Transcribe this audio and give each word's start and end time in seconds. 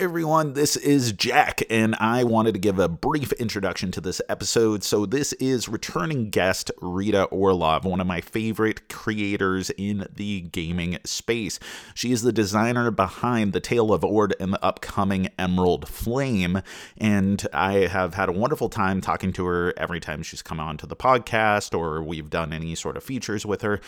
everyone, 0.00 0.54
this 0.54 0.76
is 0.76 1.12
Jack, 1.12 1.62
and 1.68 1.94
I 1.96 2.24
wanted 2.24 2.54
to 2.54 2.58
give 2.58 2.78
a 2.78 2.88
brief 2.88 3.32
introduction 3.32 3.90
to 3.90 4.00
this 4.00 4.22
episode. 4.30 4.82
So, 4.82 5.04
this 5.04 5.34
is 5.34 5.68
returning 5.68 6.30
guest 6.30 6.70
Rita 6.80 7.24
Orlov, 7.24 7.84
one 7.84 8.00
of 8.00 8.06
my 8.06 8.22
favorite 8.22 8.88
creators 8.88 9.68
in 9.68 10.06
the 10.10 10.40
gaming 10.40 10.96
space. 11.04 11.58
She 11.92 12.12
is 12.12 12.22
the 12.22 12.32
designer 12.32 12.90
behind 12.90 13.52
The 13.52 13.60
Tale 13.60 13.92
of 13.92 14.02
Ord 14.02 14.34
and 14.40 14.54
the 14.54 14.64
upcoming 14.64 15.28
Emerald 15.38 15.86
Flame, 15.86 16.62
and 16.96 17.46
I 17.52 17.86
have 17.86 18.14
had 18.14 18.30
a 18.30 18.32
wonderful 18.32 18.70
time 18.70 19.02
talking 19.02 19.34
to 19.34 19.44
her 19.44 19.74
every 19.76 20.00
time 20.00 20.22
she's 20.22 20.40
come 20.40 20.60
on 20.60 20.78
to 20.78 20.86
the 20.86 20.96
podcast 20.96 21.78
or 21.78 22.02
we've 22.02 22.30
done 22.30 22.54
any 22.54 22.74
sort 22.74 22.96
of 22.96 23.04
features 23.04 23.44
with 23.44 23.60
her. 23.60 23.82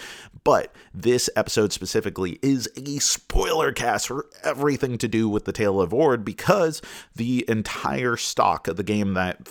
But 0.44 0.74
this 0.92 1.30
episode 1.36 1.72
specifically 1.72 2.38
is 2.42 2.68
a 2.76 2.98
spoiler 2.98 3.72
cast 3.72 4.08
for 4.08 4.26
everything 4.44 4.98
to 4.98 5.08
do 5.08 5.26
with 5.26 5.46
The 5.46 5.52
Tale 5.52 5.80
of 5.80 5.94
Ord 5.94 6.01
because 6.24 6.82
the 7.14 7.44
entire 7.48 8.16
stock 8.16 8.68
of 8.68 8.76
the 8.76 8.82
game 8.82 9.14
that 9.14 9.48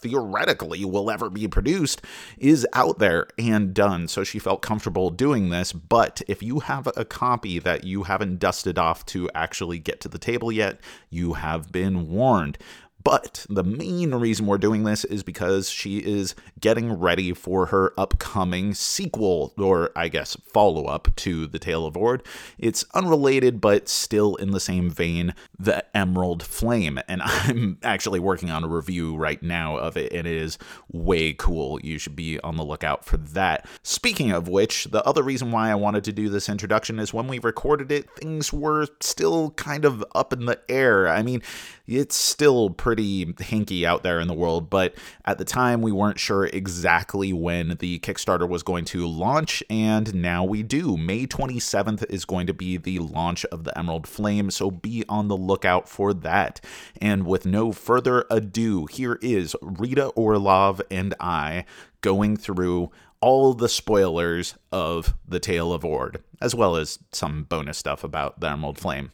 theoretically 0.00 0.84
will 0.84 1.10
ever 1.10 1.28
be 1.28 1.48
produced 1.48 2.02
is 2.38 2.66
out 2.72 2.98
there 2.98 3.26
and 3.38 3.74
done. 3.74 4.08
So 4.08 4.24
she 4.24 4.38
felt 4.38 4.62
comfortable 4.62 5.10
doing 5.10 5.50
this. 5.50 5.72
But 5.72 6.22
if 6.28 6.42
you 6.42 6.60
have 6.60 6.88
a 6.96 7.04
copy 7.04 7.58
that 7.58 7.84
you 7.84 8.04
haven't 8.04 8.38
dusted 8.38 8.78
off 8.78 9.04
to 9.06 9.28
actually 9.34 9.78
get 9.78 10.00
to 10.02 10.08
the 10.08 10.18
table 10.18 10.52
yet, 10.52 10.80
you 11.10 11.34
have 11.34 11.72
been 11.72 12.08
warned. 12.08 12.58
But 13.04 13.46
the 13.48 13.62
main 13.62 14.14
reason 14.14 14.46
we're 14.46 14.58
doing 14.58 14.84
this 14.84 15.04
is 15.04 15.22
because 15.22 15.70
she 15.70 15.98
is 15.98 16.34
getting 16.60 16.92
ready 16.92 17.32
for 17.32 17.66
her 17.66 17.92
upcoming 17.96 18.74
sequel, 18.74 19.54
or 19.56 19.92
I 19.94 20.08
guess 20.08 20.36
follow 20.52 20.86
up 20.86 21.14
to 21.16 21.46
The 21.46 21.58
Tale 21.58 21.86
of 21.86 21.96
Ord. 21.96 22.22
It's 22.58 22.84
unrelated, 22.94 23.60
but 23.60 23.88
still 23.88 24.34
in 24.36 24.50
the 24.50 24.60
same 24.60 24.90
vein, 24.90 25.34
The 25.58 25.84
Emerald 25.96 26.42
Flame. 26.42 26.98
And 27.08 27.22
I'm 27.24 27.78
actually 27.82 28.20
working 28.20 28.50
on 28.50 28.64
a 28.64 28.68
review 28.68 29.16
right 29.16 29.42
now 29.42 29.76
of 29.76 29.96
it, 29.96 30.12
and 30.12 30.26
it 30.26 30.34
is 30.34 30.58
way 30.92 31.32
cool. 31.32 31.80
You 31.80 31.98
should 31.98 32.16
be 32.16 32.40
on 32.40 32.56
the 32.56 32.64
lookout 32.64 33.04
for 33.04 33.16
that. 33.16 33.66
Speaking 33.82 34.32
of 34.32 34.48
which, 34.48 34.84
the 34.86 35.04
other 35.04 35.22
reason 35.22 35.52
why 35.52 35.70
I 35.70 35.76
wanted 35.76 36.04
to 36.04 36.12
do 36.12 36.28
this 36.28 36.48
introduction 36.48 36.98
is 36.98 37.14
when 37.14 37.28
we 37.28 37.38
recorded 37.38 37.92
it, 37.92 38.10
things 38.16 38.52
were 38.52 38.88
still 39.00 39.52
kind 39.52 39.84
of 39.84 40.04
up 40.14 40.32
in 40.32 40.46
the 40.46 40.60
air. 40.68 41.08
I 41.08 41.22
mean, 41.22 41.42
it's 41.86 42.16
still 42.16 42.70
pretty 42.70 42.87
hinky 42.96 43.84
out 43.84 44.02
there 44.02 44.20
in 44.20 44.28
the 44.28 44.34
world, 44.34 44.70
but 44.70 44.94
at 45.24 45.38
the 45.38 45.44
time 45.44 45.82
we 45.82 45.92
weren't 45.92 46.18
sure 46.18 46.46
exactly 46.46 47.32
when 47.32 47.76
the 47.80 47.98
Kickstarter 48.00 48.48
was 48.48 48.62
going 48.62 48.84
to 48.86 49.06
launch, 49.06 49.62
and 49.68 50.14
now 50.14 50.44
we 50.44 50.62
do. 50.62 50.96
May 50.96 51.26
27th 51.26 52.04
is 52.08 52.24
going 52.24 52.46
to 52.46 52.54
be 52.54 52.76
the 52.76 52.98
launch 52.98 53.44
of 53.46 53.64
the 53.64 53.76
Emerald 53.78 54.06
Flame, 54.06 54.50
so 54.50 54.70
be 54.70 55.04
on 55.08 55.28
the 55.28 55.36
lookout 55.36 55.88
for 55.88 56.12
that. 56.14 56.60
And 57.00 57.26
with 57.26 57.46
no 57.46 57.72
further 57.72 58.24
ado, 58.30 58.86
here 58.86 59.18
is 59.20 59.54
Rita 59.62 60.06
Orlov 60.08 60.80
and 60.90 61.14
I 61.20 61.64
going 62.00 62.36
through 62.36 62.90
all 63.20 63.54
the 63.54 63.68
spoilers 63.68 64.54
of 64.70 65.14
The 65.26 65.40
Tale 65.40 65.72
of 65.72 65.84
Ord, 65.84 66.22
as 66.40 66.54
well 66.54 66.76
as 66.76 66.98
some 67.12 67.44
bonus 67.44 67.78
stuff 67.78 68.04
about 68.04 68.40
the 68.40 68.48
Emerald 68.48 68.78
Flame. 68.78 69.12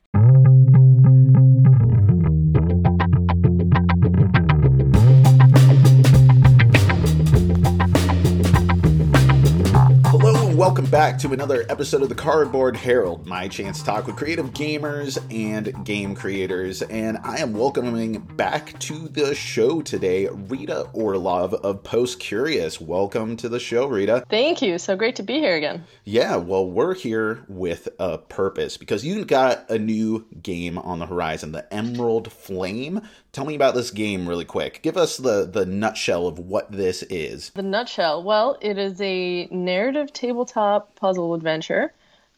Welcome 10.84 10.98
back 10.98 11.18
to 11.18 11.32
another 11.32 11.64
episode 11.70 12.02
of 12.02 12.10
the 12.10 12.14
Cardboard 12.14 12.76
Herald, 12.76 13.26
my 13.26 13.48
chance 13.48 13.78
to 13.78 13.86
talk 13.86 14.06
with 14.06 14.16
creative 14.16 14.50
gamers 14.50 15.16
and 15.32 15.82
game 15.86 16.14
creators. 16.14 16.82
And 16.82 17.16
I 17.24 17.38
am 17.38 17.54
welcoming 17.54 18.20
back 18.20 18.78
to 18.80 19.08
the 19.08 19.34
show 19.34 19.80
today 19.80 20.28
Rita 20.28 20.82
Orlov 20.92 21.54
of 21.54 21.82
Post 21.84 22.20
Curious. 22.20 22.82
Welcome 22.82 23.38
to 23.38 23.48
the 23.48 23.58
show, 23.58 23.86
Rita. 23.86 24.26
Thank 24.28 24.60
you. 24.60 24.76
So 24.76 24.94
great 24.94 25.16
to 25.16 25.22
be 25.22 25.38
here 25.38 25.56
again. 25.56 25.84
Yeah, 26.04 26.36
well, 26.36 26.68
we're 26.68 26.94
here 26.94 27.46
with 27.48 27.88
a 27.98 28.18
purpose 28.18 28.76
because 28.76 29.06
you 29.06 29.24
got 29.24 29.70
a 29.70 29.78
new 29.78 30.26
game 30.42 30.76
on 30.76 30.98
the 30.98 31.06
horizon, 31.06 31.52
the 31.52 31.72
Emerald 31.72 32.30
Flame. 32.30 33.00
Tell 33.34 33.44
me 33.44 33.56
about 33.56 33.74
this 33.74 33.90
game 33.90 34.28
really 34.28 34.44
quick. 34.44 34.80
Give 34.80 34.96
us 34.96 35.16
the 35.16 35.44
the 35.44 35.66
nutshell 35.66 36.28
of 36.28 36.38
what 36.38 36.70
this 36.70 37.02
is. 37.02 37.50
The 37.50 37.64
nutshell. 37.64 38.22
Well, 38.22 38.56
it 38.60 38.78
is 38.78 39.00
a 39.00 39.46
narrative 39.46 40.12
tabletop 40.12 40.94
puzzle 40.94 41.34
adventure 41.34 41.92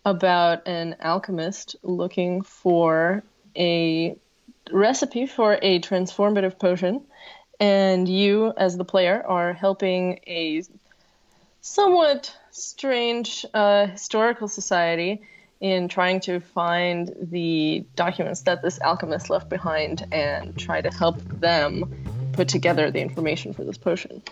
about 0.07 0.67
an 0.67 0.97
alchemist 1.03 1.77
looking 1.83 2.41
for 2.41 3.23
a 3.55 4.17
recipe 4.73 5.27
for 5.27 5.59
a 5.61 5.81
transformative 5.81 6.59
potion 6.59 7.03
and 7.61 8.09
you 8.09 8.55
as 8.57 8.79
the 8.79 8.85
player 8.85 9.23
are 9.27 9.53
helping 9.53 10.21
a 10.27 10.63
somewhat 11.61 12.35
strange 12.51 13.45
uh, 13.53 13.87
historical 13.89 14.49
society 14.49 15.21
in 15.61 15.89
trying 15.89 16.21
to 16.21 16.41
find 16.41 17.15
the 17.21 17.85
documents 17.95 18.43
that 18.43 18.63
this 18.63 18.81
alchemist 18.81 19.31
left 19.31 19.49
behind 19.49 20.07
and 20.13 20.57
try 20.59 20.81
to 20.81 20.91
help 20.91 21.19
them 21.41 22.31
put 22.33 22.49
together 22.49 22.91
the 22.91 23.01
information 23.01 23.53
for 23.53 23.65
this 23.65 23.79
potion. 23.79 24.23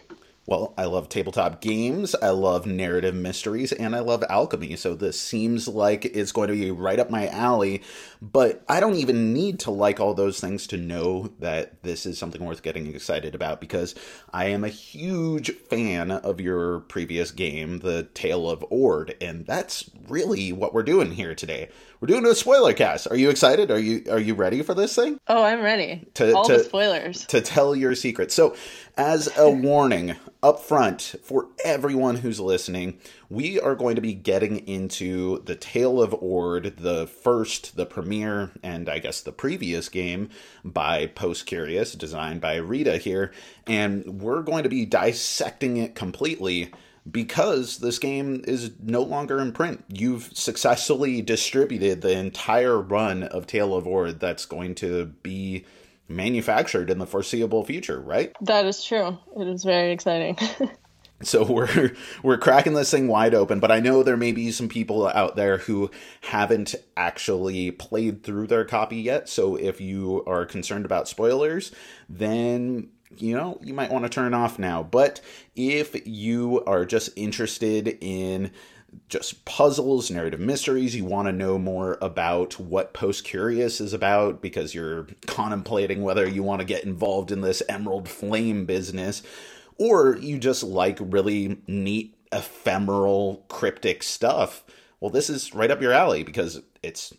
Well, 0.46 0.74
I 0.76 0.84
love 0.84 1.08
tabletop 1.08 1.62
games, 1.62 2.14
I 2.14 2.28
love 2.28 2.66
narrative 2.66 3.14
mysteries, 3.14 3.72
and 3.72 3.96
I 3.96 4.00
love 4.00 4.22
alchemy, 4.28 4.76
so 4.76 4.94
this 4.94 5.18
seems 5.18 5.66
like 5.66 6.04
it's 6.04 6.32
going 6.32 6.48
to 6.48 6.54
be 6.54 6.70
right 6.70 6.98
up 6.98 7.08
my 7.08 7.28
alley. 7.28 7.82
But 8.20 8.62
I 8.68 8.78
don't 8.78 8.96
even 8.96 9.32
need 9.32 9.58
to 9.60 9.70
like 9.70 10.00
all 10.00 10.12
those 10.12 10.40
things 10.40 10.66
to 10.66 10.76
know 10.76 11.32
that 11.38 11.82
this 11.82 12.04
is 12.04 12.18
something 12.18 12.44
worth 12.44 12.62
getting 12.62 12.86
excited 12.94 13.34
about 13.34 13.58
because 13.58 13.94
I 14.34 14.46
am 14.46 14.64
a 14.64 14.68
huge 14.68 15.50
fan 15.50 16.10
of 16.10 16.40
your 16.40 16.80
previous 16.80 17.30
game, 17.30 17.78
The 17.78 18.02
Tale 18.12 18.50
of 18.50 18.64
Ord, 18.68 19.16
and 19.22 19.46
that's 19.46 19.90
really 20.08 20.52
what 20.52 20.74
we're 20.74 20.82
doing 20.82 21.12
here 21.12 21.34
today. 21.34 21.70
We're 22.00 22.08
doing 22.08 22.26
a 22.26 22.34
spoiler 22.34 22.74
cast. 22.74 23.10
Are 23.10 23.16
you 23.16 23.30
excited? 23.30 23.70
Are 23.70 23.78
you 23.78 24.04
are 24.10 24.18
you 24.18 24.34
ready 24.34 24.60
for 24.60 24.74
this 24.74 24.94
thing? 24.94 25.18
Oh, 25.26 25.42
I'm 25.42 25.62
ready. 25.62 26.06
To, 26.14 26.34
All 26.34 26.44
to, 26.44 26.58
the 26.58 26.64
spoilers. 26.64 27.24
To 27.28 27.40
tell 27.40 27.74
your 27.74 27.94
secret. 27.94 28.30
So, 28.30 28.56
as 28.96 29.28
a 29.36 29.50
warning 29.50 30.16
up 30.42 30.60
front 30.60 31.16
for 31.22 31.48
everyone 31.64 32.16
who's 32.16 32.38
listening, 32.38 32.98
we 33.28 33.58
are 33.58 33.74
going 33.74 33.96
to 33.96 34.00
be 34.00 34.14
getting 34.14 34.58
into 34.68 35.42
the 35.44 35.56
Tale 35.56 36.00
of 36.00 36.14
Ord, 36.14 36.76
the 36.78 37.06
first, 37.06 37.76
the 37.76 37.86
premiere, 37.86 38.52
and 38.62 38.88
I 38.88 38.98
guess 39.00 39.20
the 39.20 39.32
previous 39.32 39.88
game 39.88 40.28
by 40.64 41.06
Post 41.06 41.46
Curious, 41.46 41.92
designed 41.92 42.40
by 42.40 42.56
Rita 42.56 42.98
here, 42.98 43.32
and 43.66 44.20
we're 44.20 44.42
going 44.42 44.62
to 44.62 44.68
be 44.68 44.84
dissecting 44.84 45.76
it 45.76 45.94
completely 45.94 46.72
because 47.10 47.78
this 47.78 47.98
game 47.98 48.42
is 48.46 48.72
no 48.82 49.02
longer 49.02 49.40
in 49.40 49.52
print. 49.52 49.84
You've 49.88 50.30
successfully 50.32 51.20
distributed 51.20 52.00
the 52.00 52.16
entire 52.16 52.80
run 52.80 53.24
of 53.24 53.46
Tale 53.46 53.74
of 53.74 53.86
Ord 53.86 54.20
that's 54.20 54.46
going 54.46 54.74
to 54.76 55.06
be 55.06 55.64
manufactured 56.08 56.90
in 56.90 56.98
the 56.98 57.06
foreseeable 57.06 57.64
future, 57.64 58.00
right? 58.00 58.32
That 58.40 58.66
is 58.66 58.84
true. 58.84 59.18
It 59.36 59.48
is 59.48 59.64
very 59.64 59.92
exciting. 59.92 60.38
so 61.22 61.44
we're 61.44 61.92
we're 62.22 62.38
cracking 62.38 62.74
this 62.74 62.90
thing 62.90 63.08
wide 63.08 63.34
open, 63.34 63.60
but 63.60 63.72
I 63.72 63.80
know 63.80 64.02
there 64.02 64.16
may 64.16 64.32
be 64.32 64.50
some 64.50 64.68
people 64.68 65.06
out 65.08 65.36
there 65.36 65.58
who 65.58 65.90
haven't 66.22 66.74
actually 66.96 67.70
played 67.70 68.22
through 68.22 68.46
their 68.46 68.64
copy 68.64 68.96
yet. 68.96 69.28
So 69.28 69.56
if 69.56 69.80
you 69.80 70.22
are 70.26 70.44
concerned 70.44 70.84
about 70.84 71.08
spoilers, 71.08 71.72
then 72.08 72.90
you 73.16 73.36
know, 73.36 73.58
you 73.62 73.74
might 73.74 73.92
want 73.92 74.04
to 74.04 74.08
turn 74.08 74.34
off 74.34 74.58
now. 74.58 74.82
But 74.82 75.20
if 75.54 76.06
you 76.06 76.64
are 76.64 76.84
just 76.84 77.10
interested 77.16 77.98
in 78.00 78.50
just 79.08 79.44
puzzles, 79.44 80.10
narrative 80.10 80.40
mysteries, 80.40 80.96
you 80.96 81.04
want 81.04 81.28
to 81.28 81.32
know 81.32 81.58
more 81.58 81.98
about 82.00 82.58
what 82.58 82.94
Post 82.94 83.24
Curious 83.24 83.80
is 83.80 83.92
about 83.92 84.42
because 84.42 84.74
you're 84.74 85.06
contemplating 85.26 86.02
whether 86.02 86.28
you 86.28 86.42
want 86.42 86.60
to 86.60 86.66
get 86.66 86.84
involved 86.84 87.30
in 87.30 87.40
this 87.40 87.62
Emerald 87.68 88.08
Flame 88.08 88.66
business, 88.66 89.22
or 89.78 90.16
you 90.16 90.38
just 90.38 90.62
like 90.62 90.98
really 91.00 91.58
neat, 91.66 92.16
ephemeral, 92.32 93.44
cryptic 93.48 94.02
stuff, 94.02 94.64
well, 95.00 95.10
this 95.10 95.28
is 95.28 95.54
right 95.54 95.70
up 95.70 95.82
your 95.82 95.92
alley 95.92 96.22
because 96.22 96.62
it's 96.82 97.12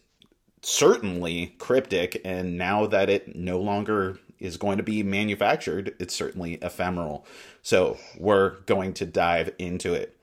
certainly 0.61 1.55
cryptic, 1.59 2.19
and 2.25 2.57
now 2.57 2.87
that 2.87 3.09
it 3.09 3.35
no 3.35 3.59
longer 3.59 4.17
is 4.39 4.57
going 4.57 4.77
to 4.77 4.83
be 4.83 5.03
manufactured, 5.03 5.95
it's 5.99 6.15
certainly 6.15 6.55
ephemeral. 6.55 7.25
So 7.61 7.97
we're 8.17 8.61
going 8.61 8.93
to 8.95 9.05
dive 9.05 9.53
into 9.59 9.93
it. 9.93 10.14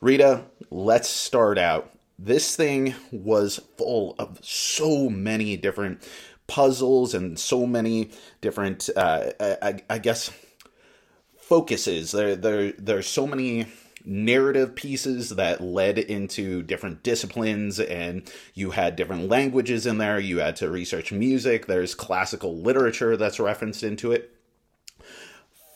Rita, 0.00 0.44
let's 0.70 1.10
start 1.10 1.58
out. 1.58 1.90
This 2.18 2.56
thing 2.56 2.94
was 3.12 3.60
full 3.76 4.14
of 4.18 4.38
so 4.42 5.10
many 5.10 5.56
different 5.58 6.06
puzzles 6.46 7.14
and 7.14 7.38
so 7.38 7.66
many 7.66 8.10
different, 8.40 8.88
uh, 8.96 9.30
I, 9.40 9.82
I 9.90 9.98
guess, 9.98 10.30
focuses. 11.38 12.12
There, 12.12 12.34
there, 12.34 12.72
there's 12.72 13.06
so 13.06 13.26
many 13.26 13.66
narrative 14.04 14.74
pieces 14.74 15.30
that 15.30 15.60
led 15.60 15.98
into 15.98 16.62
different 16.62 17.02
disciplines 17.02 17.78
and 17.78 18.30
you 18.54 18.70
had 18.70 18.96
different 18.96 19.28
languages 19.28 19.84
in 19.84 19.98
there 19.98 20.18
you 20.18 20.38
had 20.38 20.56
to 20.56 20.70
research 20.70 21.12
music 21.12 21.66
there's 21.66 21.94
classical 21.94 22.56
literature 22.62 23.14
that's 23.14 23.38
referenced 23.38 23.82
into 23.82 24.10
it 24.10 24.34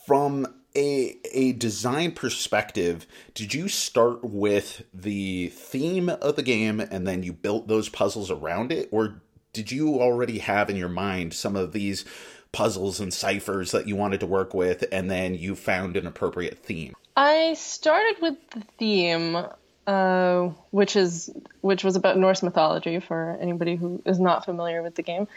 from 0.06 0.46
a 0.76 1.16
a 1.32 1.52
design 1.52 2.12
perspective 2.12 3.06
did 3.34 3.54
you 3.54 3.68
start 3.68 4.24
with 4.24 4.84
the 4.92 5.48
theme 5.48 6.08
of 6.08 6.36
the 6.36 6.42
game 6.42 6.80
and 6.80 7.06
then 7.06 7.22
you 7.22 7.32
built 7.32 7.68
those 7.68 7.88
puzzles 7.88 8.30
around 8.30 8.72
it 8.72 8.88
or 8.90 9.22
did 9.52 9.70
you 9.70 10.00
already 10.00 10.38
have 10.38 10.68
in 10.68 10.76
your 10.76 10.88
mind 10.88 11.32
some 11.32 11.54
of 11.54 11.72
these 11.72 12.04
puzzles 12.52 13.00
and 13.00 13.12
ciphers 13.12 13.70
that 13.72 13.86
you 13.88 13.96
wanted 13.96 14.20
to 14.20 14.26
work 14.26 14.54
with 14.54 14.84
and 14.90 15.10
then 15.10 15.34
you 15.34 15.54
found 15.54 15.96
an 15.96 16.06
appropriate 16.06 16.58
theme 16.58 16.94
I 17.16 17.54
started 17.54 18.16
with 18.20 18.34
the 18.50 18.62
theme, 18.78 19.46
uh, 19.86 20.40
which 20.70 20.96
is 20.96 21.30
which 21.60 21.84
was 21.84 21.96
about 21.96 22.18
Norse 22.18 22.42
mythology. 22.42 22.98
For 23.00 23.38
anybody 23.40 23.76
who 23.76 24.02
is 24.04 24.18
not 24.18 24.44
familiar 24.44 24.82
with 24.82 24.96
the 24.96 25.02
game, 25.02 25.28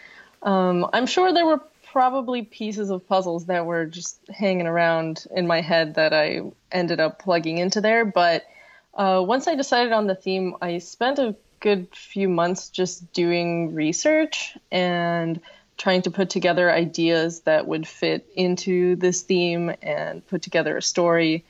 um, 0.42 0.88
I'm 0.92 1.06
sure 1.06 1.31
there 1.34 1.45
were 1.45 1.62
probably 1.92 2.44
pieces 2.44 2.89
of 2.89 3.07
puzzles 3.07 3.45
that 3.45 3.66
were 3.66 3.86
just 3.86 4.19
hanging 4.30 4.68
around 4.68 5.25
in 5.31 5.48
my 5.48 5.62
head 5.62 5.95
that 5.95 6.13
I 6.13 6.42
ended 6.72 7.00
up 7.00 7.19
plugging 7.19 7.57
into 7.57 7.81
there. 7.81 8.06
But 8.06 8.45
uh, 8.94 9.24
once 9.25 9.48
I 9.48 9.56
decided 9.56 9.94
on 9.94 10.07
the 10.07 10.16
theme, 10.16 10.56
I 10.62 10.80
spent 10.80 11.19
a 11.19 11.36
good 11.60 11.88
few 11.94 12.30
months 12.30 12.69
just 12.69 13.12
doing 13.13 13.74
research 13.74 14.57
and 14.72 15.39
trying 15.78 16.01
to 16.04 16.12
put 16.12 16.30
together 16.30 16.72
ideas 16.72 17.42
that 17.42 17.68
would 17.68 17.88
fit 17.88 18.28
into 18.36 18.95
this 18.95 19.22
theme 19.22 19.74
and 19.81 20.25
put 20.28 20.42
together 20.42 20.78
a 20.78 20.81
story 20.81 21.45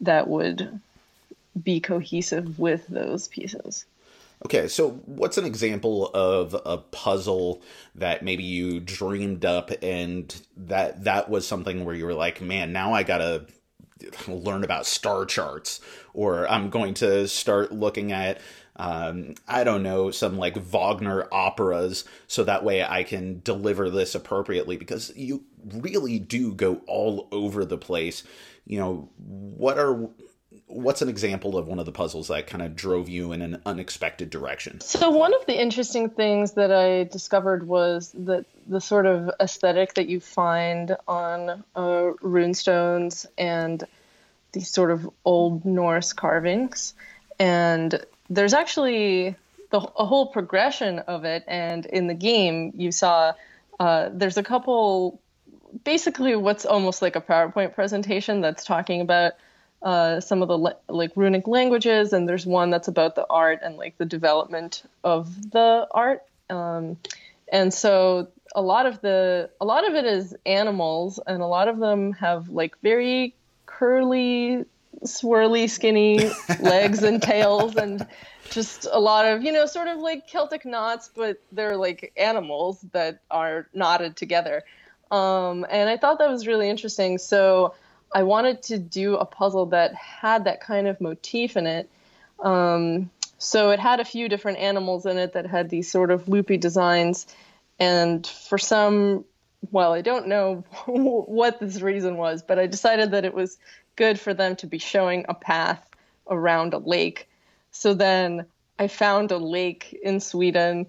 that 0.00 0.28
would 0.28 0.80
be 1.60 1.80
cohesive 1.80 2.58
with 2.58 2.86
those 2.88 3.28
pieces. 3.28 3.84
Okay, 4.44 4.68
so 4.68 4.90
what's 5.06 5.36
an 5.36 5.44
example 5.44 6.10
of 6.14 6.54
a 6.64 6.78
puzzle 6.78 7.60
that 7.96 8.22
maybe 8.22 8.44
you 8.44 8.78
dreamed 8.78 9.44
up 9.44 9.70
and 9.82 10.42
that 10.56 11.04
that 11.04 11.28
was 11.28 11.46
something 11.46 11.84
where 11.84 11.94
you 11.94 12.04
were 12.06 12.14
like, 12.14 12.40
"Man, 12.40 12.72
now 12.72 12.94
I 12.94 13.02
got 13.02 13.18
to 13.18 13.46
learn 14.28 14.62
about 14.62 14.86
star 14.86 15.24
charts 15.26 15.80
or 16.14 16.48
I'm 16.48 16.70
going 16.70 16.94
to 16.94 17.26
start 17.26 17.72
looking 17.72 18.12
at 18.12 18.40
um, 18.76 19.34
I 19.48 19.64
don't 19.64 19.82
know, 19.82 20.12
some 20.12 20.38
like 20.38 20.56
Wagner 20.56 21.26
operas, 21.32 22.04
so 22.28 22.44
that 22.44 22.62
way 22.62 22.84
I 22.84 23.02
can 23.02 23.40
deliver 23.42 23.90
this 23.90 24.14
appropriately 24.14 24.76
because 24.76 25.12
you 25.16 25.44
really 25.74 26.20
do 26.20 26.54
go 26.54 26.80
all 26.86 27.26
over 27.32 27.64
the 27.64 27.76
place. 27.76 28.22
You 28.66 28.78
know, 28.78 29.08
what 29.16 29.78
are 29.78 30.08
what's 30.68 31.00
an 31.02 31.08
example 31.08 31.56
of 31.56 31.66
one 31.66 31.78
of 31.78 31.86
the 31.86 31.92
puzzles 31.92 32.28
that 32.28 32.46
kind 32.46 32.62
of 32.62 32.76
drove 32.76 33.08
you 33.08 33.32
in 33.32 33.42
an 33.42 33.60
unexpected 33.66 34.30
direction? 34.30 34.80
So 34.80 35.10
one 35.10 35.34
of 35.34 35.44
the 35.46 35.60
interesting 35.60 36.10
things 36.10 36.52
that 36.52 36.70
I 36.70 37.04
discovered 37.04 37.66
was 37.66 38.12
that 38.12 38.44
the 38.66 38.80
sort 38.80 39.06
of 39.06 39.30
aesthetic 39.40 39.94
that 39.94 40.08
you 40.08 40.20
find 40.20 40.96
on 41.08 41.64
uh, 41.74 42.12
runestones 42.22 43.26
and 43.36 43.82
these 44.52 44.70
sort 44.70 44.90
of 44.90 45.08
old 45.24 45.64
Norse 45.64 46.12
carvings, 46.12 46.94
and 47.38 48.04
there's 48.30 48.54
actually 48.54 49.36
the, 49.70 49.78
a 49.78 50.06
whole 50.06 50.26
progression 50.26 50.98
of 51.00 51.24
it. 51.24 51.44
And 51.46 51.86
in 51.86 52.06
the 52.06 52.14
game, 52.14 52.72
you 52.76 52.92
saw 52.92 53.32
uh, 53.80 54.10
there's 54.12 54.36
a 54.36 54.42
couple 54.42 55.20
basically 55.84 56.34
what's 56.34 56.64
almost 56.64 57.02
like 57.02 57.16
a 57.16 57.20
PowerPoint 57.20 57.74
presentation 57.74 58.40
that's 58.40 58.64
talking 58.64 59.00
about 59.00 59.32
uh, 59.82 60.20
some 60.20 60.42
of 60.42 60.48
the 60.48 60.76
like 60.88 61.12
runic 61.14 61.46
languages, 61.46 62.12
and 62.12 62.28
there's 62.28 62.46
one 62.46 62.70
that's 62.70 62.88
about 62.88 63.14
the 63.14 63.26
art 63.30 63.60
and 63.62 63.76
like 63.76 63.96
the 63.98 64.04
development 64.04 64.82
of 65.04 65.50
the 65.52 65.86
art. 65.90 66.24
Um, 66.50 66.96
and 67.52 67.72
so 67.72 68.28
a 68.54 68.62
lot 68.62 68.86
of 68.86 69.00
the 69.00 69.50
a 69.60 69.64
lot 69.64 69.86
of 69.88 69.94
it 69.94 70.04
is 70.04 70.34
animals, 70.46 71.20
and 71.26 71.42
a 71.42 71.46
lot 71.46 71.68
of 71.68 71.78
them 71.78 72.12
have 72.14 72.48
like 72.48 72.80
very 72.82 73.34
curly, 73.66 74.64
swirly, 75.04 75.70
skinny 75.70 76.30
legs 76.60 77.02
and 77.02 77.22
tails, 77.22 77.76
and 77.76 78.06
just 78.50 78.86
a 78.90 78.98
lot 78.98 79.26
of 79.26 79.42
you 79.44 79.52
know 79.52 79.66
sort 79.66 79.86
of 79.88 79.98
like 79.98 80.26
Celtic 80.26 80.64
knots, 80.64 81.10
but 81.14 81.40
they're 81.52 81.76
like 81.76 82.12
animals 82.16 82.80
that 82.92 83.20
are 83.30 83.68
knotted 83.72 84.16
together. 84.16 84.64
Um, 85.10 85.64
and 85.70 85.88
I 85.88 85.96
thought 85.96 86.18
that 86.18 86.28
was 86.28 86.46
really 86.46 86.68
interesting. 86.68 87.18
So 87.18 87.74
I 88.12 88.22
wanted 88.22 88.62
to 88.64 88.78
do 88.78 89.16
a 89.16 89.24
puzzle 89.24 89.66
that 89.66 89.94
had 89.94 90.44
that 90.44 90.60
kind 90.60 90.86
of 90.86 91.00
motif 91.00 91.56
in 91.56 91.66
it. 91.66 91.90
Um, 92.40 93.10
so 93.38 93.70
it 93.70 93.78
had 93.78 94.00
a 94.00 94.04
few 94.04 94.28
different 94.28 94.58
animals 94.58 95.06
in 95.06 95.18
it 95.18 95.34
that 95.34 95.46
had 95.46 95.70
these 95.70 95.90
sort 95.90 96.10
of 96.10 96.28
loopy 96.28 96.56
designs. 96.56 97.26
And 97.78 98.26
for 98.26 98.58
some, 98.58 99.24
well, 99.70 99.92
I 99.92 100.00
don't 100.00 100.28
know 100.28 100.64
what 100.86 101.60
this 101.60 101.80
reason 101.80 102.16
was, 102.16 102.42
but 102.42 102.58
I 102.58 102.66
decided 102.66 103.12
that 103.12 103.24
it 103.24 103.34
was 103.34 103.58
good 103.96 104.18
for 104.18 104.34
them 104.34 104.56
to 104.56 104.66
be 104.66 104.78
showing 104.78 105.26
a 105.28 105.34
path 105.34 105.84
around 106.28 106.74
a 106.74 106.78
lake. 106.78 107.28
So 107.70 107.94
then 107.94 108.46
I 108.78 108.88
found 108.88 109.30
a 109.30 109.38
lake 109.38 109.98
in 110.02 110.20
Sweden 110.20 110.86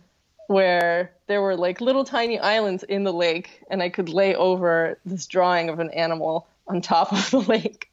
where 0.48 1.12
there 1.28 1.42
were 1.42 1.56
like 1.56 1.80
little 1.80 2.04
tiny 2.04 2.40
islands 2.40 2.82
in 2.84 3.04
the 3.04 3.14
lake, 3.14 3.62
and 3.70 3.84
I 3.84 3.90
could 3.90 4.10
lay 4.10 4.34
over 4.34 4.98
this 5.06 5.28
drawing 5.28 5.70
of 5.70 5.80
an 5.80 5.92
animal 5.92 6.48
on 6.70 6.82
top 6.82 7.12
of 7.12 7.30
the 7.32 7.40
lake 7.40 7.90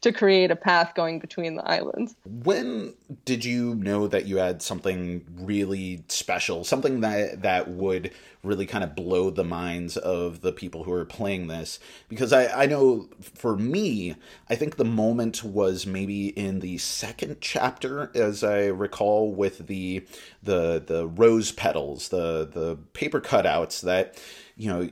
to 0.00 0.12
create 0.12 0.50
a 0.50 0.56
path 0.56 0.94
going 0.94 1.18
between 1.18 1.54
the 1.54 1.68
islands. 1.68 2.14
When 2.24 2.94
did 3.24 3.44
you 3.44 3.74
know 3.76 4.06
that 4.08 4.26
you 4.26 4.38
had 4.38 4.62
something 4.62 5.24
really 5.34 6.04
special, 6.08 6.64
something 6.64 7.00
that 7.00 7.42
that 7.42 7.68
would 7.68 8.10
really 8.42 8.66
kind 8.66 8.82
of 8.82 8.96
blow 8.96 9.30
the 9.30 9.44
minds 9.44 9.96
of 9.96 10.40
the 10.40 10.52
people 10.52 10.84
who 10.84 10.92
are 10.92 11.04
playing 11.04 11.48
this? 11.48 11.78
Because 12.08 12.32
I, 12.32 12.62
I 12.62 12.66
know 12.66 13.08
for 13.20 13.56
me, 13.56 14.16
I 14.48 14.56
think 14.56 14.76
the 14.76 14.84
moment 14.84 15.44
was 15.44 15.86
maybe 15.86 16.28
in 16.28 16.60
the 16.60 16.78
second 16.78 17.36
chapter, 17.40 18.10
as 18.14 18.42
I 18.42 18.66
recall, 18.66 19.32
with 19.32 19.66
the 19.66 20.04
the 20.42 20.82
the 20.84 21.06
rose 21.06 21.52
petals, 21.52 22.08
the 22.08 22.48
the 22.52 22.76
paper 22.92 23.20
cutouts 23.20 23.82
that 23.82 24.20
you 24.56 24.68
know 24.68 24.90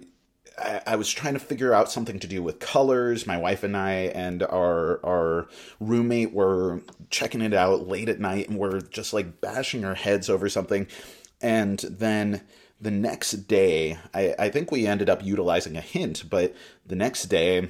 I, 0.59 0.83
I 0.87 0.97
was 0.97 1.11
trying 1.11 1.35
to 1.35 1.41
figure 1.41 1.73
out 1.73 1.91
something 1.91 2.19
to 2.19 2.27
do 2.27 2.43
with 2.43 2.59
colors. 2.59 3.27
My 3.27 3.37
wife 3.37 3.63
and 3.63 3.77
I 3.77 3.93
and 3.93 4.43
our 4.43 5.01
our 5.05 5.49
roommate 5.81 6.33
were 6.33 6.83
checking 7.11 7.41
it 7.41 7.55
out 7.55 7.89
late 7.89 8.09
at 8.09 8.21
night, 8.21 8.49
and 8.49 8.59
we're 8.59 8.81
just 8.81 9.13
like 9.13 9.41
bashing 9.41 9.85
our 9.85 9.95
heads 9.95 10.29
over 10.29 10.49
something. 10.49 10.87
And 11.41 11.79
then 11.79 12.43
the 12.81 12.91
next 12.91 13.33
day, 13.49 13.99
I, 14.15 14.35
I 14.39 14.49
think 14.51 14.71
we 14.71 14.87
ended 14.87 15.09
up 15.11 15.25
utilizing 15.25 15.77
a 15.77 15.81
hint, 15.81 16.29
but 16.29 16.55
the 16.87 16.97
next 16.97 17.25
day 17.25 17.69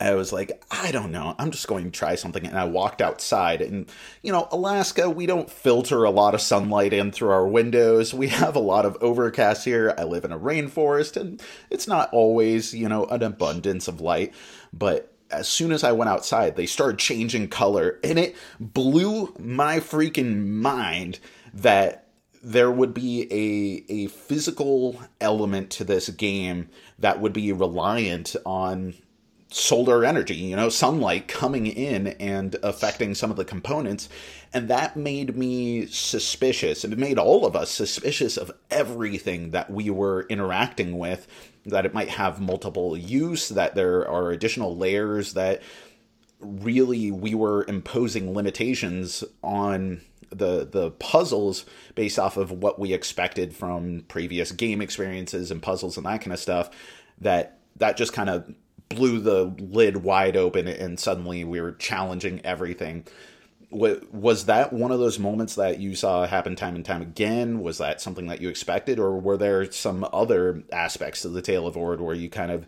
I 0.00 0.14
was 0.14 0.32
like, 0.32 0.64
I 0.70 0.92
don't 0.92 1.10
know. 1.10 1.34
I'm 1.38 1.50
just 1.50 1.66
going 1.66 1.84
to 1.84 1.90
try 1.90 2.14
something. 2.14 2.46
And 2.46 2.58
I 2.58 2.64
walked 2.64 3.02
outside. 3.02 3.60
And, 3.60 3.88
you 4.22 4.32
know, 4.32 4.48
Alaska, 4.52 5.10
we 5.10 5.26
don't 5.26 5.50
filter 5.50 6.04
a 6.04 6.10
lot 6.10 6.34
of 6.34 6.40
sunlight 6.40 6.92
in 6.92 7.10
through 7.10 7.30
our 7.30 7.46
windows. 7.46 8.14
We 8.14 8.28
have 8.28 8.54
a 8.54 8.60
lot 8.60 8.84
of 8.84 8.96
overcast 9.00 9.64
here. 9.64 9.94
I 9.98 10.04
live 10.04 10.24
in 10.24 10.32
a 10.32 10.38
rainforest, 10.38 11.20
and 11.20 11.42
it's 11.70 11.88
not 11.88 12.10
always, 12.12 12.74
you 12.74 12.88
know, 12.88 13.06
an 13.06 13.22
abundance 13.22 13.88
of 13.88 14.00
light. 14.00 14.32
But 14.72 15.12
as 15.30 15.48
soon 15.48 15.72
as 15.72 15.82
I 15.82 15.92
went 15.92 16.10
outside, 16.10 16.56
they 16.56 16.66
started 16.66 16.98
changing 16.98 17.48
color. 17.48 17.98
And 18.04 18.18
it 18.18 18.36
blew 18.60 19.34
my 19.38 19.80
freaking 19.80 20.46
mind 20.46 21.18
that 21.54 22.08
there 22.44 22.70
would 22.70 22.92
be 22.92 23.22
a 23.30 23.92
a 23.92 24.06
physical 24.08 25.00
element 25.20 25.70
to 25.70 25.84
this 25.84 26.08
game 26.08 26.68
that 26.98 27.20
would 27.20 27.32
be 27.32 27.52
reliant 27.52 28.34
on 28.44 28.94
solar 29.52 30.04
energy, 30.04 30.34
you 30.34 30.56
know, 30.56 30.68
sunlight 30.68 31.28
coming 31.28 31.66
in 31.66 32.08
and 32.08 32.56
affecting 32.62 33.14
some 33.14 33.30
of 33.30 33.36
the 33.36 33.44
components. 33.44 34.08
And 34.52 34.68
that 34.68 34.96
made 34.96 35.36
me 35.36 35.86
suspicious. 35.86 36.84
And 36.84 36.92
it 36.92 36.98
made 36.98 37.18
all 37.18 37.46
of 37.46 37.54
us 37.54 37.70
suspicious 37.70 38.36
of 38.36 38.50
everything 38.70 39.50
that 39.50 39.70
we 39.70 39.90
were 39.90 40.26
interacting 40.28 40.98
with, 40.98 41.26
that 41.66 41.86
it 41.86 41.94
might 41.94 42.08
have 42.08 42.40
multiple 42.40 42.96
use, 42.96 43.50
that 43.50 43.74
there 43.74 44.08
are 44.08 44.30
additional 44.30 44.76
layers, 44.76 45.34
that 45.34 45.62
really 46.40 47.10
we 47.10 47.34
were 47.34 47.64
imposing 47.68 48.34
limitations 48.34 49.22
on 49.42 50.00
the 50.30 50.64
the 50.64 50.90
puzzles 50.92 51.66
based 51.94 52.18
off 52.18 52.36
of 52.36 52.50
what 52.50 52.78
we 52.78 52.92
expected 52.94 53.54
from 53.54 54.02
previous 54.08 54.50
game 54.50 54.80
experiences 54.80 55.50
and 55.50 55.62
puzzles 55.62 55.96
and 55.96 56.06
that 56.06 56.22
kind 56.22 56.32
of 56.32 56.38
stuff 56.38 56.70
that 57.20 57.58
that 57.76 57.96
just 57.96 58.12
kind 58.12 58.30
of 58.30 58.52
blew 58.92 59.20
the 59.20 59.54
lid 59.58 59.98
wide 59.98 60.36
open 60.36 60.68
and 60.68 60.98
suddenly 60.98 61.44
we 61.44 61.60
were 61.60 61.72
challenging 61.72 62.40
everything. 62.44 63.04
Was 63.70 64.46
that 64.46 64.72
one 64.72 64.92
of 64.92 64.98
those 64.98 65.18
moments 65.18 65.54
that 65.54 65.78
you 65.78 65.94
saw 65.94 66.26
happen 66.26 66.56
time 66.56 66.74
and 66.74 66.84
time 66.84 67.00
again? 67.00 67.60
Was 67.60 67.78
that 67.78 68.02
something 68.02 68.26
that 68.26 68.40
you 68.40 68.50
expected 68.50 68.98
or 68.98 69.18
were 69.18 69.38
there 69.38 69.70
some 69.72 70.06
other 70.12 70.62
aspects 70.70 71.22
to 71.22 71.30
the 71.30 71.40
tale 71.40 71.66
of 71.66 71.76
ord 71.76 72.00
where 72.00 72.14
you 72.14 72.28
kind 72.28 72.50
of 72.50 72.66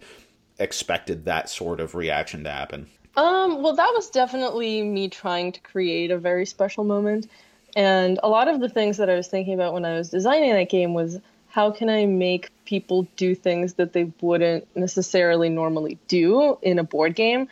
expected 0.59 1.27
that 1.27 1.51
sort 1.51 1.81
of 1.81 1.95
reaction 1.95 2.45
to 2.45 2.51
happen? 2.51 2.87
Um, 3.17 3.63
well, 3.63 3.77
that 3.77 3.93
was 3.95 4.11
definitely 4.11 4.83
me 4.83 5.09
trying 5.09 5.53
to 5.53 5.61
create 5.61 6.11
a 6.11 6.19
very 6.19 6.47
special 6.47 6.85
moment. 6.85 7.29
And 7.77 8.19
a 8.23 8.29
lot 8.29 8.49
of 8.49 8.61
the 8.61 8.69
things 8.69 8.97
that 8.97 9.11
I 9.11 9.15
was 9.15 9.29
thinking 9.29 9.55
about 9.55 9.73
when 9.73 9.85
I 9.85 9.97
was 9.97 10.09
designing 10.09 10.53
that 10.53 10.71
game 10.71 10.95
was 10.95 11.19
how 11.55 11.71
can 11.71 11.89
I 11.89 12.05
make 12.05 12.51
people 12.65 13.07
do 13.15 13.33
things 13.33 13.75
that 13.75 13.93
they 13.93 14.13
wouldn't 14.21 14.67
necessarily 14.77 15.49
normally 15.49 15.99
do 16.09 16.59
in 16.63 16.81
a 16.81 16.83
board 16.83 17.15
game? 17.15 17.47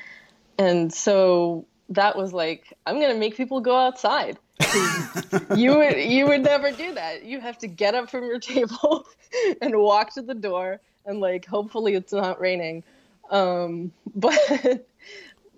And 0.59 0.92
so 0.92 1.66
that 1.90 2.16
was 2.16 2.32
like, 2.32 2.76
I'm 2.85 2.99
going 2.99 3.12
to 3.12 3.21
make 3.21 3.37
people 3.37 3.61
go 3.61 3.76
outside. 3.76 4.40
you 5.56 5.76
would 5.76 5.97
you 5.99 6.26
would 6.26 6.42
never 6.42 6.73
do 6.73 6.94
that. 6.94 7.25
You 7.25 7.38
have 7.38 7.59
to 7.59 7.68
get 7.68 7.94
up 7.94 8.11
from 8.11 8.25
your 8.25 8.40
table 8.40 9.06
and 9.62 9.76
walk 9.76 10.14
to 10.14 10.23
the 10.23 10.35
door 10.35 10.80
and 11.06 11.21
like 11.21 11.47
hopefully 11.47 11.94
it's 11.94 12.12
not 12.12 12.40
raining. 12.40 12.82
Um, 13.30 13.92
but 14.16 14.85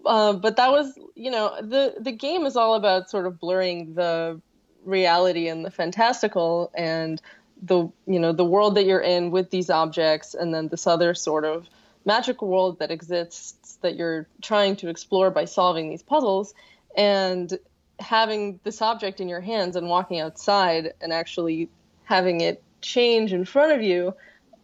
uh, 0.04 0.34
but 0.34 0.56
that 0.56 0.70
was 0.70 0.98
you 1.14 1.30
know 1.30 1.56
the 1.62 1.94
the 1.98 2.12
game 2.12 2.44
is 2.44 2.56
all 2.56 2.74
about 2.74 3.08
sort 3.08 3.26
of 3.26 3.40
blurring 3.40 3.94
the 3.94 4.38
reality 4.84 5.48
and 5.48 5.64
the 5.64 5.70
fantastical 5.70 6.70
and 6.74 7.22
the 7.62 7.88
you 8.06 8.18
know 8.18 8.32
the 8.32 8.44
world 8.44 8.74
that 8.74 8.84
you're 8.84 9.00
in 9.00 9.30
with 9.30 9.50
these 9.50 9.70
objects 9.70 10.34
and 10.34 10.52
then 10.52 10.68
this 10.68 10.86
other 10.86 11.14
sort 11.14 11.44
of 11.44 11.68
magical 12.04 12.48
world 12.48 12.78
that 12.78 12.90
exists 12.90 13.78
that 13.80 13.96
you're 13.96 14.26
trying 14.42 14.76
to 14.76 14.88
explore 14.88 15.30
by 15.30 15.44
solving 15.44 15.88
these 15.88 16.02
puzzles 16.02 16.54
and 16.96 17.58
having 18.00 18.60
this 18.64 18.82
object 18.82 19.20
in 19.20 19.28
your 19.28 19.40
hands 19.40 19.76
and 19.76 19.88
walking 19.88 20.20
outside 20.20 20.92
and 21.00 21.12
actually 21.12 21.68
having 22.04 22.40
it 22.40 22.62
change 22.80 23.32
in 23.32 23.44
front 23.44 23.72
of 23.72 23.82
you 23.82 24.12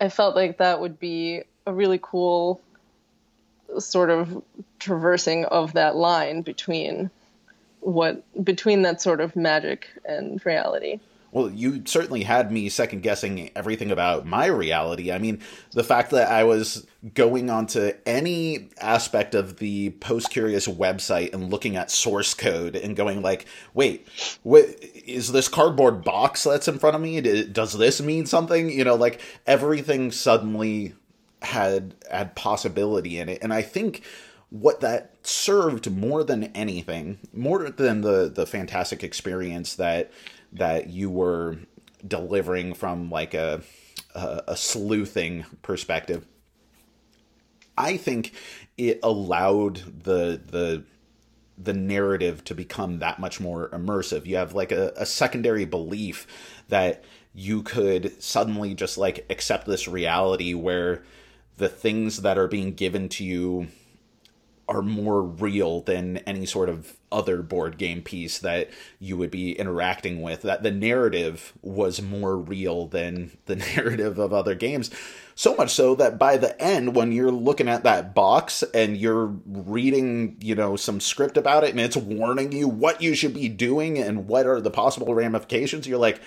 i 0.01 0.09
felt 0.09 0.35
like 0.35 0.59
that 0.59 0.81
would 0.81 0.99
be 0.99 1.43
a 1.67 1.73
really 1.73 1.99
cool 2.03 2.61
sort 3.79 4.11
of 4.11 4.43
traversing 4.79 5.45
of 5.47 5.75
that 5.75 5.97
line 5.97 6.43
between 6.43 7.11
what 7.81 8.23
between 8.45 8.83
that 8.83 9.01
sort 9.01 9.21
of 9.21 9.37
magic 9.37 9.89
and 10.05 10.45
reality. 10.45 11.01
Well, 11.33 11.51
you 11.51 11.83
certainly 11.87 12.25
had 12.25 12.51
me 12.51 12.69
second 12.69 13.03
guessing 13.03 13.51
everything 13.55 13.91
about 13.93 14.27
my 14.27 14.47
reality. 14.47 15.13
I 15.13 15.19
mean, 15.19 15.41
the 15.73 15.85
fact 15.85 16.11
that 16.11 16.29
I 16.29 16.43
was 16.43 16.87
going 17.15 17.51
onto 17.51 17.93
any 18.05 18.71
aspect 18.81 19.35
of 19.35 19.59
the 19.59 19.91
Post 19.91 20.31
Curious 20.31 20.67
website 20.67 21.33
and 21.33 21.51
looking 21.51 21.77
at 21.77 21.91
source 21.91 22.35
code 22.35 22.75
and 22.75 22.97
going 22.97 23.23
like, 23.23 23.47
"Wait, 23.75 24.09
what 24.43 24.65
is 25.07 25.31
this 25.31 25.49
cardboard 25.49 26.03
box 26.03 26.45
that's 26.45 26.69
in 26.69 26.79
front 26.79 26.97
of 26.97 27.03
me? 27.03 27.21
Does 27.21 27.75
this 27.75 28.01
mean 28.01 28.27
something?" 28.27 28.69
You 28.71 28.85
know, 28.85 28.97
like 28.97 29.21
everything 29.47 30.11
suddenly 30.11 30.95
had 31.43 31.95
had 32.11 32.35
possibility 32.35 33.19
in 33.19 33.29
it, 33.29 33.39
and 33.41 33.53
I 33.53 33.63
think 33.63 34.03
what 34.51 34.81
that 34.81 35.15
served 35.23 35.91
more 35.91 36.25
than 36.25 36.45
anything, 36.57 37.19
more 37.33 37.71
than 37.71 38.01
the 38.01 38.31
the 38.35 38.47
fantastic 38.47 39.05
experience 39.05 39.77
that 39.77 40.11
that 40.53 40.91
you 40.91 41.11
were 41.11 41.59
delivering 42.07 42.75
from 42.75 43.11
like 43.11 43.35
a 43.35 43.63
a, 44.15 44.43
a 44.49 44.57
sleuthing 44.57 45.45
perspective. 45.63 46.27
I 47.77 47.97
think 47.97 48.35
it 48.77 49.01
allowed 49.03 50.03
the 50.05 50.41
the 50.45 50.85
the 51.57 51.75
narrative 51.75 52.43
to 52.45 52.55
become 52.55 52.99
that 53.01 53.19
much 53.19 53.39
more 53.39 53.69
immersive. 53.71 54.27
You 54.27 54.37
have 54.37 54.55
like 54.55 54.73
a, 54.73 54.93
a 54.97 55.05
secondary 55.05 55.67
belief 55.67 56.27
that 56.69 57.05
you 57.35 57.63
could 57.63 58.23
suddenly 58.23 58.75
just 58.75 58.97
like 58.97 59.27
accept 59.31 59.67
this 59.67 59.87
reality 59.87 60.55
where 60.55 61.03
the 61.59 61.69
things 61.69 62.23
that 62.23 62.39
are 62.39 62.49
being 62.49 62.73
given 62.73 63.09
to 63.11 63.25
you 63.25 63.69
are 64.71 64.83
more 64.83 65.23
real 65.23 65.81
than 65.83 66.19
any 66.19 66.47
sort 66.47 66.69
of 66.69 66.97
other 67.11 67.43
board 67.43 67.77
game 67.77 68.01
piece 68.03 68.39
that 68.39 68.71
you 69.01 69.17
would 69.17 69.31
be 69.31 69.53
interacting 69.59 70.23
with 70.23 70.43
that 70.43 70.63
the 70.63 70.71
narrative 70.71 71.53
was 71.61 72.01
more 72.01 72.37
real 72.37 72.87
than 72.87 73.37
the 73.47 73.57
narrative 73.77 74.19
of 74.19 74.33
other 74.33 74.55
games 74.55 74.91
so 75.35 75.57
much 75.57 75.71
so 75.71 75.95
that 75.97 76.19
by 76.19 76.37
the 76.37 76.61
end 76.63 76.95
when 76.95 77.11
you're 77.11 77.33
looking 77.33 77.69
at 77.69 77.83
that 77.83 78.15
box 78.15 78.63
and 78.73 78.97
you're 78.97 79.27
reading 79.45 80.37
you 80.41 80.55
know 80.55 80.77
some 80.77 81.01
script 81.01 81.37
about 81.37 81.65
it 81.65 81.71
and 81.71 81.81
it's 81.81 81.97
warning 81.97 82.53
you 82.53 82.69
what 82.69 83.03
you 83.03 83.15
should 83.15 83.35
be 83.35 83.49
doing 83.49 83.99
and 83.99 84.29
what 84.29 84.47
are 84.47 84.61
the 84.61 84.71
possible 84.71 85.15
ramifications 85.15 85.87
you're 85.87 85.99
like 85.99 86.21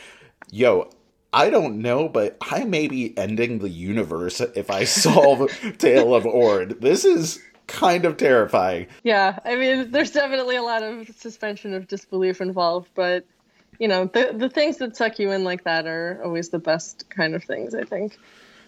yo 0.52 0.90
I 1.36 1.50
don't 1.50 1.82
know, 1.82 2.08
but 2.08 2.38
I 2.42 2.64
may 2.64 2.88
be 2.88 3.18
ending 3.18 3.58
the 3.58 3.70
universe 3.70 4.40
if 4.40 4.70
I 4.70 4.84
solve 4.84 5.50
Tale 5.80 6.14
of 6.14 6.28
Ord. 6.28 6.80
This 6.80 7.04
is 7.04 7.40
kind 7.68 8.06
of 8.06 8.18
terrifying. 8.18 8.88
Yeah, 9.04 9.40
I 9.46 9.56
mean, 9.56 9.92
there's 9.92 10.12
definitely 10.12 10.56
a 10.56 10.64
lot 10.64 10.84
of 10.84 11.10
suspension 11.18 11.74
of 11.74 11.88
disbelief 11.88 12.42
involved, 12.42 12.90
but 12.96 13.26
you 13.80 13.88
know, 13.88 14.06
the 14.06 14.34
the 14.36 14.50
things 14.50 14.78
that 14.78 14.96
suck 14.96 15.20
you 15.20 15.32
in 15.32 15.44
like 15.44 15.64
that 15.64 15.88
are 15.88 16.22
always 16.24 16.50
the 16.50 16.60
best 16.60 17.10
kind 17.10 17.36
of 17.36 17.44
things. 17.44 17.74
I 17.74 17.84
think, 17.84 18.18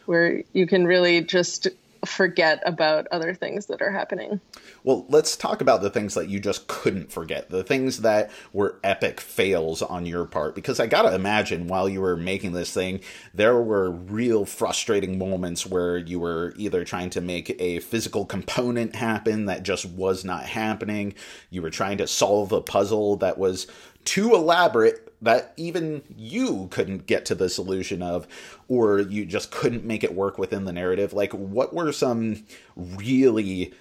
where 0.06 0.44
you 0.54 0.68
can 0.68 0.86
really 0.86 1.22
just 1.22 1.68
forget 2.06 2.62
about 2.66 3.08
other 3.12 3.34
things 3.34 3.66
that 3.68 3.82
are 3.82 3.92
happening. 3.92 4.40
Well, 4.84 5.06
let's 5.10 5.36
talk 5.36 5.62
about 5.62 5.82
the 5.82 5.90
things 5.90 6.14
that 6.14 6.30
you 6.30 6.40
just 6.40 6.68
couldn't 6.68 7.12
forget, 7.12 7.50
the 7.50 7.64
things 7.64 8.02
that 8.02 8.32
were 8.54 8.80
epic 8.84 9.20
fails 9.20 9.82
on 9.82 10.06
your 10.06 10.26
part. 10.26 10.56
Because 10.56 10.80
I 10.80 10.88
gotta 10.88 11.14
imagine 11.14 11.68
while 11.68 11.90
you 11.90 12.02
were 12.02 12.18
making 12.18 12.54
this 12.54 12.74
thing, 12.74 13.02
there 13.34 13.62
were 13.62 13.92
real 13.92 14.46
frustrating 14.46 15.18
moments 15.18 15.66
where 15.66 15.98
you 15.98 16.20
were 16.20 16.54
either 16.58 16.84
trying 16.84 17.10
to 17.12 17.22
make 17.22 17.60
a 17.62 17.80
physical 17.80 18.26
component 18.26 18.96
happen 18.96 19.46
that 19.46 19.64
just 19.64 19.86
was 19.86 20.24
not 20.24 20.46
happening, 20.46 21.14
you 21.50 21.62
were 21.62 21.70
trying 21.70 21.98
to 21.98 22.08
solve 22.08 22.52
a 22.52 22.62
puzzle 22.62 23.18
that 23.18 23.38
was 23.38 23.68
too 24.06 24.34
elaborate 24.34 25.02
that 25.22 25.54
even 25.58 26.04
you 26.16 26.68
couldn't 26.72 27.08
get 27.08 27.26
to 27.26 27.36
the 27.36 27.50
solution 27.50 28.02
of, 28.02 28.28
or 28.68 29.00
you 29.00 29.26
just 29.26 29.52
couldn't 29.52 29.84
make 29.84 30.04
it 30.04 30.14
work 30.14 30.38
within 30.38 30.66
the 30.66 30.74
narrative? 30.74 31.14
Like, 31.14 31.34
what 31.34 31.74
were 31.74 31.92
some 31.92 32.46
really 32.76 33.74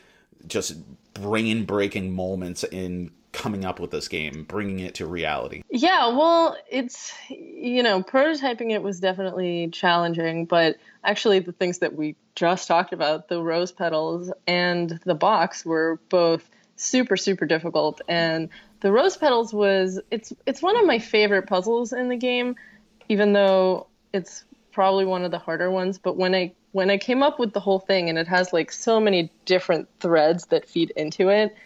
just 0.46 0.76
brain 1.14 1.64
breaking 1.64 2.12
moments 2.14 2.64
in 2.64 3.10
coming 3.32 3.64
up 3.64 3.80
with 3.80 3.90
this 3.90 4.08
game, 4.08 4.44
bringing 4.44 4.78
it 4.78 4.94
to 4.94 5.06
reality? 5.06 5.62
Yeah, 5.70 6.08
well, 6.08 6.56
it's, 6.70 7.12
you 7.28 7.82
know, 7.82 8.02
prototyping 8.02 8.70
it 8.70 8.82
was 8.82 9.00
definitely 9.00 9.68
challenging, 9.68 10.46
but 10.46 10.76
actually, 11.02 11.40
the 11.40 11.52
things 11.52 11.78
that 11.78 11.94
we 11.94 12.16
just 12.36 12.68
talked 12.68 12.92
about, 12.92 13.28
the 13.28 13.42
rose 13.42 13.72
petals 13.72 14.32
and 14.46 15.00
the 15.04 15.14
box, 15.14 15.66
were 15.66 16.00
both 16.08 16.48
super, 16.76 17.16
super 17.16 17.46
difficult. 17.46 18.00
And 18.08 18.48
the 18.84 18.92
rose 18.92 19.16
petals 19.16 19.54
was 19.54 19.98
it's 20.10 20.30
it's 20.44 20.60
one 20.60 20.76
of 20.76 20.84
my 20.84 20.98
favorite 20.98 21.46
puzzles 21.46 21.94
in 21.94 22.10
the 22.10 22.18
game, 22.18 22.54
even 23.08 23.32
though 23.32 23.86
it's 24.12 24.44
probably 24.72 25.06
one 25.06 25.24
of 25.24 25.30
the 25.30 25.38
harder 25.38 25.70
ones. 25.70 25.96
But 25.96 26.18
when 26.18 26.34
I 26.34 26.52
when 26.72 26.90
I 26.90 26.98
came 26.98 27.22
up 27.22 27.38
with 27.38 27.54
the 27.54 27.60
whole 27.60 27.78
thing 27.78 28.10
and 28.10 28.18
it 28.18 28.28
has 28.28 28.52
like 28.52 28.70
so 28.70 29.00
many 29.00 29.32
different 29.46 29.88
threads 30.00 30.44
that 30.48 30.68
feed 30.68 30.90
into 30.96 31.30
it, 31.30 31.56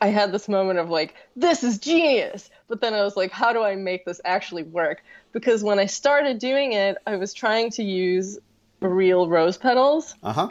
I 0.00 0.06
had 0.06 0.32
this 0.32 0.48
moment 0.48 0.78
of 0.78 0.88
like, 0.88 1.14
this 1.36 1.62
is 1.62 1.76
genius. 1.76 2.48
But 2.68 2.80
then 2.80 2.94
I 2.94 3.02
was 3.02 3.14
like, 3.14 3.30
how 3.30 3.52
do 3.52 3.62
I 3.62 3.74
make 3.74 4.06
this 4.06 4.18
actually 4.24 4.62
work? 4.62 5.04
Because 5.32 5.62
when 5.62 5.78
I 5.78 5.84
started 5.84 6.38
doing 6.38 6.72
it, 6.72 6.96
I 7.06 7.16
was 7.16 7.34
trying 7.34 7.70
to 7.72 7.82
use 7.82 8.38
real 8.80 9.28
rose 9.28 9.58
petals. 9.58 10.14
Uh 10.22 10.32
huh. 10.32 10.48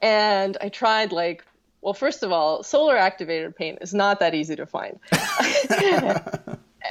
And 0.00 0.56
I 0.60 0.68
tried 0.68 1.10
like 1.10 1.44
well, 1.84 1.92
first 1.92 2.22
of 2.22 2.32
all, 2.32 2.62
solar 2.62 2.96
activated 2.96 3.54
paint 3.54 3.78
is 3.82 3.92
not 3.92 4.18
that 4.20 4.34
easy 4.34 4.56
to 4.56 4.64
find. 4.64 4.98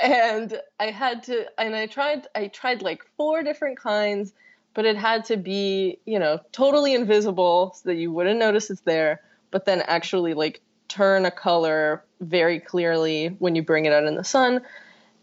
and 0.04 0.62
I 0.80 0.92
had 0.92 1.24
to 1.24 1.46
and 1.60 1.76
I 1.76 1.88
tried 1.88 2.28
I 2.36 2.48
tried 2.48 2.84
like 2.84 3.04
four 3.18 3.42
different 3.42 3.80
kinds, 3.80 4.34
but 4.76 4.86
it 4.86 4.96
had 4.96 5.26
to 5.26 5.38
be, 5.38 5.98
you 6.06 6.20
know, 6.20 6.40
totally 6.52 6.94
invisible 6.94 7.74
so 7.76 7.90
that 7.90 7.96
you 7.96 8.12
wouldn't 8.12 8.40
notice 8.40 8.70
it's 8.70 8.82
there, 8.82 9.22
but 9.50 9.66
then 9.66 9.82
actually 9.82 10.36
like 10.36 10.62
turn 10.90 11.26
a 11.26 11.32
color 11.32 12.06
very 12.22 12.60
clearly 12.60 13.30
when 13.40 13.56
you 13.56 13.64
bring 13.64 13.86
it 13.86 13.94
out 13.94 14.06
in 14.06 14.14
the 14.14 14.24
sun. 14.24 14.62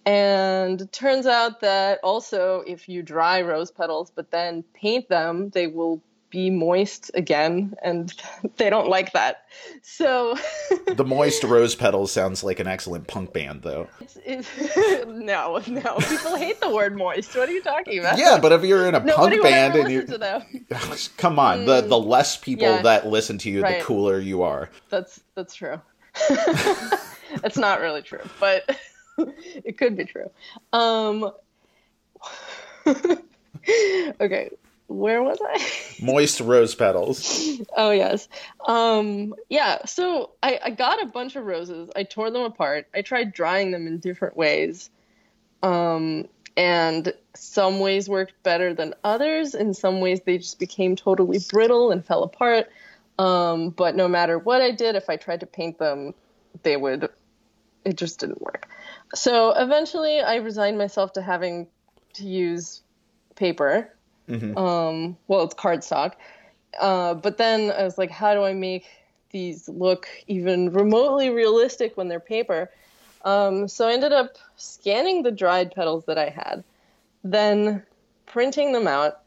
And 0.05 0.81
it 0.81 0.93
turns 0.93 1.27
out 1.27 1.61
that 1.61 2.01
also 2.03 2.65
if 2.67 2.89
you 2.89 3.05
dry 3.05 3.41
rose 3.43 3.71
petals 3.71 4.11
but 4.13 4.33
then 4.33 4.65
paint 4.75 5.09
them, 5.09 5.51
they 5.51 5.69
will 5.69 6.03
be 6.31 6.49
moist 6.49 7.11
again, 7.15 7.75
and 7.83 8.15
they 8.57 8.71
don't 8.71 8.89
like 8.89 9.13
that. 9.13 9.45
So 9.83 10.37
the 10.87 11.05
moist 11.05 11.43
rose 11.45 11.75
petals 11.75 12.13
sounds 12.13 12.43
like 12.43 12.61
an 12.61 12.67
excellent 12.67 13.07
punk 13.07 13.33
band, 13.33 13.63
though. 13.63 13.89
It's, 14.01 14.19
it's, 14.25 15.07
no, 15.07 15.61
no, 15.67 15.97
people 15.99 16.37
hate 16.37 16.61
the 16.61 16.71
word 16.71 16.97
moist. 16.97 17.37
What 17.37 17.49
are 17.49 17.53
you 17.53 17.63
talking 17.63 17.99
about? 17.99 18.19
Yeah, 18.19 18.39
but 18.41 18.53
if 18.53 18.65
you're 18.65 18.87
in 18.87 18.95
a 18.95 19.01
punk 19.01 19.43
band 19.43 19.77
and 19.77 19.91
you 19.91 20.03
come 21.17 21.39
on, 21.39 21.61
mm, 21.61 21.67
the 21.67 21.81
the 21.83 21.97
mm, 21.97 22.07
less 22.07 22.37
people 22.37 22.67
yeah. 22.67 22.83
that 22.83 23.07
listen 23.07 23.39
to 23.39 23.51
you, 23.51 23.63
right. 23.63 23.81
the 23.81 23.85
cooler 23.85 24.19
you 24.19 24.43
are. 24.43 24.71
That's 24.89 25.21
that's 25.35 25.55
true. 25.55 25.81
it's 27.45 27.57
not 27.57 27.81
really 27.81 28.03
true, 28.03 28.23
but 28.39 28.77
it 29.19 29.79
could 29.79 29.97
be 29.97 30.05
true. 30.05 30.31
Um, 30.73 31.33
okay, 34.21 34.51
where 34.91 35.23
was 35.23 35.39
I? 35.41 35.65
Moist 36.05 36.41
rose 36.41 36.75
petals. 36.75 37.61
oh 37.77 37.91
yes. 37.91 38.29
Um 38.67 39.35
yeah, 39.49 39.85
so 39.87 40.33
I, 40.43 40.59
I 40.65 40.71
got 40.71 41.03
a 41.03 41.07
bunch 41.07 41.37
of 41.37 41.45
roses. 41.45 41.91
I 41.95 42.03
tore 42.03 42.31
them 42.31 42.43
apart. 42.43 42.89
I 42.93 43.03
tried 43.03 43.33
drying 43.33 43.71
them 43.71 43.87
in 43.87 43.99
different 43.99 44.37
ways. 44.37 44.91
Um 45.63 46.29
and 46.57 47.15
some 47.35 47.79
ways 47.79 48.09
worked 48.09 48.43
better 48.43 48.75
than 48.75 48.95
others. 49.05 49.55
In 49.55 49.73
some 49.75 50.01
ways 50.01 50.21
they 50.23 50.39
just 50.39 50.59
became 50.59 50.97
totally 50.97 51.39
brittle 51.49 51.93
and 51.93 52.05
fell 52.05 52.25
apart. 52.25 52.69
Um, 53.19 53.71
but 53.71 53.95
no 53.95 54.09
matter 54.09 54.39
what 54.39 54.61
I 54.61 54.73
did, 54.73 54.97
if 54.97 55.09
I 55.09 55.17
tried 55.17 55.41
to 55.41 55.47
paint 55.47 55.79
them, 55.79 56.15
they 56.63 56.77
would 56.77 57.09
it 57.85 57.97
just 57.97 58.19
didn't 58.21 58.43
work. 58.43 58.69
So 59.15 59.53
eventually 59.53 60.21
I 60.21 60.37
resigned 60.37 60.79
myself 60.79 61.13
to 61.15 61.23
having 61.23 61.69
to 62.15 62.25
use 62.27 62.83
paper 63.37 63.95
Mm-hmm. 64.31 64.57
Um, 64.57 65.17
well, 65.29 65.43
it's 65.43 65.55
cardstock. 65.55 66.15
Uh, 66.79 67.15
but 67.15 67.37
then 67.37 67.73
I 67.73 67.83
was 67.83 67.99
like, 67.99 68.11
how 68.11 68.35
do 68.35 68.45
I 68.45 68.55
make 68.55 68.87
these 69.31 69.69
look 69.69 70.09
even 70.27 70.73
remotely 70.73 71.31
realistic 71.31 71.97
when 71.97 72.09
they're 72.09 72.21
paper? 72.21 72.71
Um, 73.25 73.69
so 73.69 73.89
I 73.89 73.93
ended 73.93 74.13
up 74.13 74.39
scanning 74.57 75.23
the 75.23 75.31
dried 75.31 75.75
petals 75.75 76.05
that 76.07 76.17
I 76.17 76.29
had, 76.29 76.65
then 77.23 77.83
printing 78.27 78.73
them 78.73 78.87
out, 78.87 79.21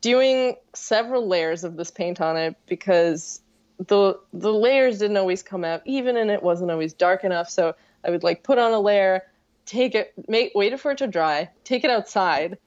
doing 0.00 0.56
several 0.74 1.28
layers 1.28 1.62
of 1.62 1.76
this 1.76 1.90
paint 1.90 2.20
on 2.20 2.36
it 2.36 2.56
because 2.66 3.40
the 3.86 4.18
the 4.32 4.52
layers 4.52 4.98
didn't 4.98 5.16
always 5.16 5.42
come 5.42 5.64
out 5.64 5.80
even 5.86 6.16
and 6.16 6.30
it 6.30 6.42
wasn't 6.42 6.70
always 6.70 6.92
dark 6.92 7.24
enough. 7.24 7.48
So 7.48 7.74
I 8.04 8.10
would 8.10 8.22
like 8.22 8.42
put 8.42 8.58
on 8.58 8.72
a 8.72 8.80
layer, 8.80 9.22
take 9.64 9.94
it, 9.94 10.12
make 10.28 10.52
wait 10.54 10.78
for 10.80 10.92
it 10.92 10.98
to 10.98 11.06
dry, 11.06 11.50
take 11.64 11.84
it 11.84 11.90
outside, 11.90 12.58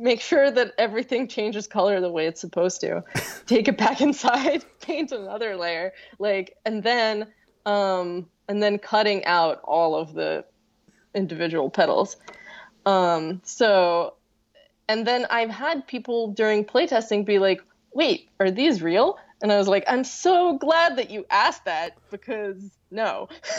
make 0.00 0.22
sure 0.22 0.50
that 0.50 0.72
everything 0.78 1.28
changes 1.28 1.66
color 1.66 2.00
the 2.00 2.10
way 2.10 2.26
it's 2.26 2.40
supposed 2.40 2.80
to. 2.80 3.04
Take 3.46 3.68
it 3.68 3.76
back 3.76 4.00
inside, 4.00 4.64
paint 4.80 5.12
another 5.12 5.56
layer, 5.56 5.92
like, 6.18 6.56
and 6.64 6.82
then, 6.82 7.26
um, 7.66 8.26
and 8.48 8.62
then 8.62 8.78
cutting 8.78 9.24
out 9.26 9.60
all 9.62 9.94
of 9.94 10.14
the 10.14 10.44
individual 11.14 11.68
petals. 11.70 12.16
Um, 12.86 13.42
so, 13.44 14.14
and 14.88 15.06
then 15.06 15.26
I've 15.30 15.50
had 15.50 15.86
people 15.86 16.32
during 16.32 16.64
playtesting 16.64 17.26
be 17.26 17.38
like, 17.38 17.60
"Wait, 17.92 18.30
are 18.40 18.50
these 18.50 18.82
real?" 18.82 19.18
And 19.42 19.52
I 19.52 19.58
was 19.58 19.68
like, 19.68 19.84
"I'm 19.86 20.04
so 20.04 20.56
glad 20.56 20.96
that 20.96 21.10
you 21.10 21.26
asked 21.30 21.66
that 21.66 21.98
because 22.10 22.70
no." 22.90 23.28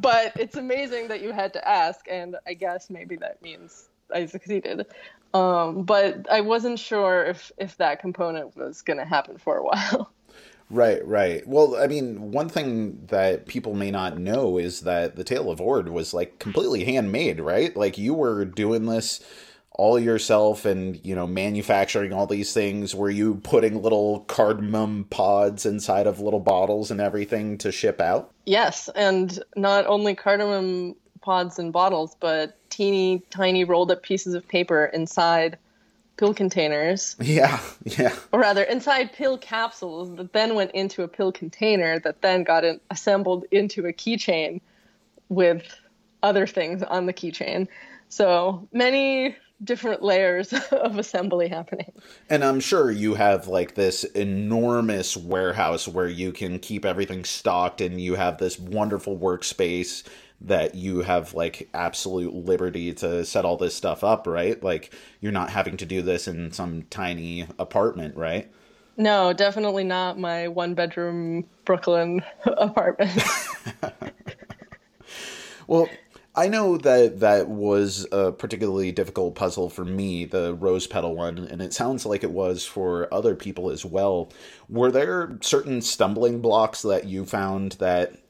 but 0.00 0.32
it's 0.36 0.56
amazing 0.56 1.08
that 1.08 1.20
you 1.20 1.32
had 1.32 1.52
to 1.54 1.68
ask, 1.68 2.06
and 2.08 2.36
I 2.46 2.54
guess 2.54 2.88
maybe 2.88 3.16
that 3.16 3.42
means 3.42 3.88
I 4.12 4.26
succeeded. 4.26 4.86
Um, 5.34 5.84
but 5.84 6.26
I 6.30 6.42
wasn't 6.42 6.78
sure 6.78 7.24
if 7.24 7.50
if 7.58 7.76
that 7.78 8.00
component 8.00 8.56
was 8.56 8.82
going 8.82 8.98
to 8.98 9.04
happen 9.04 9.38
for 9.38 9.56
a 9.56 9.64
while. 9.64 10.12
Right, 10.72 11.06
right. 11.06 11.46
Well, 11.46 11.76
I 11.76 11.86
mean, 11.86 12.32
one 12.32 12.48
thing 12.48 13.04
that 13.08 13.46
people 13.46 13.74
may 13.74 13.90
not 13.90 14.18
know 14.18 14.56
is 14.56 14.80
that 14.80 15.16
the 15.16 15.24
Tale 15.24 15.50
of 15.50 15.60
Ord 15.60 15.90
was 15.90 16.14
like 16.14 16.38
completely 16.38 16.82
handmade, 16.84 17.40
right? 17.40 17.76
Like 17.76 17.98
you 17.98 18.14
were 18.14 18.46
doing 18.46 18.86
this 18.86 19.20
all 19.72 19.98
yourself 19.98 20.64
and, 20.64 20.98
you 21.04 21.14
know, 21.14 21.26
manufacturing 21.26 22.14
all 22.14 22.26
these 22.26 22.54
things. 22.54 22.94
Were 22.94 23.10
you 23.10 23.34
putting 23.36 23.82
little 23.82 24.20
cardamom 24.20 25.04
pods 25.10 25.66
inside 25.66 26.06
of 26.06 26.20
little 26.20 26.40
bottles 26.40 26.90
and 26.90 27.02
everything 27.02 27.58
to 27.58 27.70
ship 27.70 28.00
out? 28.00 28.30
Yes, 28.46 28.88
and 28.94 29.38
not 29.56 29.86
only 29.86 30.14
cardamom 30.14 30.96
pods 31.22 31.58
and 31.58 31.72
bottles, 31.72 32.16
but 32.20 32.58
teeny 32.70 33.22
tiny 33.30 33.64
rolled 33.64 33.90
up 33.90 34.02
pieces 34.02 34.34
of 34.34 34.46
paper 34.46 34.86
inside 34.86 35.58
pill 36.16 36.34
containers. 36.34 37.16
Yeah, 37.20 37.60
yeah. 37.84 38.14
Or 38.32 38.40
rather, 38.40 38.62
inside 38.62 39.12
pill 39.12 39.38
capsules 39.38 40.14
that 40.16 40.32
then 40.32 40.54
went 40.54 40.72
into 40.72 41.02
a 41.02 41.08
pill 41.08 41.32
container 41.32 41.98
that 42.00 42.22
then 42.22 42.44
got 42.44 42.64
in, 42.64 42.80
assembled 42.90 43.44
into 43.50 43.86
a 43.86 43.92
keychain 43.92 44.60
with 45.28 45.80
other 46.22 46.46
things 46.46 46.82
on 46.82 47.06
the 47.06 47.12
keychain. 47.12 47.66
So 48.08 48.68
many 48.72 49.36
different 49.64 50.02
layers 50.02 50.52
of 50.72 50.98
assembly 50.98 51.48
happening. 51.48 51.92
And 52.28 52.44
I'm 52.44 52.60
sure 52.60 52.90
you 52.90 53.14
have 53.14 53.48
like 53.48 53.74
this 53.74 54.04
enormous 54.04 55.16
warehouse 55.16 55.86
where 55.88 56.08
you 56.08 56.32
can 56.32 56.58
keep 56.58 56.84
everything 56.84 57.24
stocked 57.24 57.80
and 57.80 58.00
you 58.00 58.14
have 58.14 58.38
this 58.38 58.58
wonderful 58.58 59.16
workspace 59.16 60.02
that 60.44 60.74
you 60.74 61.02
have 61.02 61.34
like 61.34 61.68
absolute 61.72 62.34
liberty 62.34 62.92
to 62.94 63.24
set 63.24 63.44
all 63.44 63.56
this 63.56 63.74
stuff 63.74 64.02
up, 64.02 64.26
right? 64.26 64.62
Like 64.62 64.92
you're 65.20 65.32
not 65.32 65.50
having 65.50 65.76
to 65.78 65.86
do 65.86 66.02
this 66.02 66.26
in 66.26 66.52
some 66.52 66.82
tiny 66.90 67.46
apartment, 67.58 68.16
right? 68.16 68.50
No, 68.96 69.32
definitely 69.32 69.84
not 69.84 70.18
my 70.18 70.48
one 70.48 70.74
bedroom 70.74 71.46
Brooklyn 71.64 72.22
apartment. 72.44 73.22
well, 75.66 75.88
I 76.34 76.48
know 76.48 76.78
that 76.78 77.20
that 77.20 77.48
was 77.48 78.06
a 78.10 78.32
particularly 78.32 78.90
difficult 78.90 79.34
puzzle 79.34 79.68
for 79.68 79.84
me, 79.84 80.24
the 80.24 80.54
rose 80.54 80.86
petal 80.86 81.14
one, 81.14 81.38
and 81.38 81.60
it 81.60 81.74
sounds 81.74 82.06
like 82.06 82.24
it 82.24 82.30
was 82.30 82.64
for 82.64 83.12
other 83.12 83.34
people 83.34 83.70
as 83.70 83.84
well. 83.84 84.32
Were 84.68 84.90
there 84.90 85.36
certain 85.42 85.82
stumbling 85.82 86.40
blocks 86.40 86.82
that 86.82 87.04
you 87.04 87.26
found 87.26 87.72
that 87.72 88.21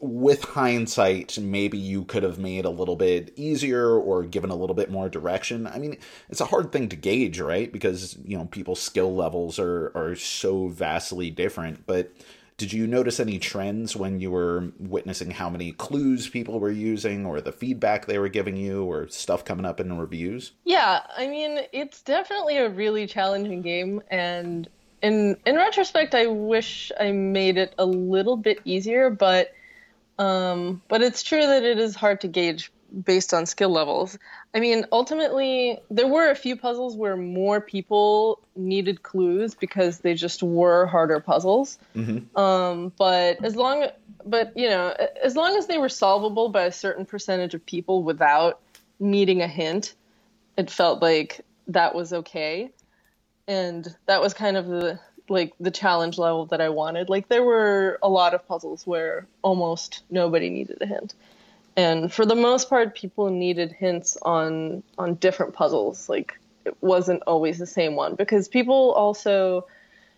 with 0.00 0.44
hindsight, 0.44 1.38
maybe 1.38 1.78
you 1.78 2.04
could 2.04 2.22
have 2.22 2.38
made 2.38 2.64
a 2.64 2.70
little 2.70 2.96
bit 2.96 3.32
easier 3.36 3.90
or 3.98 4.24
given 4.24 4.50
a 4.50 4.56
little 4.56 4.76
bit 4.76 4.90
more 4.90 5.08
direction. 5.08 5.66
I 5.66 5.78
mean, 5.78 5.96
it's 6.28 6.40
a 6.40 6.46
hard 6.46 6.72
thing 6.72 6.88
to 6.90 6.96
gauge, 6.96 7.40
right? 7.40 7.72
Because, 7.72 8.16
you 8.24 8.36
know, 8.36 8.44
people's 8.46 8.80
skill 8.80 9.14
levels 9.14 9.58
are, 9.58 9.92
are 9.94 10.14
so 10.14 10.68
vastly 10.68 11.30
different. 11.30 11.86
But 11.86 12.12
did 12.58 12.72
you 12.72 12.86
notice 12.86 13.20
any 13.20 13.38
trends 13.38 13.96
when 13.96 14.20
you 14.20 14.30
were 14.30 14.72
witnessing 14.78 15.30
how 15.30 15.50
many 15.50 15.72
clues 15.72 16.28
people 16.28 16.58
were 16.60 16.70
using 16.70 17.26
or 17.26 17.40
the 17.40 17.52
feedback 17.52 18.06
they 18.06 18.18
were 18.18 18.28
giving 18.28 18.56
you 18.56 18.84
or 18.84 19.08
stuff 19.08 19.44
coming 19.44 19.66
up 19.66 19.80
in 19.80 19.98
reviews? 19.98 20.52
Yeah, 20.64 21.02
I 21.16 21.26
mean, 21.26 21.60
it's 21.72 22.02
definitely 22.02 22.58
a 22.58 22.68
really 22.68 23.06
challenging 23.06 23.62
game. 23.62 24.02
And 24.10 24.68
in, 25.02 25.36
in 25.44 25.56
retrospect, 25.56 26.14
I 26.14 26.26
wish 26.26 26.90
I 26.98 27.12
made 27.12 27.58
it 27.58 27.74
a 27.78 27.84
little 27.84 28.36
bit 28.36 28.60
easier, 28.64 29.10
but 29.10 29.52
um, 30.18 30.82
but 30.88 31.02
it's 31.02 31.22
true 31.22 31.46
that 31.46 31.62
it 31.62 31.78
is 31.78 31.94
hard 31.94 32.20
to 32.22 32.28
gauge 32.28 32.72
based 33.04 33.34
on 33.34 33.46
skill 33.46 33.70
levels. 33.70 34.18
I 34.54 34.60
mean, 34.60 34.86
ultimately, 34.92 35.78
there 35.90 36.06
were 36.06 36.30
a 36.30 36.34
few 36.34 36.56
puzzles 36.56 36.96
where 36.96 37.16
more 37.16 37.60
people 37.60 38.40
needed 38.54 39.02
clues 39.02 39.54
because 39.54 39.98
they 39.98 40.14
just 40.14 40.42
were 40.42 40.86
harder 40.86 41.20
puzzles. 41.20 41.78
Mm-hmm. 41.94 42.36
Um, 42.38 42.92
but 42.96 43.44
as 43.44 43.56
long, 43.56 43.86
but 44.24 44.56
you 44.56 44.68
know, 44.68 44.94
as 45.22 45.36
long 45.36 45.56
as 45.56 45.66
they 45.66 45.78
were 45.78 45.88
solvable 45.88 46.48
by 46.48 46.64
a 46.64 46.72
certain 46.72 47.04
percentage 47.04 47.54
of 47.54 47.64
people 47.66 48.02
without 48.02 48.60
needing 48.98 49.42
a 49.42 49.48
hint, 49.48 49.94
it 50.56 50.70
felt 50.70 51.02
like 51.02 51.40
that 51.68 51.94
was 51.94 52.12
okay. 52.12 52.70
And 53.48 53.94
that 54.06 54.20
was 54.20 54.34
kind 54.34 54.56
of 54.56 54.66
the 54.66 54.98
like 55.28 55.52
the 55.60 55.70
challenge 55.70 56.18
level 56.18 56.46
that 56.46 56.60
I 56.60 56.68
wanted. 56.68 57.08
Like 57.08 57.28
there 57.28 57.42
were 57.42 57.98
a 58.02 58.08
lot 58.08 58.34
of 58.34 58.46
puzzles 58.46 58.86
where 58.86 59.26
almost 59.42 60.02
nobody 60.10 60.50
needed 60.50 60.78
a 60.80 60.86
hint. 60.86 61.14
And 61.76 62.12
for 62.12 62.24
the 62.24 62.34
most 62.34 62.70
part 62.70 62.94
people 62.94 63.30
needed 63.30 63.72
hints 63.72 64.16
on 64.22 64.82
on 64.98 65.14
different 65.14 65.54
puzzles. 65.54 66.08
Like 66.08 66.38
it 66.64 66.76
wasn't 66.80 67.22
always 67.26 67.58
the 67.58 67.66
same 67.66 67.96
one 67.96 68.14
because 68.14 68.48
people 68.48 68.92
also 68.92 69.66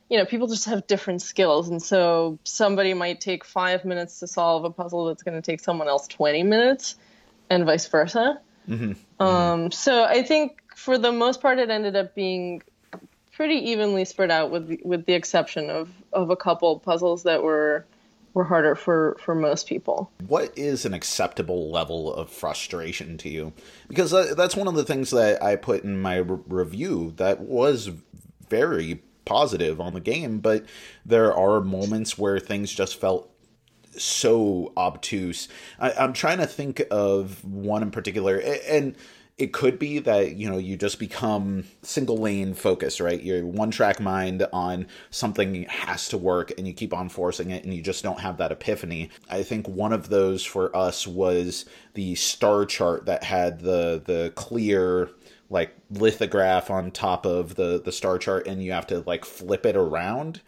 you 0.09 0.16
know, 0.16 0.25
people 0.25 0.47
just 0.47 0.64
have 0.64 0.87
different 0.87 1.21
skills 1.21 1.68
and 1.68 1.83
so 1.83 2.38
somebody 2.44 2.94
might 2.94 3.21
take 3.21 3.44
5 3.44 3.85
minutes 3.85 4.21
to 4.21 4.27
solve 4.27 4.64
a 4.64 4.71
puzzle 4.71 5.07
that's 5.07 5.23
going 5.23 5.37
to 5.37 5.42
take 5.42 5.61
someone 5.61 5.87
else 5.87 6.07
20 6.09 6.44
minutes 6.44 6.97
and 7.51 7.66
vice 7.66 7.87
versa. 7.87 8.40
Mm-hmm. 8.68 9.23
Um, 9.23 9.71
so 9.71 10.05
I 10.05 10.23
think 10.23 10.62
for 10.75 10.97
the 10.97 11.12
most 11.12 11.42
part 11.42 11.59
it 11.59 11.68
ended 11.68 11.97
up 11.97 12.14
being 12.14 12.62
pretty 13.38 13.70
evenly 13.70 14.05
spread 14.05 14.33
out 14.33 14.51
with 14.51 14.66
the, 14.66 14.81
with 14.83 15.07
the 15.07 15.12
exception 15.12 15.70
of 15.70 15.88
of 16.12 16.29
a 16.29 16.35
couple 16.35 16.81
puzzles 16.81 17.22
that 17.22 17.40
were 17.40 17.87
were 18.35 18.42
harder 18.42 18.74
for 18.74 19.16
for 19.20 19.33
most 19.33 19.68
people. 19.68 20.11
What 20.27 20.53
is 20.59 20.85
an 20.85 20.92
acceptable 20.92 21.70
level 21.70 22.12
of 22.12 22.31
frustration 22.31 23.16
to 23.18 23.29
you? 23.29 23.53
Because 23.87 24.12
uh, 24.12 24.35
that's 24.37 24.57
one 24.57 24.66
of 24.66 24.74
the 24.74 24.85
things 24.85 25.12
that 25.12 25.40
I 25.40 25.55
put 25.55 25.85
in 25.85 26.03
my 26.03 26.16
re- 26.16 26.40
review 26.48 27.12
that 27.16 27.38
was 27.38 27.90
very 28.51 29.03
positive 29.24 29.81
on 29.81 29.94
the 29.94 30.01
game, 30.01 30.40
but 30.40 30.66
there 31.07 31.33
are 31.33 31.61
moments 31.61 32.18
where 32.18 32.40
things 32.40 32.74
just 32.74 33.01
felt 33.01 33.31
so 33.96 34.72
obtuse. 34.77 35.48
I, 35.79 35.92
am 35.92 36.12
trying 36.12 36.38
to 36.38 36.46
think 36.46 36.83
of 36.90 37.44
one 37.44 37.83
in 37.83 37.92
particular, 37.92 38.37
and 38.37 38.96
it 39.38 39.53
could 39.53 39.79
be 39.79 40.01
that 40.01 40.35
you 40.35 40.51
know 40.51 40.59
you 40.59 40.77
just 40.77 40.98
become 40.98 41.64
single 41.83 42.18
lane 42.18 42.55
focused 42.55 43.01
right? 43.01 43.22
You're 43.22 43.46
one 43.46 43.70
track 43.70 44.01
mind 44.01 44.46
on 44.53 44.88
something 45.11 45.62
has 45.64 46.09
to 46.09 46.18
work 46.18 46.53
and 46.59 46.66
you 46.66 46.74
keep 46.74 46.92
on 46.92 47.09
forcing 47.09 47.51
it 47.51 47.64
and 47.64 47.72
you 47.72 47.81
just 47.81 48.03
don't 48.03 48.20
have 48.20 48.37
that 48.38 48.53
epiphany. 48.53 49.11
I 49.31 49.44
think 49.44 49.68
one 49.68 49.92
of 49.92 50.09
those 50.09 50.44
for 50.44 50.74
us 50.77 51.07
was 51.07 51.64
the 51.94 52.16
star 52.16 52.66
chart 52.66 53.07
that 53.07 53.22
had 53.22 53.61
the 53.61 54.03
the 54.05 54.33
clear 54.35 55.11
like 55.51 55.74
lithograph 55.90 56.68
on 56.70 56.90
top 56.90 57.24
of 57.24 57.55
the 57.55 57.81
the 57.83 57.92
star 57.92 58.18
chart 58.18 58.46
and 58.46 58.62
you 58.62 58.72
have 58.72 58.88
to 58.88 59.01
like 59.07 59.24
flip 59.24 59.64
it 59.64 59.77
around. 59.77 60.40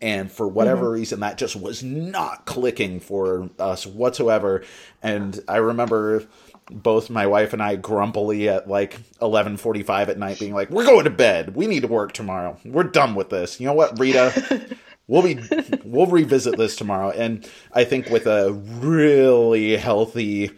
And 0.00 0.30
for 0.30 0.46
whatever 0.46 0.84
mm-hmm. 0.84 0.94
reason 0.94 1.20
that 1.20 1.38
just 1.38 1.56
was 1.56 1.82
not 1.82 2.46
clicking 2.46 3.00
for 3.00 3.50
us 3.58 3.84
whatsoever. 3.84 4.62
And 5.02 5.40
i 5.48 5.56
remember 5.56 6.24
both 6.70 7.10
my 7.10 7.26
wife 7.26 7.52
and 7.52 7.62
i 7.62 7.76
grumpily 7.76 8.48
at 8.48 8.68
like 8.68 9.00
11:45 9.20 10.08
at 10.08 10.18
night 10.18 10.38
being 10.38 10.54
like 10.54 10.70
we're 10.70 10.84
going 10.84 11.04
to 11.04 11.10
bed. 11.10 11.54
We 11.54 11.66
need 11.66 11.80
to 11.82 11.88
work 11.88 12.12
tomorrow. 12.12 12.58
We're 12.64 12.84
done 12.84 13.14
with 13.14 13.30
this. 13.30 13.60
You 13.60 13.66
know 13.66 13.74
what 13.74 13.98
rita? 13.98 14.76
We'll 15.08 15.22
be 15.22 15.40
we'll 15.84 16.06
revisit 16.06 16.58
this 16.58 16.76
tomorrow. 16.76 17.10
And 17.10 17.50
i 17.72 17.82
think 17.84 18.10
with 18.10 18.26
a 18.26 18.52
really 18.52 19.76
healthy 19.78 20.50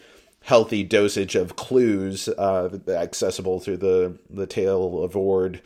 healthy 0.42 0.82
dosage 0.82 1.36
of 1.36 1.54
clues 1.54 2.28
uh, 2.28 2.76
accessible 2.88 3.60
through 3.60 3.76
the 3.76 4.18
the 4.28 4.48
Tale 4.48 5.04
of 5.04 5.16
Ord 5.16 5.62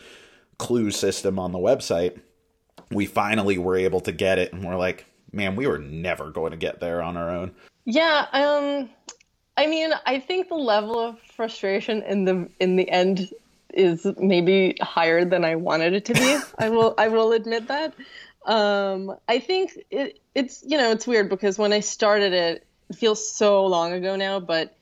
clue 0.59 0.91
system 0.91 1.39
on 1.39 1.53
the 1.53 1.59
website 1.59 2.21
we 2.91 3.07
finally 3.07 3.57
were 3.57 3.77
able 3.77 4.01
to 4.01 4.13
get 4.13 4.39
it. 4.39 4.53
And 4.53 4.63
we're 4.63 4.77
like 4.77 5.07
man 5.33 5.57
we 5.57 5.67
were 5.67 5.79
never 5.79 6.31
going 6.31 6.51
to 6.51 6.59
get 6.59 6.81
there 6.81 7.03
on 7.03 7.17
our 7.17 7.31
own. 7.31 7.55
Yeah 7.87 8.27
um 8.33 8.91
i 9.57 9.67
mean 9.67 9.91
i 10.07 10.19
think 10.19 10.49
the 10.49 10.55
level 10.55 10.99
of 10.99 11.19
frustration 11.21 12.03
in 12.03 12.25
the 12.25 12.49
in 12.61 12.77
the 12.77 12.89
end 12.91 13.31
is 13.73 14.07
maybe 14.19 14.77
higher 14.81 15.25
than 15.25 15.45
i 15.45 15.57
wanted 15.57 15.95
it 15.95 16.05
to 16.05 16.15
be. 16.15 16.39
I 16.59 16.69
will 16.69 16.95
i 16.97 17.09
will 17.09 17.33
admit 17.33 17.69
that. 17.69 17.95
Um 18.47 19.17
i 19.29 19.39
think 19.39 19.79
it, 19.91 20.21
it's 20.35 20.63
you 20.67 20.79
know 20.79 20.91
it's 20.91 21.07
weird 21.07 21.29
because 21.29 21.59
when 21.59 21.73
i 21.73 21.81
started 21.81 22.33
it 22.33 22.67
it 22.91 22.97
feels 22.97 23.33
so 23.35 23.67
long 23.67 23.93
ago 23.93 24.17
now 24.17 24.41
but 24.41 24.77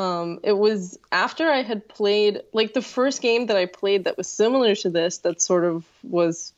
um, 0.00 0.40
it 0.42 0.56
was 0.56 0.98
after 1.12 1.50
I 1.50 1.62
had 1.62 1.86
played 1.86 2.40
like 2.54 2.72
the 2.72 2.80
first 2.80 3.20
game 3.20 3.46
that 3.46 3.56
I 3.58 3.66
played 3.66 4.04
that 4.04 4.16
was 4.16 4.28
similar 4.28 4.74
to 4.76 4.88
this 4.88 5.18
that 5.18 5.42
sort 5.42 5.64
of 5.64 5.84
was 6.02 6.54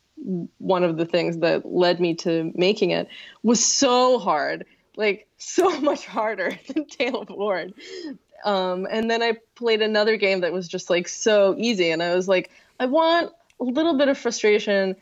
one 0.59 0.83
of 0.83 0.95
the 0.95 1.05
things 1.05 1.39
that 1.39 1.65
led 1.65 1.99
me 1.99 2.13
to 2.15 2.53
making 2.55 2.91
it 2.91 3.09
was 3.41 3.63
so 3.63 4.17
hard, 4.17 4.65
like 4.95 5.27
so 5.37 5.79
much 5.81 6.05
harder 6.05 6.57
than 6.67 6.85
Tale 6.85 7.21
of 7.21 7.31
Ord. 7.31 7.73
Um, 8.43 8.87
and 8.89 9.09
then 9.09 9.23
I 9.23 9.37
played 9.55 9.81
another 9.81 10.17
game 10.17 10.41
that 10.41 10.51
was 10.51 10.67
just 10.67 10.89
like 10.89 11.07
so 11.07 11.55
easy, 11.57 11.91
and 11.91 12.03
I 12.03 12.13
was 12.15 12.27
like, 12.27 12.51
I 12.79 12.87
want 12.87 13.31
a 13.59 13.63
little 13.63 13.97
bit 13.97 14.09
of 14.09 14.17
frustration, 14.17 14.95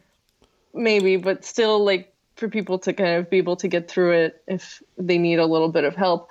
maybe, 0.73 1.17
but 1.17 1.43
still 1.43 1.83
like 1.83 2.13
for 2.35 2.49
people 2.49 2.79
to 2.79 2.93
kind 2.93 3.17
of 3.17 3.29
be 3.29 3.37
able 3.37 3.55
to 3.57 3.67
get 3.67 3.89
through 3.89 4.11
it 4.13 4.43
if 4.47 4.81
they 4.97 5.17
need 5.17 5.39
a 5.39 5.45
little 5.45 5.69
bit 5.69 5.83
of 5.83 5.95
help. 5.95 6.29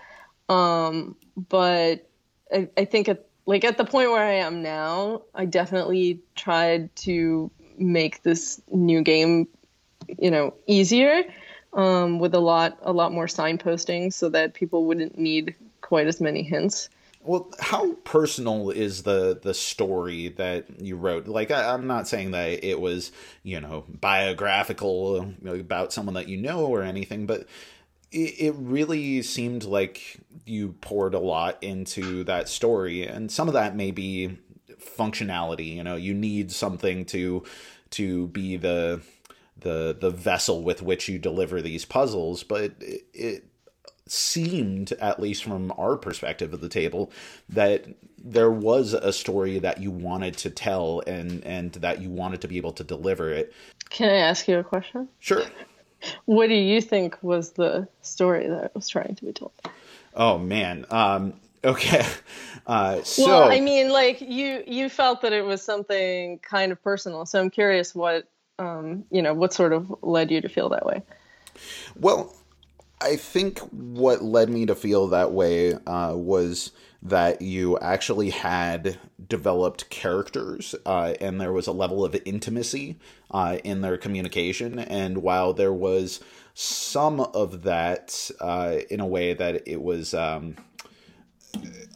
Um, 0.49 1.17
but 1.37 2.09
I, 2.53 2.69
I 2.77 2.85
think 2.85 3.09
at 3.09 3.27
like 3.47 3.65
at 3.65 3.77
the 3.77 3.85
point 3.85 4.11
where 4.11 4.25
I 4.25 4.35
am 4.35 4.63
now, 4.63 5.23
I 5.35 5.45
definitely 5.45 6.21
tried 6.37 6.95
to 6.97 7.51
make 7.79 8.23
this 8.23 8.61
new 8.71 9.03
game, 9.03 9.49
you 10.19 10.31
know, 10.31 10.55
easier 10.67 11.25
um, 11.73 12.19
with 12.19 12.35
a 12.35 12.41
lot 12.41 12.79
a 12.83 12.93
lot 12.93 13.13
more 13.13 13.27
signposting 13.27 14.13
so 14.13 14.29
that 14.31 14.55
people 14.55 14.87
wouldn't 14.87 15.19
need 15.19 15.55
quite 15.81 16.07
as 16.07 16.21
many 16.21 16.43
hints. 16.43 16.89
Well, 17.23 17.51
how 17.61 17.93
personal 18.05 18.71
is 18.71 19.03
the 19.03 19.39
the 19.41 19.53
story 19.53 20.29
that 20.31 20.81
you 20.81 20.97
wrote? 20.97 21.27
Like, 21.27 21.51
I, 21.51 21.75
am 21.75 21.87
not 21.87 22.09
saying 22.09 22.31
that 22.31 22.65
it 22.65 22.81
was 22.81 23.13
you 23.43 23.61
know 23.61 23.85
biographical 23.89 25.35
about 25.47 25.93
someone 25.93 26.15
that 26.15 26.29
you 26.29 26.39
know 26.39 26.67
or 26.67 26.83
anything, 26.83 27.27
but 27.27 27.47
it, 28.11 28.35
it 28.39 28.55
really 28.57 29.21
seemed 29.23 29.65
like 29.65 30.19
you 30.47 30.73
poured 30.81 31.13
a 31.13 31.19
lot 31.19 31.63
into 31.63 32.25
that 32.25 32.49
story, 32.49 33.07
and 33.07 33.31
some 33.31 33.49
of 33.49 33.55
that 33.55 33.77
may 33.77 33.91
be 33.91 34.39
functionality. 34.79 35.77
You 35.77 35.85
know, 35.85 35.97
you 35.97 36.15
need 36.15 36.51
something 36.51 37.05
to 37.07 37.45
to 37.91 38.29
be 38.29 38.57
the 38.57 39.03
the 39.61 39.97
the 39.99 40.11
vessel 40.11 40.63
with 40.63 40.83
which 40.83 41.09
you 41.09 41.19
deliver 41.19 41.61
these 41.61 41.85
puzzles, 41.85 42.43
but 42.43 42.73
it, 42.81 43.05
it 43.13 43.45
seemed, 44.07 44.93
at 44.93 45.21
least 45.21 45.45
from 45.45 45.73
our 45.79 45.97
perspective 45.97 46.53
of 46.53 46.61
the 46.61 46.69
table, 46.69 47.13
that 47.49 47.87
there 48.23 48.51
was 48.51 48.93
a 48.93 49.13
story 49.13 49.59
that 49.61 49.81
you 49.81 49.91
wanted 49.91 50.37
to 50.39 50.51
tell 50.51 51.03
and 51.07 51.45
and 51.45 51.73
that 51.75 52.01
you 52.01 52.11
wanted 52.11 52.41
to 52.41 52.49
be 52.49 52.57
able 52.57 52.73
to 52.73 52.85
deliver 52.85 53.31
it. 53.31 53.53
Can 53.89 54.11
I 54.11 54.17
ask 54.17 54.47
you 54.49 54.59
a 54.59 54.65
question? 54.65 55.09
Sure. 55.19 55.43
What 56.25 56.47
do 56.49 56.55
you 56.55 56.81
think 56.81 57.23
was 57.23 57.51
the 57.51 57.87
story 58.01 58.49
that 58.49 58.75
was 58.75 58.89
trying 58.89 59.17
to 59.17 59.25
be 59.27 59.35
told? 59.35 59.53
Oh 60.15 60.39
man. 60.39 60.87
Um, 60.91 61.35
okay. 61.63 62.07
Uh, 62.67 63.03
so, 63.03 63.27
well, 63.27 63.51
I 63.51 63.59
mean, 63.59 63.89
like 63.89 64.21
you 64.21 64.63
you 64.65 64.89
felt 64.89 65.23
that 65.23 65.33
it 65.33 65.45
was 65.45 65.61
something 65.61 66.39
kind 66.39 66.71
of 66.71 66.81
personal. 66.85 67.27
So 67.27 67.41
I'm 67.41 67.51
curious 67.51 67.95
what 67.95 68.29
um, 68.61 69.05
you 69.11 69.23
know 69.23 69.35
what 69.35 69.53
sort 69.53 69.73
of 69.73 69.93
led 70.03 70.31
you 70.31 70.41
to 70.41 70.49
feel 70.49 70.69
that 70.69 70.87
way. 70.87 71.03
Well, 71.97 72.35
I 73.01 73.17
think 73.17 73.59
what 73.71 74.23
led 74.23 74.51
me 74.51 74.67
to 74.67 74.75
feel 74.75 75.09
that 75.09 75.33
way 75.33 75.75
uh, 75.75 76.15
was 76.15 76.73
that 77.03 77.41
you 77.41 77.79
actually 77.79 78.29
had 78.29 78.99
developed 79.27 79.89
characters 79.89 80.75
uh, 80.85 81.15
and 81.19 81.41
there 81.41 81.53
was 81.53 81.67
a 81.67 81.73
level 81.73 82.05
of 82.05 82.15
intimacy 82.27 82.99
uh, 83.31 83.57
in 83.65 83.81
their 83.81 83.97
communication. 83.97 84.79
And 84.79 85.19
while 85.23 85.55
there 85.55 85.73
was 85.73 86.21
some 86.53 87.21
of 87.21 87.63
that 87.63 88.31
uh, 88.39 88.81
in 88.91 89.01
a 89.01 89.07
way 89.07 89.33
that 89.33 89.67
it 89.67 89.81
was 89.81 90.13
um, 90.13 90.57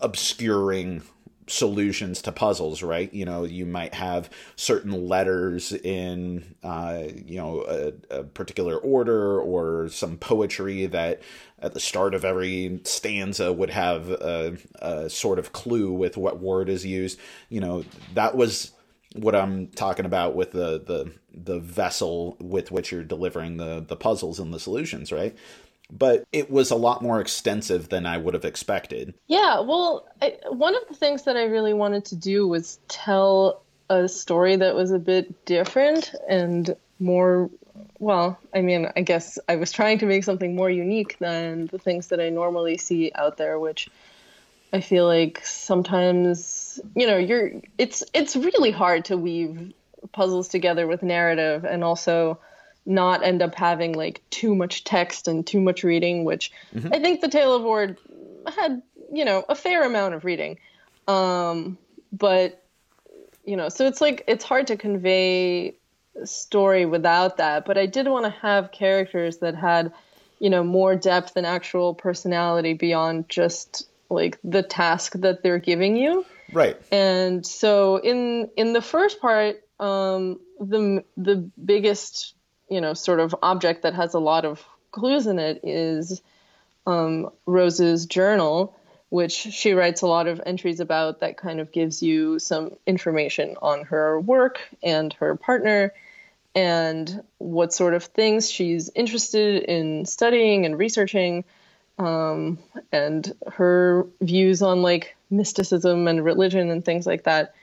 obscuring 0.01 1.03
solutions 1.47 2.23
to 2.23 2.33
puzzles, 2.33 2.83
right? 2.83 3.13
You 3.13 3.25
know, 3.25 3.45
you 3.45 3.67
might 3.67 3.95
have 3.95 4.31
certain 4.57 5.09
letters 5.09 5.73
in, 5.73 6.55
uh, 6.63 7.05
you 7.25 7.37
know, 7.37 7.65
a, 7.69 8.19
a, 8.19 8.25
particular 8.25 8.77
order 8.77 9.41
or 9.41 9.89
some 9.89 10.17
poetry 10.17 10.87
that 10.87 11.23
at 11.59 11.75
the 11.75 11.81
start 11.81 12.15
of 12.15 12.25
every 12.25 12.81
stanza 12.85 13.53
would 13.53 13.71
have 13.71 14.11
a, 14.11 14.57
a 14.77 15.11
sort 15.11 15.39
of 15.39 15.53
clue 15.53 15.93
with 15.93 16.17
what 16.17 16.41
word 16.41 16.69
is 16.69 16.85
used. 16.85 17.19
You 17.49 17.61
know, 17.61 17.85
that 18.15 18.37
was 18.37 18.73
what 19.15 19.35
I'm 19.35 19.69
talking 19.69 20.07
about 20.07 20.35
with 20.35 20.53
the 20.53 20.81
the 20.81 21.13
the 21.33 21.61
vessel 21.61 22.37
with 22.41 22.71
which 22.71 22.91
you're 22.91 23.05
delivering 23.05 23.57
the 23.57 23.85
the 23.87 23.97
puzzles 23.97 24.41
and 24.41 24.53
the 24.53 24.61
solutions, 24.61 25.13
right? 25.13 25.37
But 25.91 26.25
it 26.33 26.51
was 26.51 26.71
a 26.71 26.77
lot 26.77 27.03
more 27.03 27.21
extensive 27.21 27.89
than 27.89 28.07
I 28.07 28.17
would 28.17 28.35
have 28.35 28.45
expected. 28.45 29.15
Yeah, 29.27 29.61
well, 29.61 30.07
I, 30.23 30.39
one 30.49 30.75
of 30.75 30.83
the 30.89 30.95
things 30.95 31.25
that 31.25 31.37
I 31.37 31.45
really 31.45 31.75
wanted 31.75 32.07
to 32.07 32.17
do 32.17 32.49
was 32.49 32.79
tell 32.89 33.63
a 33.91 34.09
story 34.09 34.57
that 34.57 34.75
was 34.75 34.91
a 34.91 34.99
bit 34.99 35.45
different 35.45 36.15
and 36.29 36.75
more 36.99 37.51
well, 37.99 38.39
I 38.55 38.61
mean, 38.61 38.89
I 38.97 39.01
guess 39.01 39.39
I 39.49 39.57
was 39.57 39.73
trying 39.73 39.99
to 39.99 40.07
make 40.07 40.25
something 40.25 40.55
more 40.55 40.71
unique 40.71 41.19
than 41.19 41.67
the 41.69 41.79
things 41.79 42.09
that 42.09 42.21
I 42.21 42.29
normally 42.29 42.77
see 42.77 43.13
out 43.15 43.37
there, 43.37 43.59
which 43.59 43.89
I 44.73 44.81
feel 44.81 45.07
like 45.07 45.41
sometimes, 45.45 46.81
you 46.95 47.07
know, 47.07 47.17
you're 47.17 47.53
it's 47.79 48.03
it's 48.13 48.37
really 48.37 48.71
hard 48.71 49.07
to 49.07 49.17
weave 49.17 49.73
puzzles 50.13 50.49
together 50.49 50.87
with 50.87 51.03
narrative 51.03 51.65
and 51.65 51.83
also 51.83 52.39
not 52.87 53.23
end 53.23 53.43
up 53.43 53.55
having 53.55 53.93
like 53.93 54.23
too 54.31 54.55
much 54.55 54.85
text 54.85 55.29
and 55.29 55.47
too 55.47 55.61
much 55.61 55.85
reading, 55.85 56.25
which 56.25 56.53
mm-hmm. 56.75 56.93
I 56.93 56.99
think 56.99 57.21
the 57.21 57.29
Tale 57.29 57.55
of 57.55 57.65
Ord 57.65 57.99
had, 58.57 58.83
you 59.13 59.25
know, 59.25 59.45
a 59.49 59.55
fair 59.55 59.85
amount 59.85 60.15
of 60.15 60.25
reading. 60.25 60.59
Um, 61.09 61.79
but 62.13 62.63
you 63.45 63.57
know, 63.57 63.69
so 63.69 63.87
it's 63.87 64.01
like 64.01 64.25
it's 64.27 64.45
hard 64.45 64.67
to 64.69 64.77
convey 64.77 65.75
story 66.25 66.87
without 66.87 67.39
that. 67.39 67.65
But 67.65 67.79
I 67.79 67.87
did 67.87 68.09
want 68.09 68.25
to 68.25 68.31
have 68.31 68.73
characters 68.73 69.39
that 69.39 69.55
had, 69.55 69.93
you 70.39 70.51
know, 70.51 70.63
more 70.63 70.97
depth 70.97 71.37
and 71.37 71.47
actual 71.47 71.95
personality 71.95 72.75
beyond 72.75 73.29
just 73.29 73.89
like 74.11 74.39
the 74.45 74.63
task 74.63 75.15
that 75.15 75.43
they're 75.43 75.59
giving 75.59 75.97
you. 75.97 76.25
Right. 76.53 76.81
And 76.93 77.45
so 77.45 77.97
in 77.97 78.51
in 78.57 78.73
the 78.73 78.83
first 78.83 79.21
part, 79.21 79.63
um, 79.81 80.41
the 80.61 81.05
the 81.17 81.51
biggest 81.63 82.34
you 82.69 82.81
know 82.81 82.95
sort 82.95 83.21
of 83.21 83.35
object 83.43 83.83
that 83.83 83.95
has 83.95 84.15
a 84.15 84.19
lot 84.19 84.45
of 84.45 84.65
clues 84.91 85.27
in 85.27 85.39
it 85.39 85.61
is 85.65 86.23
um, 86.87 87.31
Rose's 87.47 88.07
journal, 88.07 88.77
which 89.09 89.33
she 89.33 89.73
writes 89.73 90.03
a 90.03 90.07
lot 90.07 90.27
of 90.27 90.41
entries 90.45 90.81
about 90.81 91.21
that 91.21 91.37
kind 91.37 91.61
of 91.61 91.73
gives 91.73 92.03
you 92.03 92.39
some 92.39 92.77
information 92.87 93.57
on 93.61 93.85
her 93.85 94.21
work 94.21 94.61
and 94.83 95.13
her 95.15 95.37
partner 95.37 95.93
and 96.55 97.23
what 97.39 97.73
sort 97.73 97.95
of 97.95 98.05
things 98.05 98.51
she's 98.51 98.91
interested 98.95 99.65
in 99.65 100.07
studying 100.07 100.65
and 100.65 100.79
researching 100.79 101.45
um, 101.99 102.59
and 102.93 103.33
her 103.53 104.07
views 104.21 104.63
on 104.63 104.83
like 104.83 105.17
mysticism 105.31 106.07
and 106.07 106.25
religion 106.25 106.71
and 106.71 106.85
things 106.85 107.07
like 107.07 107.25
that. 107.25 107.55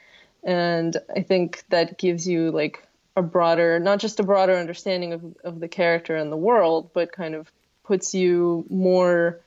And 0.43 0.97
i 1.15 1.21
think 1.21 1.63
that 1.69 1.97
gives 1.99 2.27
you 2.27 2.51
like 2.51 2.85
a 3.15 3.21
broader 3.21 3.79
not 3.79 3.99
just 3.99 4.19
a 4.19 4.23
broader 4.23 4.55
understanding 4.55 5.13
of, 5.13 5.23
of 5.43 5.59
the 5.59 5.67
character 5.67 6.15
and 6.15 6.31
the 6.31 6.37
world 6.37 6.91
but 6.93 7.11
kind 7.11 7.35
of 7.35 7.51
puts 7.83 8.13
you 8.13 8.65
more 8.69 9.39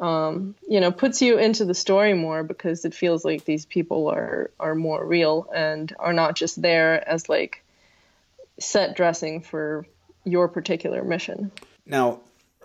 um, 0.00 0.54
you 0.66 0.80
know, 0.80 0.90
puts 0.90 1.20
you 1.20 1.38
into 1.38 1.66
the 1.66 1.74
story 1.74 2.14
more 2.14 2.42
because 2.42 2.84
it 2.84 2.94
feels 2.94 3.24
like 3.24 3.44
these 3.44 3.66
people 3.66 4.08
are 4.08 4.50
are 4.58 4.74
more 4.74 5.04
real 5.04 5.46
and 5.54 5.94
are 5.98 6.14
not 6.14 6.36
just 6.36 6.60
there 6.60 7.06
as 7.06 7.28
like 7.28 7.62
set 8.58 8.96
dressing 8.96 9.42
for 9.42 9.86
your 10.24 10.48
particular 10.48 11.04
mission. 11.04 11.52
Now, 11.84 12.20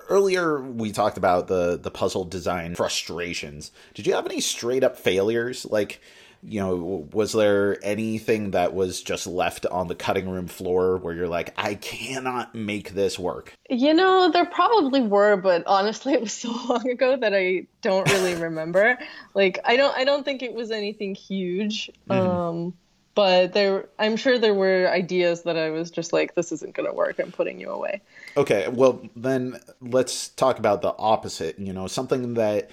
earlier 0.07 0.61
we 0.61 0.93
talked 0.93 1.17
about 1.17 1.47
the 1.47 1.77
the 1.77 1.91
puzzle 1.91 2.23
design 2.23 2.75
frustrations. 2.75 3.71
Did 3.93 4.07
you 4.07 4.13
have 4.13 4.25
any 4.25 4.39
straight 4.39 4.83
up 4.83 4.97
failures? 4.97 5.65
Like, 5.65 5.99
you 6.47 6.59
know, 6.59 7.07
was 7.11 7.33
there 7.33 7.77
anything 7.83 8.51
that 8.51 8.73
was 8.73 9.01
just 9.01 9.25
left 9.27 9.65
on 9.65 9.87
the 9.87 9.95
cutting 9.95 10.29
room 10.29 10.47
floor 10.47 10.97
where 10.97 11.13
you're 11.13 11.27
like, 11.27 11.53
I 11.57 11.75
cannot 11.75 12.53
make 12.53 12.91
this 12.91 13.17
work? 13.17 13.53
You 13.69 13.93
know, 13.93 14.29
there 14.31 14.45
probably 14.45 15.01
were, 15.01 15.37
but 15.37 15.63
honestly, 15.65 16.13
it 16.15 16.21
was 16.21 16.33
so 16.33 16.51
long 16.67 16.89
ago 16.89 17.17
that 17.17 17.33
I 17.33 17.67
don't 17.81 18.09
really 18.11 18.35
remember. 18.41 18.97
like, 19.33 19.59
I 19.65 19.75
don't, 19.75 19.95
I 19.97 20.03
don't 20.03 20.23
think 20.23 20.43
it 20.43 20.53
was 20.53 20.71
anything 20.71 21.15
huge. 21.15 21.89
Mm-hmm. 22.09 22.29
Um, 22.29 22.73
but 23.15 23.53
there 23.53 23.87
i'm 23.97 24.17
sure 24.17 24.37
there 24.37 24.53
were 24.53 24.89
ideas 24.89 25.43
that 25.43 25.57
i 25.57 25.69
was 25.69 25.89
just 25.89 26.11
like 26.13 26.35
this 26.35 26.51
isn't 26.51 26.75
going 26.75 26.87
to 26.87 26.93
work 26.93 27.17
i'm 27.17 27.31
putting 27.31 27.59
you 27.59 27.69
away 27.69 28.01
okay 28.37 28.67
well 28.67 29.01
then 29.15 29.57
let's 29.81 30.27
talk 30.29 30.59
about 30.59 30.81
the 30.81 30.93
opposite 30.99 31.57
you 31.57 31.73
know 31.73 31.87
something 31.87 32.33
that 32.35 32.69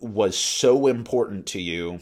was 0.00 0.36
so 0.36 0.88
important 0.88 1.46
to 1.46 1.60
you 1.60 2.00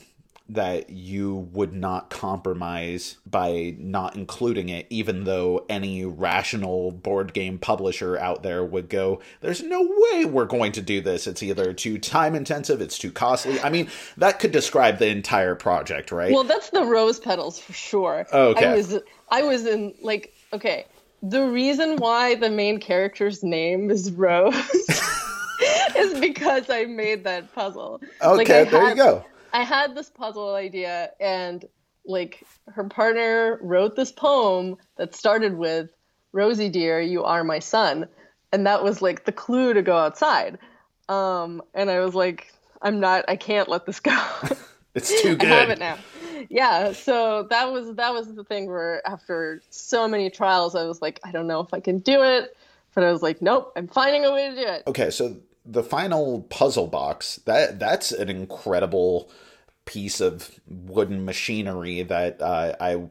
that 0.49 0.91
you 0.91 1.49
would 1.53 1.73
not 1.73 2.09
compromise 2.09 3.17
by 3.27 3.75
not 3.79 4.15
including 4.15 4.69
it, 4.69 4.87
even 4.91 5.25
though 5.25 5.65
any 5.69 6.05
rational 6.05 6.93
board 6.93 7.33
game 7.33 7.59
publisher 7.59 8.17
out 8.17 8.43
there 8.43 8.65
would 8.65 8.89
go, 8.89 9.21
There's 9.41 9.63
no 9.63 9.83
way 9.83 10.25
we're 10.25 10.45
going 10.45 10.73
to 10.73 10.83
do 10.83 11.01
this. 11.01 11.27
It's 11.27 11.43
either 11.43 11.73
too 11.73 11.99
time 11.99 12.35
intensive, 12.35 12.81
it's 12.81 12.99
too 12.99 13.11
costly. 13.11 13.61
I 13.61 13.71
mean, 13.71 13.89
that 14.19 14.39
could 14.39 14.53
describe 14.53 14.99
the 14.99 15.09
entire 15.09 15.57
project, 15.57 16.13
right? 16.13 16.33
Well, 16.33 16.45
that's 16.45 16.71
the 16.71 16.85
rose 16.85 17.19
petals 17.19 17.59
for 17.59 17.73
sure. 17.73 18.27
Okay. 18.33 18.67
I 18.67 18.75
was 18.75 18.99
I 19.31 19.43
was 19.43 19.67
in 19.67 19.95
like 20.01 20.33
okay. 20.53 20.87
The 21.23 21.45
reason 21.45 21.97
why 21.97 22.37
the 22.37 22.51
main 22.51 22.79
character's 22.79 23.43
name 23.43 23.91
is 23.91 24.13
Rose 24.13 24.55
is 25.97 26.21
because 26.21 26.71
I 26.71 26.85
made 26.85 27.25
that 27.25 27.53
puzzle. 27.55 28.01
Okay, 28.23 28.63
like, 28.63 28.71
there 28.71 28.91
you 28.91 28.95
go 28.95 29.25
I 29.57 29.62
had 29.62 29.95
this 29.95 30.11
puzzle 30.11 30.55
idea, 30.55 31.12
and 31.19 31.64
like 32.05 32.45
her 32.66 32.85
partner 32.85 33.59
wrote 33.62 33.97
this 33.97 34.12
poem 34.12 34.77
that 34.99 35.14
started 35.14 35.57
with 35.57 35.88
"Rosie 36.33 36.69
dear, 36.69 37.01
you 37.01 37.25
are 37.25 37.42
my 37.42 37.61
sun," 37.61 38.07
and 38.53 38.66
that 38.66 38.85
was 38.85 39.01
like 39.01 39.25
the 39.25 39.33
clue 39.33 39.73
to 39.73 39.81
go 39.81 39.97
outside. 39.97 40.59
Um, 41.09 41.62
and 41.73 41.90
I 41.90 42.01
was 42.01 42.14
like, 42.14 42.53
I'm 42.83 43.01
not, 43.01 43.25
I 43.29 43.37
can't 43.37 43.66
let 43.66 43.87
this 43.87 43.99
go. 43.99 44.12
it's 44.95 45.23
too 45.23 45.37
good. 45.37 45.49
I 45.51 45.55
have 45.55 45.71
it 45.71 45.79
now. 45.79 45.97
Yeah, 46.51 46.92
so 46.92 47.45
that 47.49 47.73
was 47.73 47.95
that 47.97 48.12
was 48.12 48.35
the 48.35 48.45
thing 48.45 48.66
where 48.66 49.01
after 49.09 49.62
so 49.71 50.07
many 50.07 50.29
trials, 50.29 50.75
I 50.75 50.85
was 50.85 51.01
like, 51.01 51.19
I 51.25 51.33
don't 51.33 51.47
know 51.47 51.61
if 51.61 51.73
I 51.73 51.81
can 51.81 52.01
do 52.01 52.23
it, 52.23 52.55
but 52.95 53.05
I 53.05 53.11
was 53.11 53.23
like, 53.23 53.40
nope, 53.40 53.73
I'm 53.75 53.88
finding 53.88 54.27
a 54.27 54.33
way 54.33 54.51
to 54.51 54.55
do 54.55 54.66
it. 54.66 54.83
Okay, 54.87 55.09
so 55.09 55.38
the 55.64 55.83
final 55.83 56.42
puzzle 56.42 56.88
box 56.88 57.40
that 57.47 57.79
that's 57.79 58.12
an 58.12 58.29
incredible 58.29 59.31
piece 59.87 60.20
of 60.20 60.61
wooden 60.68 61.25
machinery 61.25 62.03
that 62.03 62.42
uh, 62.42 62.75
I 62.79 63.09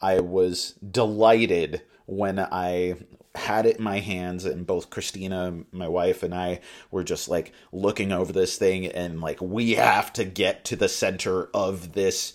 I 0.00 0.20
was 0.20 0.72
delighted 0.90 1.82
when 2.06 2.38
I 2.38 2.96
had 3.34 3.66
it 3.66 3.78
in 3.78 3.84
my 3.84 3.98
hands 3.98 4.44
and 4.44 4.66
both 4.66 4.90
Christina, 4.90 5.64
my 5.72 5.88
wife, 5.88 6.22
and 6.22 6.34
I 6.34 6.60
were 6.90 7.04
just 7.04 7.28
like 7.28 7.52
looking 7.72 8.12
over 8.12 8.32
this 8.32 8.56
thing 8.56 8.86
and 8.86 9.20
like 9.20 9.40
we 9.40 9.72
have 9.72 10.12
to 10.14 10.24
get 10.24 10.64
to 10.66 10.76
the 10.76 10.88
center 10.88 11.48
of 11.54 11.92
this 11.92 12.32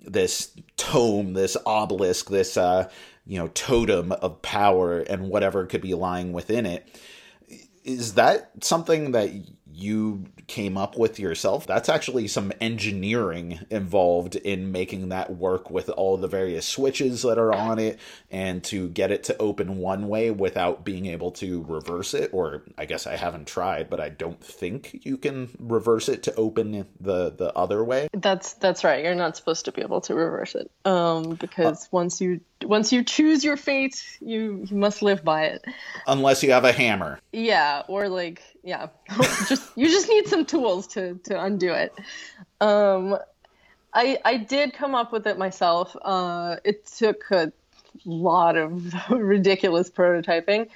this 0.00 0.50
tome, 0.76 1.34
this 1.34 1.56
obelisk, 1.64 2.28
this 2.28 2.56
uh 2.56 2.88
you 3.26 3.38
know 3.38 3.48
totem 3.48 4.12
of 4.12 4.42
power 4.42 5.00
and 5.00 5.28
whatever 5.28 5.66
could 5.66 5.82
be 5.82 5.94
lying 5.94 6.32
within 6.32 6.66
it. 6.66 7.00
Is 7.84 8.14
that 8.14 8.50
something 8.62 9.12
that 9.12 9.30
you 9.74 10.26
came 10.46 10.76
up 10.76 10.98
with 10.98 11.18
yourself. 11.18 11.66
That's 11.66 11.88
actually 11.88 12.28
some 12.28 12.52
engineering 12.60 13.60
involved 13.70 14.36
in 14.36 14.72
making 14.72 15.08
that 15.08 15.36
work 15.36 15.70
with 15.70 15.88
all 15.88 16.16
the 16.16 16.28
various 16.28 16.66
switches 16.66 17.22
that 17.22 17.38
are 17.38 17.52
on 17.52 17.78
it 17.78 17.98
and 18.30 18.62
to 18.64 18.88
get 18.88 19.10
it 19.10 19.24
to 19.24 19.38
open 19.38 19.78
one 19.78 20.08
way 20.08 20.30
without 20.30 20.84
being 20.84 21.06
able 21.06 21.30
to 21.32 21.64
reverse 21.68 22.14
it. 22.14 22.30
Or 22.32 22.62
I 22.76 22.84
guess 22.84 23.06
I 23.06 23.16
haven't 23.16 23.46
tried, 23.46 23.88
but 23.88 24.00
I 24.00 24.08
don't 24.08 24.42
think 24.42 25.00
you 25.04 25.16
can 25.16 25.50
reverse 25.58 26.08
it 26.08 26.22
to 26.24 26.34
open 26.34 26.86
the, 27.00 27.30
the 27.30 27.52
other 27.54 27.82
way. 27.82 28.08
That's 28.12 28.54
that's 28.54 28.84
right. 28.84 29.02
You're 29.04 29.14
not 29.14 29.36
supposed 29.36 29.64
to 29.66 29.72
be 29.72 29.82
able 29.82 30.02
to 30.02 30.14
reverse 30.14 30.54
it. 30.54 30.70
Um, 30.84 31.34
because 31.34 31.84
uh, 31.84 31.88
once 31.92 32.20
you 32.20 32.40
once 32.64 32.92
you 32.92 33.04
choose 33.04 33.44
your 33.44 33.56
fate, 33.56 34.02
you 34.20 34.64
you 34.68 34.76
must 34.76 35.02
live 35.02 35.24
by 35.24 35.44
it. 35.44 35.64
Unless 36.06 36.42
you 36.42 36.52
have 36.52 36.64
a 36.64 36.72
hammer. 36.72 37.18
Yeah, 37.32 37.82
or 37.88 38.08
like 38.08 38.42
yeah, 38.62 38.88
just 39.48 39.70
you 39.76 39.88
just 39.88 40.08
need 40.08 40.28
some 40.28 40.44
tools 40.44 40.86
to 40.88 41.14
to 41.24 41.42
undo 41.42 41.72
it. 41.72 41.92
Um, 42.60 43.18
I 43.94 44.18
I 44.24 44.36
did 44.36 44.74
come 44.74 44.94
up 44.94 45.12
with 45.12 45.26
it 45.26 45.38
myself. 45.38 45.96
Uh, 46.02 46.56
it 46.64 46.86
took 46.86 47.30
a 47.30 47.52
lot 48.04 48.56
of 48.56 48.94
ridiculous 49.10 49.90
prototyping. 49.90 50.68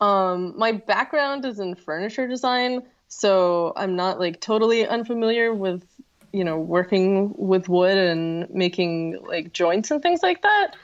Um, 0.00 0.54
my 0.56 0.72
background 0.72 1.44
is 1.44 1.60
in 1.60 1.74
furniture 1.74 2.26
design, 2.26 2.82
so 3.08 3.72
I'm 3.76 3.94
not 3.94 4.18
like 4.18 4.40
totally 4.40 4.86
unfamiliar 4.86 5.54
with 5.54 5.84
you 6.32 6.44
know 6.44 6.58
working 6.58 7.34
with 7.36 7.68
wood 7.68 7.98
and 7.98 8.50
making 8.50 9.18
like 9.22 9.52
joints 9.52 9.90
and 9.90 10.02
things 10.02 10.22
like 10.22 10.42
that. 10.42 10.74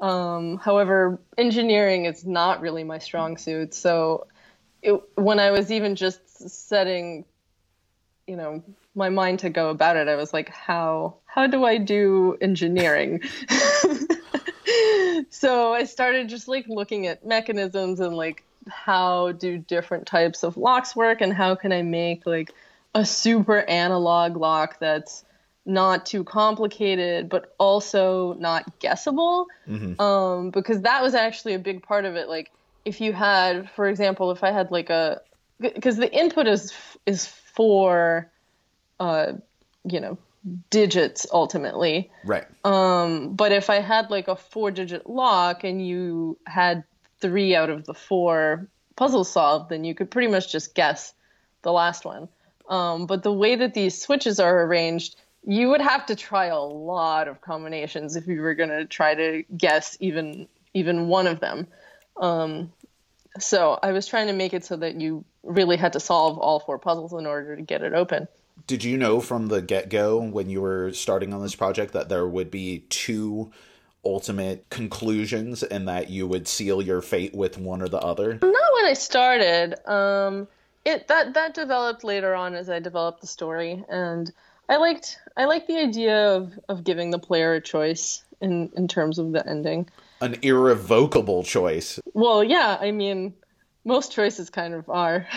Um, 0.00 0.58
however, 0.58 1.20
engineering 1.36 2.04
is 2.04 2.24
not 2.24 2.60
really 2.60 2.84
my 2.84 2.98
strong 2.98 3.36
suit, 3.36 3.74
so 3.74 4.26
it, 4.82 5.00
when 5.16 5.40
I 5.40 5.50
was 5.50 5.72
even 5.72 5.96
just 5.96 6.48
setting, 6.48 7.24
you 8.26 8.36
know, 8.36 8.62
my 8.94 9.08
mind 9.08 9.40
to 9.40 9.50
go 9.50 9.70
about 9.70 9.96
it, 9.96 10.08
I 10.08 10.16
was 10.16 10.32
like, 10.32 10.50
how 10.50 11.16
how 11.26 11.46
do 11.46 11.64
I 11.64 11.78
do 11.78 12.36
engineering? 12.40 13.22
so 15.30 15.72
I 15.72 15.84
started 15.84 16.28
just 16.28 16.48
like 16.48 16.66
looking 16.68 17.06
at 17.06 17.26
mechanisms 17.26 18.00
and 18.00 18.14
like 18.14 18.44
how 18.68 19.32
do 19.32 19.58
different 19.58 20.06
types 20.06 20.42
of 20.42 20.56
locks 20.56 20.94
work 20.94 21.20
and 21.20 21.32
how 21.32 21.54
can 21.54 21.72
I 21.72 21.82
make 21.82 22.26
like 22.26 22.52
a 22.94 23.04
super 23.04 23.60
analog 23.60 24.36
lock 24.36 24.78
that's 24.78 25.24
not 25.68 26.06
too 26.06 26.24
complicated 26.24 27.28
but 27.28 27.54
also 27.58 28.34
not 28.34 28.78
guessable 28.80 29.46
mm-hmm. 29.68 30.00
um, 30.00 30.50
because 30.50 30.80
that 30.82 31.02
was 31.02 31.14
actually 31.14 31.54
a 31.54 31.58
big 31.58 31.82
part 31.82 32.04
of 32.04 32.16
it 32.16 32.28
like 32.28 32.50
if 32.88 33.02
you 33.02 33.12
had, 33.12 33.70
for 33.70 33.86
example, 33.86 34.30
if 34.30 34.42
I 34.42 34.50
had 34.50 34.70
like 34.70 34.88
a, 34.88 35.20
because 35.60 35.96
the 35.96 36.10
input 36.12 36.46
is 36.46 36.72
is 37.04 37.26
four, 37.26 38.30
uh, 38.98 39.32
you 39.84 40.00
know, 40.00 40.18
digits 40.70 41.26
ultimately. 41.32 42.10
Right. 42.24 42.46
Um, 42.64 43.34
but 43.34 43.52
if 43.52 43.68
I 43.68 43.80
had 43.80 44.10
like 44.10 44.28
a 44.28 44.36
four 44.36 44.70
digit 44.70 45.08
lock 45.08 45.64
and 45.64 45.86
you 45.86 46.38
had 46.46 46.84
three 47.20 47.54
out 47.54 47.68
of 47.68 47.84
the 47.84 47.94
four 47.94 48.68
puzzles 48.96 49.30
solved, 49.30 49.68
then 49.68 49.84
you 49.84 49.94
could 49.94 50.10
pretty 50.10 50.28
much 50.28 50.50
just 50.50 50.74
guess 50.74 51.12
the 51.62 51.72
last 51.72 52.06
one. 52.06 52.28
Um, 52.70 53.06
but 53.06 53.22
the 53.22 53.32
way 53.32 53.56
that 53.56 53.74
these 53.74 54.00
switches 54.00 54.40
are 54.40 54.62
arranged, 54.62 55.16
you 55.44 55.68
would 55.68 55.80
have 55.80 56.06
to 56.06 56.16
try 56.16 56.46
a 56.46 56.58
lot 56.58 57.28
of 57.28 57.40
combinations 57.40 58.16
if 58.16 58.26
you 58.26 58.40
were 58.40 58.54
going 58.54 58.70
to 58.70 58.84
try 58.84 59.14
to 59.14 59.44
guess 59.56 59.96
even 60.00 60.48
even 60.74 61.08
one 61.08 61.26
of 61.26 61.40
them. 61.40 61.66
Um, 62.16 62.72
so 63.38 63.78
I 63.82 63.92
was 63.92 64.06
trying 64.06 64.26
to 64.26 64.32
make 64.32 64.52
it 64.52 64.64
so 64.64 64.76
that 64.76 65.00
you 65.00 65.24
really 65.42 65.76
had 65.76 65.92
to 65.94 66.00
solve 66.00 66.38
all 66.38 66.60
four 66.60 66.78
puzzles 66.78 67.12
in 67.12 67.26
order 67.26 67.56
to 67.56 67.62
get 67.62 67.82
it 67.82 67.94
open. 67.94 68.28
Did 68.66 68.84
you 68.84 68.98
know 68.98 69.20
from 69.20 69.48
the 69.48 69.62
get 69.62 69.88
go 69.88 70.20
when 70.20 70.50
you 70.50 70.60
were 70.60 70.92
starting 70.92 71.32
on 71.32 71.42
this 71.42 71.54
project 71.54 71.92
that 71.92 72.08
there 72.08 72.26
would 72.26 72.50
be 72.50 72.84
two 72.90 73.50
ultimate 74.04 74.68
conclusions 74.70 75.62
and 75.62 75.88
that 75.88 76.10
you 76.10 76.26
would 76.26 76.48
seal 76.48 76.82
your 76.82 77.00
fate 77.00 77.34
with 77.34 77.58
one 77.58 77.82
or 77.82 77.88
the 77.88 78.00
other? 78.00 78.34
Not 78.34 78.42
when 78.42 78.84
I 78.84 78.94
started. 78.94 79.88
Um, 79.88 80.48
it 80.84 81.08
that 81.08 81.34
that 81.34 81.54
developed 81.54 82.04
later 82.04 82.34
on 82.34 82.54
as 82.54 82.68
I 82.68 82.78
developed 82.78 83.20
the 83.20 83.26
story, 83.26 83.84
and 83.88 84.32
I 84.68 84.76
liked 84.76 85.18
I 85.36 85.46
liked 85.46 85.66
the 85.68 85.78
idea 85.78 86.36
of 86.36 86.52
of 86.68 86.84
giving 86.84 87.10
the 87.10 87.18
player 87.18 87.54
a 87.54 87.60
choice 87.60 88.22
in 88.40 88.70
in 88.76 88.88
terms 88.88 89.18
of 89.18 89.32
the 89.32 89.46
ending 89.48 89.88
an 90.20 90.36
irrevocable 90.42 91.44
choice. 91.44 92.00
Well, 92.12 92.42
yeah, 92.42 92.76
I 92.80 92.90
mean, 92.90 93.34
most 93.84 94.12
choices 94.12 94.50
kind 94.50 94.74
of 94.74 94.88
are. 94.88 95.26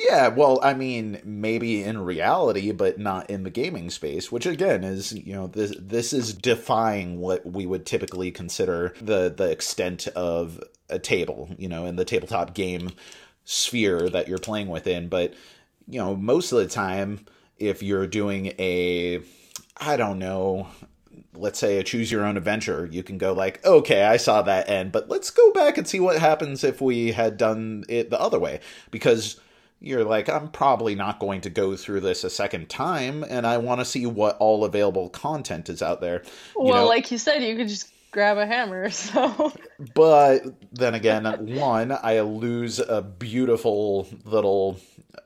Yeah, 0.00 0.28
well, 0.28 0.58
I 0.64 0.74
mean, 0.74 1.20
maybe 1.22 1.84
in 1.84 1.98
reality, 1.98 2.72
but 2.72 2.98
not 2.98 3.30
in 3.30 3.44
the 3.44 3.50
gaming 3.50 3.88
space, 3.88 4.32
which 4.32 4.46
again 4.46 4.82
is, 4.82 5.12
you 5.12 5.32
know, 5.32 5.46
this 5.46 5.76
this 5.78 6.12
is 6.12 6.34
defying 6.34 7.20
what 7.20 7.46
we 7.46 7.66
would 7.66 7.86
typically 7.86 8.32
consider 8.32 8.94
the 9.00 9.32
the 9.32 9.48
extent 9.50 10.08
of 10.08 10.60
a 10.88 10.98
table, 10.98 11.50
you 11.56 11.68
know, 11.68 11.86
in 11.86 11.94
the 11.94 12.04
tabletop 12.04 12.52
game 12.52 12.90
sphere 13.44 14.08
that 14.08 14.26
you're 14.26 14.38
playing 14.38 14.68
within, 14.68 15.08
but 15.08 15.34
you 15.86 16.00
know, 16.00 16.16
most 16.16 16.50
of 16.50 16.58
the 16.58 16.66
time, 16.66 17.24
if 17.62 17.82
you're 17.82 18.06
doing 18.06 18.54
a, 18.58 19.20
I 19.76 19.96
don't 19.96 20.18
know, 20.18 20.68
let's 21.34 21.58
say 21.58 21.78
a 21.78 21.82
choose 21.82 22.10
your 22.10 22.24
own 22.24 22.36
adventure, 22.36 22.88
you 22.90 23.02
can 23.02 23.18
go 23.18 23.32
like, 23.32 23.64
okay, 23.64 24.04
I 24.04 24.16
saw 24.16 24.42
that 24.42 24.68
end, 24.68 24.92
but 24.92 25.08
let's 25.08 25.30
go 25.30 25.52
back 25.52 25.78
and 25.78 25.86
see 25.86 26.00
what 26.00 26.18
happens 26.18 26.64
if 26.64 26.80
we 26.80 27.12
had 27.12 27.36
done 27.36 27.84
it 27.88 28.10
the 28.10 28.20
other 28.20 28.38
way. 28.38 28.60
Because 28.90 29.40
you're 29.80 30.04
like, 30.04 30.28
I'm 30.28 30.48
probably 30.48 30.94
not 30.94 31.18
going 31.18 31.40
to 31.42 31.50
go 31.50 31.76
through 31.76 32.00
this 32.00 32.24
a 32.24 32.30
second 32.30 32.68
time, 32.68 33.24
and 33.28 33.46
I 33.46 33.58
want 33.58 33.80
to 33.80 33.84
see 33.84 34.06
what 34.06 34.36
all 34.38 34.64
available 34.64 35.08
content 35.08 35.68
is 35.68 35.82
out 35.82 36.00
there. 36.00 36.22
You 36.56 36.64
well, 36.64 36.82
know? 36.82 36.88
like 36.88 37.10
you 37.10 37.18
said, 37.18 37.42
you 37.42 37.56
could 37.56 37.68
just 37.68 37.92
grab 38.12 38.38
a 38.38 38.46
hammer, 38.46 38.90
so. 38.90 39.52
But 39.94 40.44
then 40.72 40.94
again, 40.94 41.24
one, 41.56 41.90
I 41.90 42.20
lose 42.20 42.78
a 42.78 43.02
beautiful 43.02 44.06
little 44.24 44.78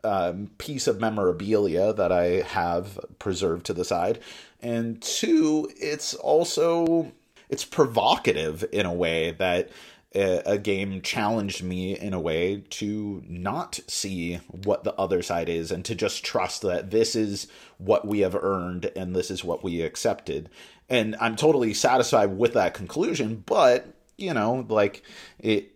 um, 0.04 0.50
piece 0.58 0.86
of 0.86 1.00
memorabilia 1.00 1.92
that 1.92 2.12
I 2.12 2.42
have 2.42 2.98
preserved 3.18 3.66
to 3.66 3.72
the 3.72 3.84
side, 3.84 4.20
and 4.60 5.00
two, 5.02 5.70
it's 5.76 6.14
also 6.14 7.12
it's 7.48 7.64
provocative 7.64 8.64
in 8.72 8.86
a 8.86 8.92
way 8.92 9.30
that 9.32 9.70
a 10.16 10.56
game 10.56 11.02
challenged 11.02 11.62
me 11.62 11.98
in 11.98 12.14
a 12.14 12.20
way 12.20 12.64
to 12.70 13.22
not 13.28 13.78
see 13.86 14.36
what 14.64 14.82
the 14.82 14.94
other 14.94 15.20
side 15.20 15.48
is 15.48 15.70
and 15.70 15.84
to 15.84 15.94
just 15.94 16.24
trust 16.24 16.62
that 16.62 16.90
this 16.90 17.14
is 17.14 17.48
what 17.76 18.06
we 18.06 18.20
have 18.20 18.34
earned 18.34 18.90
and 18.96 19.14
this 19.14 19.30
is 19.30 19.44
what 19.44 19.62
we 19.62 19.82
accepted. 19.82 20.48
And 20.88 21.16
I'm 21.20 21.36
totally 21.36 21.74
satisfied 21.74 22.38
with 22.38 22.54
that 22.54 22.72
conclusion, 22.72 23.42
but 23.44 23.86
you 24.16 24.32
know, 24.32 24.64
like 24.70 25.02
it 25.38 25.72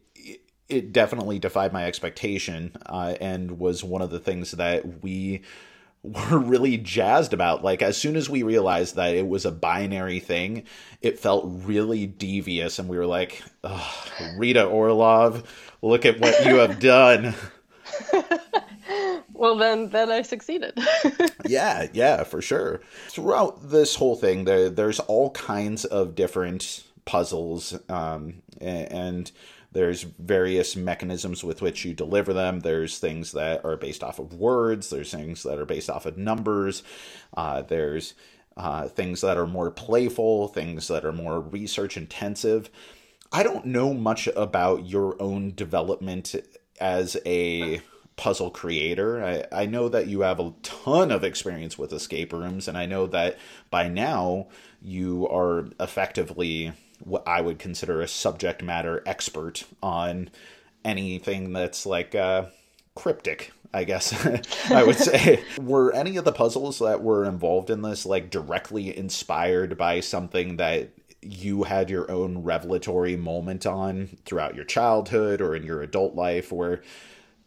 it 0.71 0.93
definitely 0.93 1.39
defied 1.39 1.73
my 1.73 1.87
expectation 1.87 2.73
uh, 2.87 3.15
and 3.21 3.59
was 3.59 3.85
one 3.85 4.03
of 4.03 4.11
the 4.11 4.21
things 4.21 4.53
that 4.53 5.03
we 5.03 5.43
were 6.03 6.39
really 6.39 6.79
jazzed 6.79 7.33
about. 7.33 7.63
Like, 7.63 7.83
as 7.83 7.97
soon 7.97 8.17
as 8.17 8.31
we 8.31 8.43
realized 8.43 8.97
that 8.97 9.15
it 9.15 9.29
was 9.29 9.45
a 9.45 9.53
binary 9.53 10.21
thing, 10.21 10.65
it 11.03 11.19
felt 11.19 11.45
really 11.47 12.07
devious. 12.07 12.79
And 12.79 12.89
we 12.89 12.97
were 12.97 13.07
like, 13.07 13.43
Rita 14.37 14.65
Orlov, 14.65 15.49
look 15.83 16.07
at 16.07 16.21
what 16.21 16.45
you 16.47 16.57
have 16.57 16.79
done. 16.81 17.35
well, 19.35 19.57
then, 19.57 19.91
then 19.91 20.11
I 20.11 20.23
succeeded. 20.23 20.79
yeah, 21.47 21.89
yeah, 21.93 22.25
for 22.25 22.41
sure. 22.41 22.81
Throughout 23.09 23.71
this 23.71 23.97
whole 23.97 24.17
thing, 24.17 24.45
there, 24.45 24.71
there's 24.71 25.01
all 25.01 25.31
kinds 25.33 25.85
of 25.85 26.15
different 26.15 26.83
puzzles. 27.05 27.79
Um, 27.91 28.43
and 28.61 29.31
there's 29.73 30.03
various 30.03 30.75
mechanisms 30.75 31.45
with 31.45 31.63
which 31.63 31.85
you 31.85 31.95
deliver 31.95 32.33
them. 32.33 32.61
There's 32.61 32.99
things 32.99 33.33
that 33.33 33.65
are 33.65 33.77
based 33.77 34.03
off 34.03 34.19
of 34.19 34.35
words. 34.35 34.91
There's 34.91 35.13
things 35.13 35.43
that 35.45 35.59
are 35.59 35.67
based 35.67 35.89
off 35.89 36.07
of 36.07 36.19
numbers. 36.19 36.83
Uh, 37.37 37.63
there's 37.63 38.15
uh, 38.57 38.89
things 38.89 39.21
that 39.21 39.37
are 39.37 39.47
more 39.47 39.71
playful, 39.71 40.49
things 40.49 40.89
that 40.89 41.05
are 41.05 41.13
more 41.13 41.41
research 41.41 41.97
intensive. 41.97 42.69
I 43.33 43.45
don't 43.45 43.67
know 43.67 43.95
much 43.95 44.27
about 44.29 44.87
your 44.87 45.21
own 45.23 45.55
development 45.55 46.35
as 46.81 47.17
a 47.25 47.81
puzzle 48.17 48.51
creator. 48.51 49.25
I, 49.25 49.63
I 49.63 49.67
know 49.67 49.89
that 49.89 50.09
you 50.09 50.23
have 50.23 50.41
a 50.41 50.53
ton 50.63 51.13
of 51.13 51.23
experience 51.23 51.79
with 51.79 51.93
escape 51.93 52.33
rooms, 52.33 52.67
and 52.67 52.77
I 52.77 52.87
know 52.87 53.07
that 53.07 53.39
by 53.71 53.89
now 53.89 54.49
you 54.83 55.29
are 55.29 55.69
effectively 55.79 56.73
what 57.01 57.27
I 57.27 57.41
would 57.41 57.59
consider 57.59 58.01
a 58.01 58.09
subject 58.09 58.63
matter 58.63 59.03
expert 59.07 59.65
on 59.83 60.31
anything 60.85 61.53
that's 61.53 61.87
like 61.87 62.15
uh, 62.15 62.47
cryptic. 62.95 63.53
I 63.73 63.85
guess 63.85 64.13
I 64.71 64.83
would 64.83 64.97
say. 64.97 65.45
were 65.61 65.93
any 65.93 66.17
of 66.17 66.25
the 66.25 66.33
puzzles 66.33 66.81
that 66.81 67.03
were 67.03 67.25
involved 67.25 67.71
in 67.71 67.83
this 67.83 68.05
like 68.05 68.29
directly 68.31 68.97
inspired 68.97 69.79
by 69.79 70.01
something 70.01 70.57
that 70.57 70.91
you 71.23 71.65
had 71.65 71.91
your 71.91 72.11
own 72.11 72.39
revelatory 72.43 73.17
moment 73.17 73.67
on 73.67 74.09
throughout 74.25 74.55
your 74.55 74.65
childhood 74.65 75.41
or 75.41 75.55
in 75.55 75.63
your 75.63 75.83
adult 75.83 76.15
life 76.15 76.51
where 76.51 76.83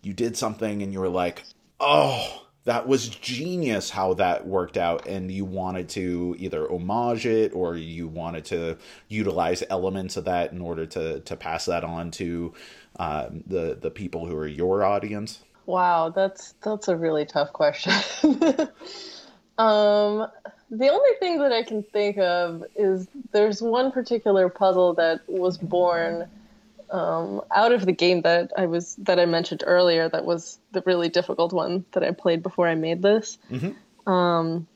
you 0.02 0.14
did 0.14 0.38
something 0.38 0.82
and 0.82 0.94
you 0.94 1.00
were 1.00 1.10
like, 1.10 1.44
oh, 1.80 2.43
that 2.66 2.88
was 2.88 3.10
genius 3.10 3.90
how 3.90 4.14
that 4.14 4.48
worked 4.48 4.78
out 4.78 5.06
and 5.08 5.32
you 5.32 5.46
wanted 5.46 5.90
to 5.90 6.36
either 6.40 6.70
homage 6.72 7.26
it 7.26 7.54
or 7.54 7.76
you 7.76 8.08
wanted 8.08 8.46
to 8.46 8.78
utilize 9.10 9.64
elements 9.70 10.16
of 10.18 10.26
that 10.26 10.52
in 10.52 10.62
order 10.62 10.86
to 10.86 11.20
to 11.22 11.36
pass 11.36 11.66
that 11.66 11.84
on 11.84 12.12
to 12.12 12.54
um, 13.00 13.44
the 13.48 13.78
the 13.80 13.92
people 13.92 14.26
who 14.26 14.36
are 14.36 14.48
your 14.48 14.84
audience? 14.84 15.44
Wow 15.66 16.10
that's 16.10 16.54
that's 16.64 16.88
a 16.88 16.96
really 16.96 17.26
tough 17.26 17.54
question. 17.54 17.94
Um 19.56 20.28
the 20.72 20.90
only 20.90 21.12
thing 21.20 21.38
that 21.38 21.52
i 21.52 21.62
can 21.62 21.84
think 21.84 22.18
of 22.18 22.64
is 22.76 23.08
there's 23.32 23.62
one 23.62 23.92
particular 23.92 24.50
puzzle 24.50 24.96
that 24.96 25.22
was 25.28 25.58
born 25.58 26.28
um, 26.92 27.42
out 27.56 27.72
of 27.72 27.86
the 27.86 27.92
game 27.92 28.22
that 28.22 28.52
I 28.58 28.66
was 28.66 28.96
that 29.00 29.20
I 29.20 29.26
mentioned 29.26 29.64
earlier, 29.66 30.10
that 30.10 30.26
was 30.26 30.60
the 30.72 30.84
really 30.86 31.10
difficult 31.10 31.54
one 31.54 31.86
that 31.92 32.04
I 32.04 32.12
played 32.12 32.44
before 32.44 32.68
I 32.68 32.76
made 32.76 33.02
this. 33.02 33.38
Mm-hmm. 33.52 34.12
Um, 34.12 34.68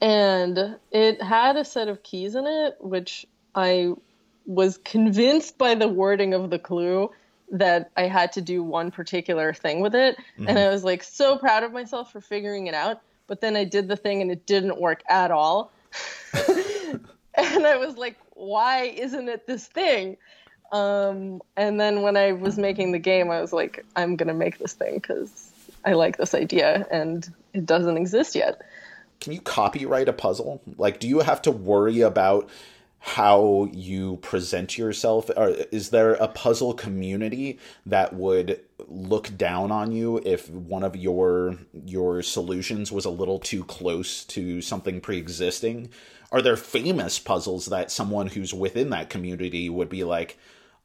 and 0.00 0.76
it 0.90 1.22
had 1.22 1.56
a 1.56 1.64
set 1.64 1.88
of 1.88 2.02
keys 2.02 2.34
in 2.34 2.46
it, 2.46 2.76
which 2.80 3.26
I 3.54 3.92
was 4.46 4.78
convinced 4.78 5.58
by 5.58 5.74
the 5.74 5.88
wording 5.88 6.34
of 6.34 6.50
the 6.50 6.58
clue 6.58 7.10
that 7.52 7.90
I 7.96 8.02
had 8.02 8.32
to 8.32 8.40
do 8.40 8.62
one 8.62 8.90
particular 8.90 9.52
thing 9.52 9.80
with 9.80 9.94
it. 9.94 10.16
Mm-hmm. 10.16 10.48
And 10.48 10.58
I 10.58 10.68
was 10.68 10.84
like 10.84 11.02
so 11.02 11.36
proud 11.36 11.62
of 11.62 11.72
myself 11.72 12.12
for 12.12 12.20
figuring 12.20 12.66
it 12.66 12.74
out. 12.74 13.00
But 13.26 13.40
then 13.40 13.56
I 13.56 13.64
did 13.64 13.88
the 13.88 13.96
thing 13.96 14.22
and 14.22 14.30
it 14.30 14.46
didn't 14.46 14.80
work 14.80 15.02
at 15.08 15.30
all. 15.30 15.72
and 17.34 17.66
I 17.66 17.76
was 17.76 17.96
like, 17.96 18.16
why 18.30 18.84
isn't 18.84 19.28
it 19.28 19.46
this 19.46 19.66
thing? 19.66 20.16
Um, 20.72 21.42
and 21.56 21.80
then 21.80 22.02
when 22.02 22.16
I 22.16 22.32
was 22.32 22.56
making 22.58 22.92
the 22.92 22.98
game, 22.98 23.30
I 23.30 23.40
was 23.40 23.52
like, 23.52 23.84
I'm 23.96 24.16
gonna 24.16 24.34
make 24.34 24.58
this 24.58 24.72
thing 24.72 24.94
because 24.94 25.50
I 25.84 25.94
like 25.94 26.16
this 26.16 26.34
idea, 26.34 26.86
and 26.90 27.28
it 27.52 27.66
doesn't 27.66 27.96
exist 27.96 28.34
yet. 28.34 28.62
Can 29.20 29.32
you 29.32 29.40
copyright 29.40 30.08
a 30.08 30.12
puzzle? 30.12 30.62
Like, 30.78 31.00
do 31.00 31.08
you 31.08 31.20
have 31.20 31.42
to 31.42 31.50
worry 31.50 32.00
about 32.00 32.48
how 33.00 33.68
you 33.72 34.16
present 34.16 34.76
yourself? 34.76 35.30
Or 35.36 35.48
is 35.48 35.90
there 35.90 36.12
a 36.14 36.28
puzzle 36.28 36.74
community 36.74 37.58
that 37.86 38.12
would 38.12 38.60
look 38.86 39.36
down 39.36 39.72
on 39.72 39.90
you 39.90 40.20
if 40.24 40.50
one 40.50 40.84
of 40.84 40.94
your 40.96 41.56
your 41.86 42.22
solutions 42.22 42.92
was 42.92 43.06
a 43.06 43.10
little 43.10 43.38
too 43.38 43.64
close 43.64 44.24
to 44.26 44.60
something 44.60 45.00
pre-existing? 45.00 45.88
Are 46.30 46.42
there 46.42 46.56
famous 46.56 47.18
puzzles 47.18 47.66
that 47.66 47.90
someone 47.90 48.28
who's 48.28 48.54
within 48.54 48.90
that 48.90 49.10
community 49.10 49.68
would 49.68 49.88
be 49.88 50.04
like, 50.04 50.38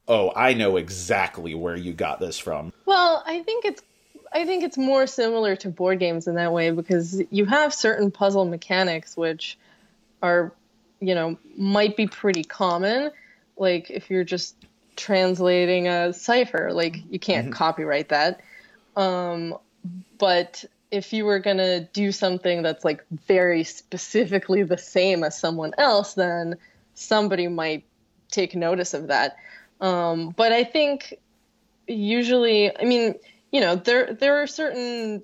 oh, 0.08 0.32
I 0.36 0.54
know 0.54 0.78
exactly 0.78 1.56
where 1.56 1.76
you 1.76 1.94
got 1.94 2.20
this 2.20 2.38
from. 2.38 2.72
Well, 2.86 3.24
I 3.26 3.42
think 3.44 3.66
it's 3.66 3.82
I 4.34 4.46
think 4.46 4.64
it's 4.64 4.78
more 4.78 5.08
similar 5.08 5.56
to 5.58 5.70
board 5.70 6.00
games 6.00 6.28
in 6.28 6.36
that 6.36 6.52
way 6.52 6.72
because 6.72 7.22
you 7.32 7.46
have 7.46 7.74
certain 7.74 8.12
puzzle 8.12 8.46
mechanics 8.46 9.16
which 9.16 9.58
are, 10.22 10.52
you 11.00 11.16
know, 11.16 11.38
might 11.56 11.96
be 11.96 12.08
pretty 12.08 12.44
common. 12.44 13.12
Like 13.58 13.90
if 13.90 14.10
you're 14.10 14.26
just 14.26 14.56
translating 14.98 15.88
a 15.88 16.14
cipher, 16.14 16.72
like 16.74 16.98
you 17.10 17.20
can't 17.20 17.46
mm-hmm. 17.46 17.54
copyright 17.54 18.10
that. 18.10 18.42
Um, 18.98 19.58
but 20.18 20.66
if 20.92 21.14
you 21.14 21.26
were 21.26 21.40
going 21.40 21.58
to 21.58 21.82
do 21.94 22.12
something 22.12 22.62
that's 22.62 22.86
like 22.86 23.04
very 23.28 23.64
specifically 23.64 24.64
the 24.64 24.78
same 24.78 25.24
as 25.24 25.38
someone 25.38 25.74
else, 25.78 26.14
then 26.14 26.58
somebody 26.94 27.48
might 27.48 27.84
take 28.32 28.56
notice 28.56 28.94
of 28.94 29.08
that. 29.08 29.38
Um, 29.82 30.30
but 30.30 30.52
I 30.52 30.64
think 30.64 31.16
usually, 31.88 32.76
I 32.76 32.86
mean, 32.86 33.16
you 33.52 33.62
know, 33.62 33.76
there 33.76 34.14
there 34.14 34.42
are 34.42 34.48
certain 34.48 35.24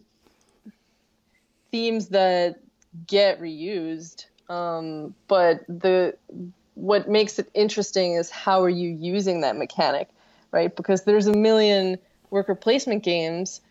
themes 1.72 2.10
that 2.10 2.60
get 3.08 3.40
reused, 3.40 4.26
um, 4.50 5.16
but 5.28 5.66
the 5.68 6.16
what 6.76 7.10
makes 7.10 7.40
it 7.40 7.50
interesting 7.54 8.16
is 8.16 8.30
how 8.30 8.64
are 8.64 8.70
you 8.70 8.90
using 8.90 9.42
that 9.42 9.58
mechanic, 9.58 10.10
right? 10.52 10.76
Because 10.76 11.04
there's 11.04 11.28
a 11.28 11.34
million 11.34 11.98
worker 12.30 12.56
placement 12.56 13.04
games, 13.04 13.62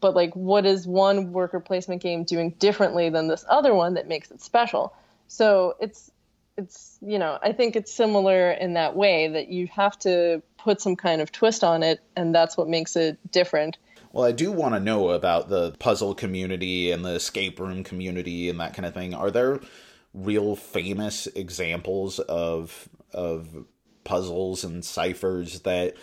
but 0.00 0.14
like, 0.14 0.34
what 0.34 0.66
is 0.66 0.86
one 0.86 1.32
worker 1.32 1.60
placement 1.60 2.02
game 2.02 2.24
doing 2.24 2.50
differently 2.58 3.10
than 3.10 3.28
this 3.28 3.44
other 3.48 3.74
one 3.74 3.94
that 3.94 4.08
makes 4.08 4.30
it 4.30 4.42
special? 4.42 4.92
So 5.28 5.76
it's 5.80 6.10
it's 6.58 6.98
you 7.00 7.18
know 7.18 7.38
i 7.42 7.52
think 7.52 7.76
it's 7.76 7.92
similar 7.92 8.50
in 8.50 8.74
that 8.74 8.94
way 8.96 9.28
that 9.28 9.48
you 9.48 9.68
have 9.68 9.98
to 9.98 10.42
put 10.58 10.80
some 10.80 10.96
kind 10.96 11.22
of 11.22 11.30
twist 11.32 11.62
on 11.64 11.82
it 11.82 12.00
and 12.16 12.34
that's 12.34 12.56
what 12.56 12.68
makes 12.68 12.96
it 12.96 13.16
different. 13.30 13.78
Well 14.12 14.24
i 14.24 14.32
do 14.32 14.50
want 14.50 14.74
to 14.74 14.80
know 14.80 15.10
about 15.10 15.48
the 15.48 15.72
puzzle 15.78 16.14
community 16.14 16.90
and 16.90 17.04
the 17.04 17.12
escape 17.12 17.60
room 17.60 17.84
community 17.84 18.50
and 18.50 18.60
that 18.60 18.74
kind 18.74 18.84
of 18.84 18.92
thing. 18.92 19.14
Are 19.14 19.30
there 19.30 19.60
real 20.12 20.56
famous 20.56 21.26
examples 21.28 22.18
of 22.18 22.88
of 23.12 23.64
puzzles 24.04 24.64
and 24.64 24.84
ciphers 24.84 25.60
that 25.60 25.94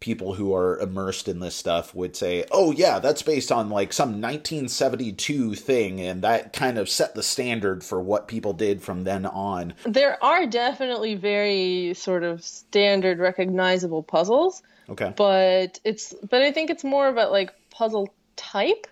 people 0.00 0.34
who 0.34 0.54
are 0.54 0.78
immersed 0.78 1.28
in 1.28 1.40
this 1.40 1.54
stuff 1.54 1.94
would 1.94 2.14
say, 2.14 2.44
"Oh 2.50 2.72
yeah, 2.72 2.98
that's 2.98 3.22
based 3.22 3.50
on 3.50 3.70
like 3.70 3.92
some 3.92 4.20
1972 4.20 5.54
thing 5.54 6.00
and 6.00 6.22
that 6.22 6.52
kind 6.52 6.78
of 6.78 6.88
set 6.88 7.14
the 7.14 7.22
standard 7.22 7.82
for 7.82 8.00
what 8.00 8.28
people 8.28 8.52
did 8.52 8.82
from 8.82 9.04
then 9.04 9.26
on." 9.26 9.74
There 9.84 10.22
are 10.22 10.46
definitely 10.46 11.14
very 11.14 11.94
sort 11.94 12.22
of 12.22 12.44
standard 12.44 13.18
recognizable 13.18 14.02
puzzles. 14.02 14.62
Okay. 14.88 15.12
But 15.16 15.80
it's 15.84 16.14
but 16.28 16.42
I 16.42 16.52
think 16.52 16.70
it's 16.70 16.84
more 16.84 17.08
about 17.08 17.32
like 17.32 17.52
puzzle 17.70 18.14
type. 18.36 18.86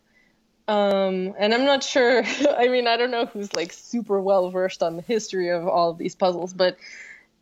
Um, 0.69 1.35
and 1.39 1.55
I'm 1.55 1.65
not 1.65 1.85
sure. 1.85 2.25
I 2.59 2.69
mean, 2.69 2.89
I 2.89 2.97
don't 2.97 3.11
know 3.11 3.27
who's 3.27 3.55
like 3.55 3.73
super 3.73 4.21
well 4.21 4.51
versed 4.51 4.83
on 4.83 4.97
the 4.97 5.03
history 5.03 5.51
of 5.51 5.67
all 5.67 5.91
of 5.91 5.99
these 5.99 6.15
puzzles, 6.15 6.53
but 6.53 6.77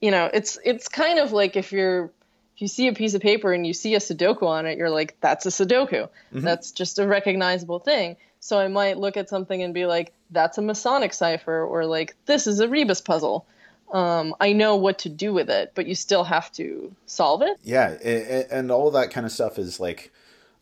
you 0.00 0.10
know, 0.10 0.30
it's 0.32 0.58
it's 0.64 0.88
kind 0.88 1.18
of 1.18 1.32
like 1.32 1.56
if 1.56 1.72
you're 1.72 2.12
if 2.54 2.62
you 2.62 2.68
see 2.68 2.86
a 2.86 2.92
piece 2.92 3.14
of 3.14 3.20
paper 3.20 3.52
and 3.52 3.66
you 3.66 3.72
see 3.72 3.94
a 3.94 3.98
Sudoku 3.98 4.44
on 4.44 4.66
it, 4.66 4.78
you're 4.78 4.90
like, 4.90 5.16
that's 5.20 5.44
a 5.44 5.48
Sudoku. 5.48 6.08
Mm-hmm. 6.08 6.40
That's 6.40 6.70
just 6.70 6.98
a 6.98 7.06
recognizable 7.06 7.80
thing. 7.80 8.16
So 8.38 8.60
I 8.60 8.68
might 8.68 8.98
look 8.98 9.16
at 9.16 9.28
something 9.28 9.62
and 9.62 9.74
be 9.74 9.86
like, 9.86 10.12
that's 10.30 10.58
a 10.58 10.62
Masonic 10.62 11.12
cipher, 11.14 11.64
or 11.64 11.86
like, 11.86 12.14
this 12.26 12.46
is 12.46 12.60
a 12.60 12.68
Rebus 12.68 13.00
puzzle. 13.00 13.46
Um, 13.92 14.34
I 14.40 14.52
know 14.52 14.76
what 14.76 15.00
to 15.00 15.08
do 15.08 15.32
with 15.32 15.50
it, 15.50 15.72
but 15.74 15.86
you 15.86 15.94
still 15.94 16.24
have 16.24 16.52
to 16.52 16.94
solve 17.06 17.42
it. 17.42 17.58
Yeah, 17.62 17.90
and 17.90 18.70
all 18.70 18.90
that 18.92 19.10
kind 19.10 19.26
of 19.26 19.32
stuff 19.32 19.58
is 19.58 19.80
like 19.80 20.12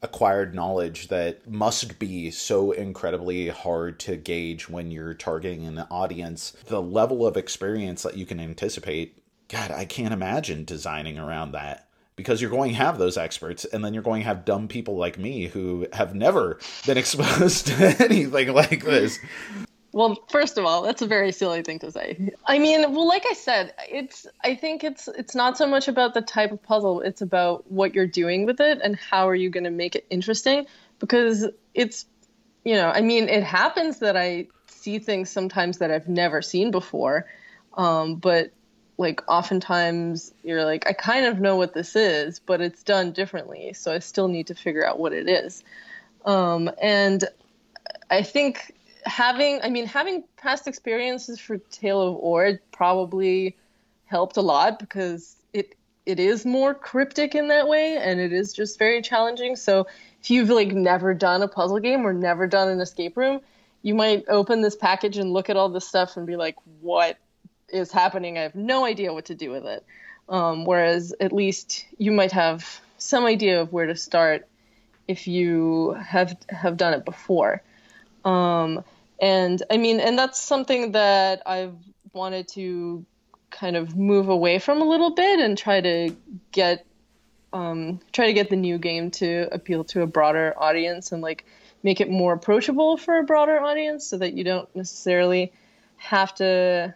acquired 0.03 0.55
knowledge 0.55 1.09
that 1.09 1.49
must 1.49 1.99
be 1.99 2.31
so 2.31 2.73
incredibly 2.73 3.49
hard 3.49 4.01
to 4.01 4.17
gauge 4.17 4.69
when 4.69 4.91
you're 4.91 5.15
targeting 5.15 5.67
an 5.67 5.79
audience. 5.91 6.53
The 6.67 6.83
level 6.83 7.27
of 7.27 7.37
experience 7.37 8.03
that 8.03 8.17
you 8.17 8.27
can 8.27 8.41
anticipate 8.41 9.22
God, 9.53 9.71
I 9.71 9.85
can't 9.85 10.15
imagine 10.15 10.65
designing 10.65 11.19
around 11.19 11.53
that 11.53 11.87
because 12.17 12.41
you're 12.41 12.51
going 12.51 12.71
to 12.71 12.77
have 12.77 12.97
those 12.97 13.19
experts 13.19 13.67
and 13.67 13.85
then 13.85 13.93
you're 13.93 14.03
going 14.03 14.23
to 14.23 14.27
have 14.27 14.47
dumb 14.47 14.67
people 14.67 14.97
like 14.97 15.19
me 15.19 15.47
who 15.47 15.87
have 15.93 16.15
never 16.15 16.59
been 16.87 16.97
exposed 17.05 17.67
to 17.67 17.97
anything 18.03 18.55
like 18.55 18.83
this. 18.83 19.19
Well, 19.93 20.17
first 20.31 20.57
of 20.57 20.65
all, 20.65 20.81
that's 20.81 21.03
a 21.03 21.07
very 21.07 21.33
silly 21.33 21.61
thing 21.61 21.79
to 21.81 21.93
say. 21.93 22.31
I 22.47 22.59
mean, 22.59 22.95
well, 22.95 23.07
like 23.07 23.25
I 23.31 23.35
said, 23.35 23.75
it's 23.91 24.27
I 24.43 24.55
think 24.55 24.85
it's 24.85 25.07
it's 25.07 25.35
not 25.35 25.59
so 25.59 25.67
much 25.67 25.87
about 25.87 26.15
the 26.15 26.23
type 26.23 26.51
of 26.51 26.63
puzzle, 26.63 27.03
it's 27.03 27.21
about 27.21 27.71
what 27.71 27.95
you're 27.95 28.07
doing 28.07 28.47
with 28.47 28.59
it 28.59 28.81
and 28.83 28.97
how 28.97 29.29
are 29.29 29.35
you 29.35 29.51
going 29.51 29.65
to 29.65 29.71
make 29.71 29.95
it 29.95 30.07
interesting 30.09 30.65
because 30.99 31.47
it's 31.75 32.07
you 32.65 32.77
know, 32.77 32.89
I 32.89 33.03
mean, 33.03 33.29
it 33.29 33.43
happens 33.43 33.99
that 33.99 34.17
I 34.17 34.47
see 34.67 34.99
things 34.99 35.29
sometimes 35.29 35.79
that 35.79 35.91
I've 35.91 36.09
never 36.09 36.41
seen 36.41 36.71
before. 36.71 37.27
Um, 37.75 38.17
but 38.17 38.53
like 39.03 39.23
oftentimes 39.29 40.33
you're 40.43 40.65
like 40.65 40.87
i 40.87 40.93
kind 40.93 41.27
of 41.27 41.41
know 41.41 41.57
what 41.57 41.75
this 41.75 41.95
is 41.95 42.39
but 42.39 42.61
it's 42.61 42.83
done 42.83 43.13
differently 43.13 43.73
so 43.75 43.93
i 43.93 43.99
still 43.99 44.29
need 44.29 44.47
to 44.47 44.55
figure 44.55 44.87
out 44.87 44.99
what 44.99 45.13
it 45.13 45.29
is. 45.29 45.63
Um, 46.25 46.71
and 46.81 47.25
i 48.11 48.23
think 48.23 48.75
having 49.05 49.61
i 49.63 49.69
mean 49.69 49.87
having 49.87 50.25
past 50.37 50.67
experiences 50.67 51.41
for 51.41 51.59
tale 51.59 52.01
of 52.01 52.17
ord 52.17 52.61
probably 52.71 53.57
helped 54.05 54.37
a 54.37 54.43
lot 54.43 54.79
because 54.79 55.37
it 55.53 55.75
it 56.07 56.19
is 56.21 56.47
more 56.47 56.73
cryptic 56.73 57.35
in 57.35 57.49
that 57.49 57.69
way 57.69 57.97
and 57.97 58.21
it 58.21 58.33
is 58.33 58.53
just 58.53 58.77
very 58.77 59.01
challenging. 59.03 59.55
So 59.55 59.87
if 60.21 60.31
you've 60.31 60.51
like 60.51 60.73
never 60.73 61.15
done 61.15 61.43
a 61.43 61.49
puzzle 61.49 61.79
game 61.79 62.05
or 62.05 62.13
never 62.13 62.49
done 62.49 62.69
an 62.69 62.81
escape 62.81 63.17
room 63.17 63.41
you 63.83 63.95
might 63.95 64.25
open 64.29 64.63
this 64.63 64.77
package 64.77 65.19
and 65.19 65.33
look 65.33 65.51
at 65.51 65.57
all 65.57 65.69
this 65.69 65.87
stuff 65.87 66.17
and 66.17 66.27
be 66.27 66.37
like 66.37 66.57
what 66.81 67.19
is 67.73 67.91
happening. 67.93 68.39
I 68.39 68.43
have 68.43 68.55
no 68.55 68.85
idea 68.85 69.13
what 69.13 69.27
to 69.27 69.35
do 69.35 69.51
with 69.51 69.65
it. 69.65 69.85
Um, 70.29 70.65
whereas 70.65 71.15
at 71.21 71.33
least 71.33 71.85
you 71.99 72.13
might 72.13 72.33
have 72.33 72.81
some 72.99 73.25
idea 73.25 73.61
of 73.61 73.73
where 73.73 73.87
to 73.87 73.97
start 73.97 74.47
if 75.09 75.27
you 75.27 75.93
have 75.93 76.37
have 76.49 76.77
done 76.77 76.95
it 76.95 77.05
before. 77.05 77.63
Um, 78.25 78.85
and 79.21 79.63
I 79.71 79.77
mean, 79.77 80.01
and 80.01 80.19
that's 80.19 80.41
something 80.41 80.93
that 80.93 81.43
I've 81.45 81.75
wanted 82.13 82.49
to 82.49 83.05
kind 83.51 83.77
of 83.77 83.97
move 83.97 84.29
away 84.29 84.59
from 84.59 84.81
a 84.81 84.85
little 84.85 85.11
bit 85.11 85.41
and 85.41 85.59
try 85.59 85.81
to 85.81 86.17
get 86.53 86.87
um, 87.53 88.01
try 88.13 88.27
to 88.27 88.33
get 88.33 88.49
the 88.49 88.57
new 88.57 88.79
game 88.79 89.11
to 89.13 89.49
appeal 89.53 89.85
to 89.85 90.03
a 90.03 90.07
broader 90.07 90.55
audience 90.57 91.13
and 91.13 91.21
like 91.21 91.45
make 91.83 92.01
it 92.01 92.09
more 92.09 92.33
approachable 92.33 92.97
for 92.97 93.19
a 93.19 93.25
broader 93.25 93.61
audience 93.61 94.07
so 94.07 94.19
that 94.19 94.33
you 94.35 94.45
don't 94.45 94.75
necessarily 94.75 95.53
have 95.97 96.35
to 96.37 96.95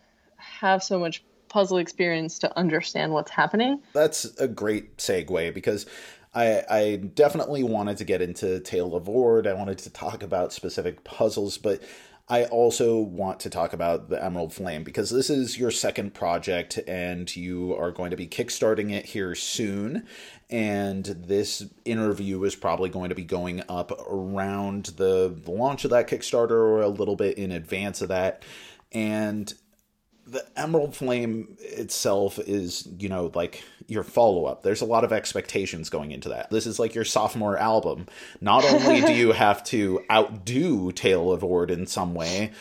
have 0.60 0.82
so 0.82 0.98
much 0.98 1.24
puzzle 1.48 1.78
experience 1.78 2.38
to 2.40 2.58
understand 2.58 3.12
what's 3.12 3.30
happening. 3.30 3.80
That's 3.92 4.24
a 4.38 4.48
great 4.48 4.98
segue 4.98 5.54
because 5.54 5.86
I, 6.34 6.64
I 6.68 6.96
definitely 6.96 7.62
wanted 7.62 7.96
to 7.98 8.04
get 8.04 8.20
into 8.20 8.60
Tale 8.60 8.94
of 8.94 9.08
Ord. 9.08 9.46
I 9.46 9.54
wanted 9.54 9.78
to 9.78 9.90
talk 9.90 10.22
about 10.22 10.52
specific 10.52 11.02
puzzles, 11.02 11.56
but 11.56 11.82
I 12.28 12.44
also 12.44 12.98
want 12.98 13.38
to 13.40 13.50
talk 13.50 13.72
about 13.72 14.08
the 14.08 14.22
Emerald 14.22 14.52
Flame 14.52 14.82
because 14.82 15.10
this 15.10 15.30
is 15.30 15.56
your 15.56 15.70
second 15.70 16.12
project 16.12 16.78
and 16.88 17.34
you 17.34 17.74
are 17.76 17.92
going 17.92 18.10
to 18.10 18.16
be 18.16 18.26
kickstarting 18.26 18.92
it 18.92 19.06
here 19.06 19.36
soon. 19.36 20.06
And 20.50 21.04
this 21.04 21.64
interview 21.84 22.42
is 22.42 22.56
probably 22.56 22.90
going 22.90 23.10
to 23.10 23.14
be 23.14 23.24
going 23.24 23.62
up 23.68 23.92
around 24.10 24.86
the, 24.96 25.34
the 25.44 25.50
launch 25.52 25.84
of 25.84 25.90
that 25.92 26.08
Kickstarter 26.08 26.50
or 26.50 26.80
a 26.80 26.88
little 26.88 27.16
bit 27.16 27.38
in 27.38 27.52
advance 27.52 28.02
of 28.02 28.08
that. 28.08 28.42
And 28.90 29.54
the 30.26 30.44
Emerald 30.56 30.94
Flame 30.96 31.56
itself 31.60 32.38
is, 32.38 32.88
you 32.98 33.08
know, 33.08 33.30
like 33.34 33.62
your 33.86 34.02
follow 34.02 34.44
up. 34.46 34.62
There's 34.62 34.80
a 34.80 34.86
lot 34.86 35.04
of 35.04 35.12
expectations 35.12 35.88
going 35.88 36.10
into 36.10 36.30
that. 36.30 36.50
This 36.50 36.66
is 36.66 36.78
like 36.78 36.94
your 36.94 37.04
sophomore 37.04 37.56
album. 37.56 38.06
Not 38.40 38.64
only 38.64 39.00
do 39.02 39.12
you 39.14 39.32
have 39.32 39.62
to 39.64 40.04
outdo 40.10 40.90
Tale 40.92 41.32
of 41.32 41.44
Ord 41.44 41.70
in 41.70 41.86
some 41.86 42.14
way, 42.14 42.52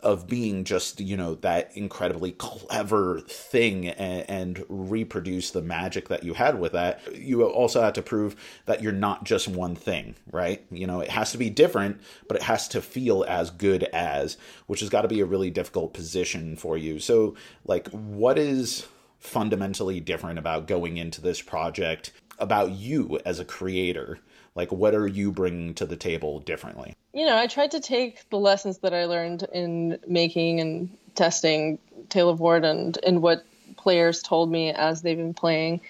of 0.00 0.26
being 0.26 0.64
just 0.64 1.00
you 1.00 1.16
know 1.16 1.34
that 1.36 1.70
incredibly 1.74 2.32
clever 2.32 3.20
thing 3.20 3.88
and, 3.88 4.28
and, 4.28 4.64
reproduce 4.68 5.50
the 5.50 5.62
magic 5.62 6.08
that 6.08 6.22
you 6.22 6.34
had 6.34 6.58
with 6.58 6.72
that 6.72 7.00
you 7.16 7.42
also 7.44 7.80
have 7.80 7.92
to 7.94 8.02
prove 8.02 8.36
that 8.66 8.82
you're 8.82 8.92
not 8.92 9.24
just 9.24 9.48
one 9.48 9.74
thing 9.74 10.14
right? 10.30 10.64
You 10.70 10.86
know 10.86 11.00
it 11.00 11.10
has 11.10 11.32
to 11.32 11.38
be 11.38 11.50
different 11.50 12.00
but 12.28 12.36
it 12.36 12.42
has 12.42 12.68
to 12.68 12.82
feel 12.82 13.24
as 13.26 13.50
good 13.50 13.84
as 13.84 14.36
which 14.66 14.80
has 14.80 14.90
got 14.90 15.02
to 15.02 15.08
be 15.08 15.20
a 15.20 15.26
really 15.26 15.50
difficult 15.50 15.94
position 15.94 16.56
for 16.56 16.76
you. 16.76 16.98
So 16.98 17.34
like 17.64 17.88
what 17.88 18.38
is 18.38 18.86
fundamentally 19.18 20.00
different 20.00 20.38
about 20.38 20.66
going 20.66 20.98
into 20.98 21.20
this 21.20 21.40
project 21.40 22.12
about 22.38 22.72
you 22.72 23.18
as 23.24 23.40
a 23.40 23.44
creator? 23.44 24.18
Like 24.54 24.70
what 24.70 24.94
are 24.94 25.06
you 25.06 25.32
bringing 25.32 25.74
to 25.74 25.86
the 25.86 25.96
table 25.96 26.40
differently 26.40 26.95
you 27.16 27.24
know, 27.24 27.34
I 27.34 27.46
tried 27.46 27.70
to 27.70 27.80
take 27.80 28.28
the 28.28 28.36
lessons 28.36 28.78
that 28.78 28.92
I 28.92 29.06
learned 29.06 29.46
in 29.50 29.98
making 30.06 30.60
and 30.60 30.94
testing 31.14 31.78
Tale 32.10 32.28
of 32.28 32.42
Ord 32.42 32.62
and, 32.62 32.98
and 33.06 33.22
what 33.22 33.46
players 33.78 34.22
told 34.22 34.52
me 34.52 34.70
as 34.70 35.00
they've 35.00 35.16
been 35.16 35.32
playing. 35.32 35.80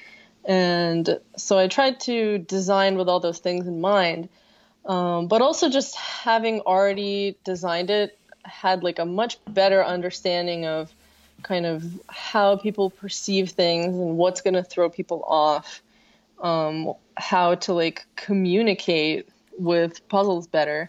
And 0.44 1.18
so 1.36 1.58
I 1.58 1.66
tried 1.66 1.98
to 2.02 2.38
design 2.38 2.96
with 2.96 3.08
all 3.08 3.18
those 3.18 3.40
things 3.40 3.66
in 3.66 3.80
mind. 3.80 4.28
Um, 4.84 5.26
but 5.26 5.42
also 5.42 5.68
just 5.68 5.96
having 5.96 6.60
already 6.60 7.36
designed 7.42 7.90
it 7.90 8.16
had 8.44 8.84
like 8.84 9.00
a 9.00 9.04
much 9.04 9.38
better 9.48 9.84
understanding 9.84 10.64
of 10.64 10.92
kind 11.42 11.66
of 11.66 11.84
how 12.08 12.56
people 12.56 12.90
perceive 12.90 13.50
things 13.50 13.96
and 13.96 14.16
what's 14.16 14.42
going 14.42 14.54
to 14.54 14.62
throw 14.62 14.88
people 14.88 15.24
off 15.26 15.82
um, 16.40 16.94
how 17.16 17.56
to 17.56 17.72
like 17.72 18.06
communicate 18.14 19.28
with 19.58 20.08
puzzles 20.08 20.46
better 20.46 20.88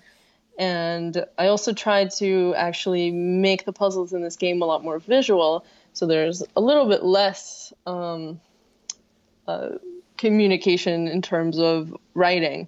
and 0.57 1.25
I 1.37 1.47
also 1.47 1.73
tried 1.73 2.11
to 2.17 2.53
actually 2.55 3.11
make 3.11 3.65
the 3.65 3.73
puzzles 3.73 4.13
in 4.13 4.21
this 4.21 4.35
game 4.35 4.61
a 4.61 4.65
lot 4.65 4.83
more 4.83 4.99
visual, 4.99 5.65
so 5.93 6.05
there's 6.05 6.43
a 6.55 6.61
little 6.61 6.87
bit 6.87 7.03
less 7.03 7.73
um, 7.85 8.39
uh, 9.47 9.69
communication 10.17 11.07
in 11.07 11.21
terms 11.21 11.59
of 11.59 11.95
writing. 12.13 12.67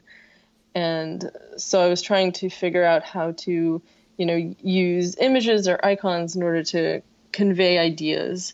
And 0.76 1.32
so 1.58 1.82
I 1.82 1.88
was 1.88 2.02
trying 2.02 2.32
to 2.34 2.50
figure 2.50 2.84
out 2.84 3.04
how 3.04 3.32
to, 3.32 3.82
you 4.18 4.26
know, 4.26 4.56
use 4.62 5.18
images 5.20 5.68
or 5.68 5.84
icons 5.84 6.36
in 6.36 6.44
order 6.44 6.64
to 6.64 7.02
convey 7.32 7.80
ideas 7.80 8.54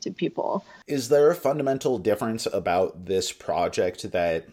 to 0.00 0.10
people. 0.10 0.64
Is 0.86 1.08
there 1.08 1.30
a 1.30 1.34
fundamental 1.34 1.98
difference 1.98 2.46
about 2.46 3.06
this 3.06 3.32
project 3.32 4.10
that 4.12 4.46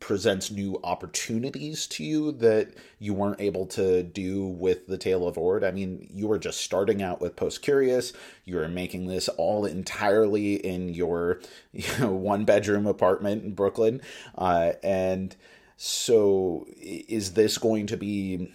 presents 0.00 0.50
new 0.50 0.78
opportunities 0.84 1.86
to 1.86 2.04
you 2.04 2.32
that 2.32 2.72
you 2.98 3.14
weren't 3.14 3.40
able 3.40 3.66
to 3.66 4.02
do 4.02 4.46
with 4.46 4.86
the 4.86 4.98
Tale 4.98 5.26
of 5.26 5.38
Ord. 5.38 5.64
I 5.64 5.70
mean, 5.70 6.08
you 6.12 6.26
were 6.26 6.38
just 6.38 6.60
starting 6.60 7.02
out 7.02 7.20
with 7.20 7.36
Post 7.36 7.62
Curious. 7.62 8.12
You 8.44 8.56
were 8.56 8.68
making 8.68 9.06
this 9.06 9.28
all 9.28 9.64
entirely 9.64 10.54
in 10.54 10.88
your 10.90 11.40
you 11.72 11.84
know, 11.98 12.12
one 12.12 12.44
bedroom 12.44 12.86
apartment 12.86 13.44
in 13.44 13.54
Brooklyn, 13.54 14.00
uh, 14.36 14.72
and 14.82 15.34
so 15.76 16.66
is 16.78 17.34
this 17.34 17.58
going 17.58 17.86
to 17.86 17.96
be 17.96 18.50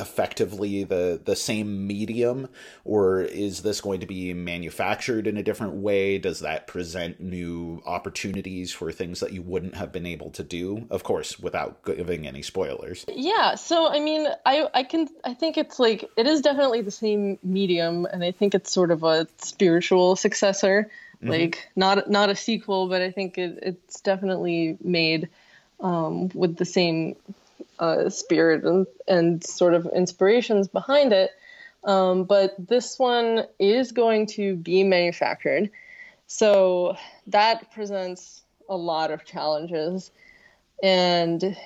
effectively 0.00 0.84
the 0.84 1.20
the 1.24 1.34
same 1.34 1.86
medium 1.86 2.48
or 2.84 3.20
is 3.20 3.62
this 3.62 3.80
going 3.80 3.98
to 3.98 4.06
be 4.06 4.32
manufactured 4.32 5.26
in 5.26 5.36
a 5.36 5.42
different 5.42 5.74
way? 5.74 6.18
Does 6.18 6.40
that 6.40 6.68
present 6.68 7.20
new 7.20 7.82
opportunities 7.84 8.72
for 8.72 8.92
things 8.92 9.18
that 9.20 9.32
you 9.32 9.42
wouldn't 9.42 9.74
have 9.74 9.90
been 9.90 10.06
able 10.06 10.30
to 10.30 10.44
do 10.44 10.86
of 10.90 11.02
course 11.02 11.38
without 11.38 11.84
giving 11.84 12.26
any 12.26 12.42
spoilers? 12.42 13.04
Yeah 13.08 13.56
so 13.56 13.88
i 13.88 13.98
mean 13.98 14.28
i 14.46 14.68
i 14.72 14.82
can 14.84 15.08
i 15.24 15.34
think 15.34 15.58
it's 15.58 15.80
like 15.80 16.08
it 16.16 16.26
is 16.26 16.42
definitely 16.42 16.82
the 16.82 16.92
same 16.92 17.38
medium 17.42 18.06
and 18.06 18.22
i 18.22 18.30
think 18.30 18.54
it's 18.54 18.70
sort 18.70 18.90
of 18.90 19.02
a 19.02 19.26
spiritual 19.38 20.16
successor. 20.16 20.90
Mm-hmm. 21.18 21.30
like 21.30 21.68
not 21.74 22.08
not 22.08 22.30
a 22.30 22.36
sequel 22.36 22.88
but 22.88 23.02
i 23.02 23.10
think 23.10 23.38
it, 23.38 23.58
it's 23.60 24.00
definitely 24.02 24.78
made 24.80 25.28
um, 25.80 26.28
with 26.28 26.56
the 26.56 26.64
same 26.64 27.16
uh, 27.78 28.08
spirit 28.08 28.64
and, 28.64 28.86
and 29.06 29.44
sort 29.44 29.74
of 29.74 29.86
inspirations 29.94 30.68
behind 30.68 31.12
it. 31.12 31.30
Um, 31.84 32.24
but 32.24 32.54
this 32.58 32.98
one 32.98 33.44
is 33.58 33.92
going 33.92 34.26
to 34.26 34.56
be 34.56 34.82
manufactured. 34.84 35.70
So 36.26 36.96
that 37.28 37.72
presents 37.72 38.42
a 38.68 38.76
lot 38.76 39.10
of 39.10 39.24
challenges. 39.24 40.10
And, 40.82 41.56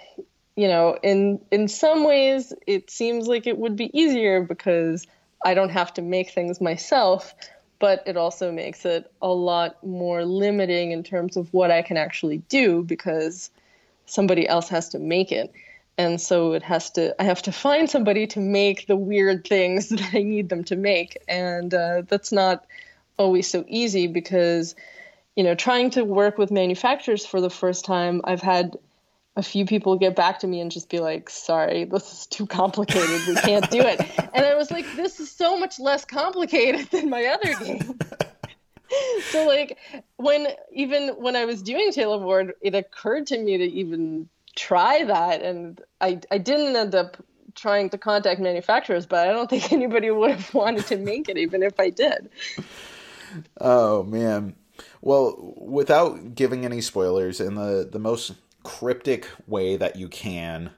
you 0.55 0.69
know, 0.69 0.99
in, 1.03 1.41
in 1.51 1.69
some 1.69 2.05
ways, 2.05 2.53
it 2.67 2.91
seems 2.91 3.27
like 3.27 3.47
it 3.47 3.59
would 3.59 3.77
be 3.77 3.91
easier 3.99 4.43
because 4.43 5.07
I 5.45 5.55
don't 5.55 5.71
have 5.71 5.93
to 5.95 6.03
make 6.03 6.31
things 6.31 6.61
myself, 6.61 7.35
but 7.79 8.05
it 8.07 8.17
also 8.17 8.53
makes 8.53 8.85
it 8.85 9.11
a 9.21 9.29
lot 9.29 9.85
more 9.85 10.25
limiting 10.25 10.93
in 10.93 11.03
terms 11.03 11.37
of 11.37 11.53
what 11.53 11.71
I 11.71 11.83
can 11.83 11.97
actually 11.97 12.39
do 12.39 12.83
because 12.85 13.51
somebody 14.07 14.47
else 14.47 14.69
has 14.69 14.91
to 14.91 14.99
make 14.99 15.33
it 15.33 15.53
and 15.99 16.21
so 16.21 16.53
it 16.53 16.63
has 16.63 16.91
to 16.91 17.21
i 17.21 17.25
have 17.25 17.43
to 17.43 17.53
find 17.53 17.89
somebody 17.89 18.27
to 18.27 18.41
make 18.41 18.87
the 18.87 18.97
weird 18.97 19.47
things 19.47 19.89
that 19.91 20.15
i 20.15 20.23
need 20.23 20.49
them 20.49 20.65
to 20.65 20.77
make. 20.77 21.19
And 21.29 21.73
uh, 21.73 22.03
that's 22.09 22.33
not 22.33 22.67
always 23.19 23.49
so 23.49 23.65
easy 23.69 24.07
because 24.07 24.75
you 25.37 25.45
know 25.45 25.55
trying 25.55 25.91
to 25.91 26.05
work 26.05 26.39
with 26.39 26.51
manufacturers 26.51 27.25
for 27.27 27.41
the 27.41 27.51
first 27.51 27.85
time 27.85 28.21
i've 28.25 28.43
had 28.43 28.77
a 29.37 29.43
few 29.43 29.65
people 29.65 29.97
get 29.97 30.15
back 30.15 30.41
to 30.41 30.47
me 30.47 30.61
and 30.61 30.71
just 30.71 30.91
be 30.91 30.99
like 30.99 31.31
sorry 31.31 31.85
this 31.85 32.13
is 32.13 32.27
too 32.27 32.47
complicated. 32.47 33.27
We 33.27 33.35
can't 33.37 33.71
do 33.71 33.81
it. 33.81 34.01
And 34.35 34.47
i 34.47 34.55
was 34.55 34.71
like 34.71 34.87
this 34.97 35.21
is 35.21 35.31
so 35.31 35.59
much 35.59 35.79
less 35.79 36.05
complicated 36.05 36.87
than 36.91 37.11
my 37.11 37.25
other 37.27 37.55
game. 37.65 37.99
So 39.31 39.47
like 39.47 39.79
when 40.17 40.49
even 40.73 41.09
when 41.11 41.37
i 41.37 41.45
was 41.45 41.63
doing 41.63 41.93
Tale 41.93 42.13
of 42.13 42.23
Ord 42.23 42.55
it 42.61 42.75
occurred 42.75 43.27
to 43.29 43.39
me 43.39 43.59
to 43.59 43.65
even 43.65 44.29
try 44.57 45.05
that 45.05 45.43
and 45.43 45.81
I, 46.01 46.21
I 46.31 46.39
didn't 46.39 46.77
end 46.77 46.95
up 46.95 47.17
trying 47.55 47.91
to 47.91 47.99
contact 47.99 48.41
manufacturers 48.41 49.07
but 49.07 49.29
i 49.29 49.33
don't 49.33 49.49
think 49.49 49.73
anybody 49.79 50.11
would 50.11 50.31
have 50.31 50.55
wanted 50.55 50.87
to 50.87 50.97
make 50.97 51.29
it 51.29 51.39
even 51.39 51.63
if 51.63 51.79
i 51.79 51.91
did. 51.91 52.31
Oh 53.61 54.03
man. 54.03 54.57
Well 55.01 55.55
without 55.57 56.35
giving 56.35 56.65
any 56.65 56.81
spoilers 56.81 57.41
in 57.41 57.55
the 57.55 57.89
the 57.91 57.99
most 57.99 58.33
cryptic 58.63 59.29
way 59.47 59.77
that 59.77 59.97
you 59.97 60.09
can 60.09 60.71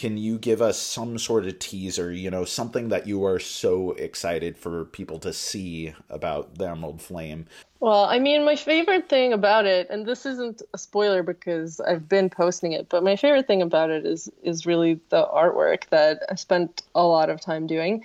can 0.00 0.16
you 0.16 0.38
give 0.38 0.62
us 0.62 0.78
some 0.78 1.18
sort 1.18 1.44
of 1.46 1.58
teaser 1.58 2.10
you 2.10 2.30
know 2.30 2.42
something 2.42 2.88
that 2.88 3.06
you 3.06 3.22
are 3.22 3.38
so 3.38 3.92
excited 3.92 4.56
for 4.56 4.86
people 4.86 5.18
to 5.18 5.30
see 5.30 5.92
about 6.08 6.54
the 6.54 6.66
emerald 6.66 7.02
flame? 7.02 7.44
Well 7.80 8.06
i 8.06 8.18
mean 8.18 8.46
my 8.46 8.56
favorite 8.56 9.10
thing 9.10 9.34
about 9.34 9.66
it 9.66 9.90
and 9.90 10.06
this 10.06 10.24
isn't 10.24 10.62
a 10.72 10.78
spoiler 10.78 11.22
because 11.22 11.80
i've 11.80 12.08
been 12.08 12.30
posting 12.30 12.72
it 12.72 12.88
but 12.88 13.04
my 13.04 13.14
favorite 13.14 13.46
thing 13.46 13.60
about 13.60 13.90
it 13.90 14.06
is 14.06 14.30
is 14.42 14.64
really 14.64 14.98
the 15.10 15.22
artwork 15.26 15.86
that 15.90 16.22
i 16.30 16.34
spent 16.34 16.80
a 16.94 17.04
lot 17.04 17.28
of 17.28 17.42
time 17.42 17.66
doing. 17.66 18.02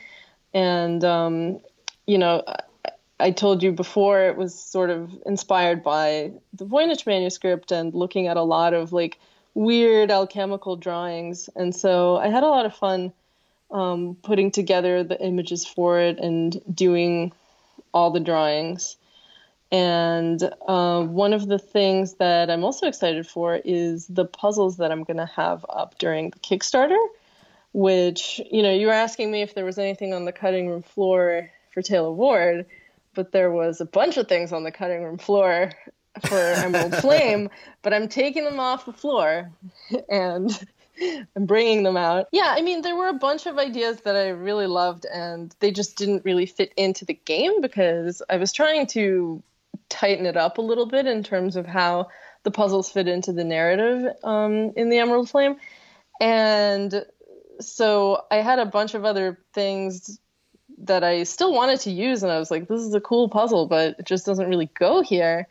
And 0.54 1.02
um, 1.06 1.62
you 2.08 2.18
know 2.18 2.44
I 3.22 3.32
told 3.32 3.64
you 3.64 3.72
before 3.72 4.22
it 4.24 4.36
was 4.36 4.54
sort 4.54 4.90
of 4.90 5.12
inspired 5.26 5.82
by 5.82 6.34
the 6.52 6.66
Voynich 6.66 7.08
manuscript 7.08 7.72
and 7.72 7.94
looking 7.94 8.28
at 8.28 8.36
a 8.36 8.44
lot 8.44 8.74
of 8.74 8.92
like 8.92 9.18
weird 9.56 10.12
alchemical 10.12 10.76
drawings. 10.76 11.50
And 11.56 11.76
so 11.76 12.18
I 12.18 12.28
had 12.28 12.44
a 12.44 12.48
lot 12.48 12.68
of 12.68 12.76
fun 12.76 13.12
um, 13.72 14.16
putting 14.22 14.52
together 14.52 15.04
the 15.04 15.20
images 15.20 15.66
for 15.66 16.00
it 16.00 16.20
and 16.20 16.62
doing 16.74 17.34
all 17.94 18.12
the 18.12 18.20
drawings. 18.20 18.98
And 19.72 20.42
uh, 20.68 21.04
one 21.04 21.34
of 21.34 21.48
the 21.48 21.58
things 21.58 22.16
that 22.16 22.52
I'm 22.52 22.64
also 22.64 22.88
excited 22.88 23.26
for 23.26 23.60
is 23.66 24.06
the 24.08 24.26
puzzles 24.26 24.78
that 24.78 24.92
I'm 24.92 25.04
going 25.04 25.18
to 25.18 25.26
have 25.26 25.66
up 25.70 25.98
during 25.98 26.30
the 26.30 26.40
Kickstarter, 26.40 27.04
which, 27.74 28.40
you 28.52 28.62
know, 28.62 28.72
you 28.72 28.88
were 28.88 28.94
asking 28.94 29.32
me 29.32 29.42
if 29.42 29.56
there 29.56 29.66
was 29.66 29.80
anything 29.80 30.14
on 30.14 30.26
the 30.26 30.32
cutting 30.32 30.70
room 30.70 30.84
floor 30.84 31.50
for 31.74 31.82
Tale 31.82 32.12
of 32.12 32.20
Ord, 32.20 32.66
but 33.16 33.32
there 33.32 33.52
was 33.52 33.82
a 33.82 33.86
bunch 33.86 34.18
of 34.18 34.28
things 34.28 34.54
on 34.54 34.64
the 34.64 34.72
cutting 34.72 35.04
room 35.04 35.18
floor 35.18 35.72
for 36.28 36.38
Emerald 36.38 36.96
Flame, 37.02 37.50
but 37.82 37.94
I'm 37.94 38.08
taking 38.08 38.44
them 38.44 38.60
off 38.60 38.86
the 38.86 38.94
floor 38.94 39.52
and 40.10 40.66
I'm 41.36 41.46
bringing 41.46 41.84
them 41.84 41.98
out. 41.98 42.28
Yeah, 42.32 42.54
I 42.58 42.62
mean, 42.62 42.82
there 42.82 42.96
were 42.96 43.10
a 43.10 43.14
bunch 43.14 43.46
of 43.46 43.58
ideas 43.58 44.02
that 44.02 44.16
I 44.16 44.30
really 44.30 44.68
loved, 44.68 45.06
and 45.06 45.54
they 45.60 45.72
just 45.72 45.98
didn't 45.98 46.26
really 46.26 46.46
fit 46.46 46.74
into 46.78 47.06
the 47.06 47.14
game 47.14 47.62
because 47.62 48.22
I 48.30 48.38
was 48.38 48.54
trying 48.54 48.88
to 48.88 49.44
tighten 49.90 50.26
it 50.26 50.38
up 50.38 50.58
a 50.58 50.62
little 50.62 50.86
bit 50.86 51.06
in 51.06 51.24
terms 51.24 51.56
of 51.56 51.66
how 51.66 52.08
the 52.44 52.52
puzzles 52.52 52.90
fit 52.90 53.08
into 53.08 53.34
the 53.34 53.44
narrative 53.44 54.14
um, 54.24 54.72
in 54.76 54.90
the 54.90 55.00
Emerald 55.00 55.30
Flame. 55.30 55.58
And 56.22 57.06
so 57.60 58.24
I 58.32 58.38
had 58.38 58.60
a 58.60 58.66
bunch 58.66 58.94
of 58.94 59.06
other 59.06 59.40
things 59.54 60.20
that 60.80 61.04
I 61.04 61.24
still 61.24 61.54
wanted 61.54 61.80
to 61.82 61.92
use, 61.92 62.24
and 62.24 62.32
I 62.32 62.40
was 62.40 62.52
like, 62.52 62.68
this 62.68 62.82
is 62.82 62.94
a 62.94 63.02
cool 63.02 63.30
puzzle, 63.30 63.66
but 63.66 64.00
it 64.00 64.06
just 64.06 64.26
doesn't 64.26 64.50
really 64.50 64.70
go 64.78 65.02
here. 65.02 65.48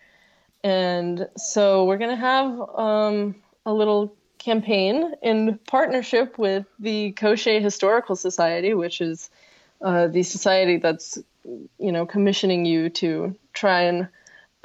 And 0.65 1.29
so 1.37 1.85
we're 1.85 1.99
going 1.99 2.11
to 2.11 2.17
have 2.17 2.61
um, 2.75 3.35
a 3.67 3.73
little 3.73 4.17
campaign 4.39 5.13
in 5.23 5.59
partnership 5.67 6.39
with 6.39 6.65
the 6.79 7.13
Koschei 7.13 7.61
Historical 7.61 8.17
Society, 8.17 8.73
which 8.73 9.03
is 9.03 9.29
uh, 9.83 10.07
the 10.07 10.23
society 10.23 10.79
that's, 10.79 11.19
you 11.79 11.93
know, 11.93 12.07
commissioning 12.07 12.65
you 12.65 12.89
to 12.89 13.37
try 13.53 13.83
and 13.83 14.09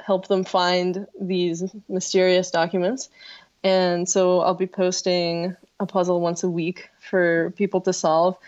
help 0.00 0.26
them 0.26 0.42
find 0.42 1.06
these 1.20 1.64
mysterious 1.86 2.50
documents. 2.50 3.10
And 3.62 4.08
so 4.08 4.40
I'll 4.40 4.54
be 4.54 4.66
posting 4.66 5.54
a 5.78 5.84
puzzle 5.84 6.22
once 6.22 6.42
a 6.44 6.48
week 6.48 6.88
for 6.98 7.52
people 7.56 7.82
to 7.82 7.92
solve. 7.92 8.38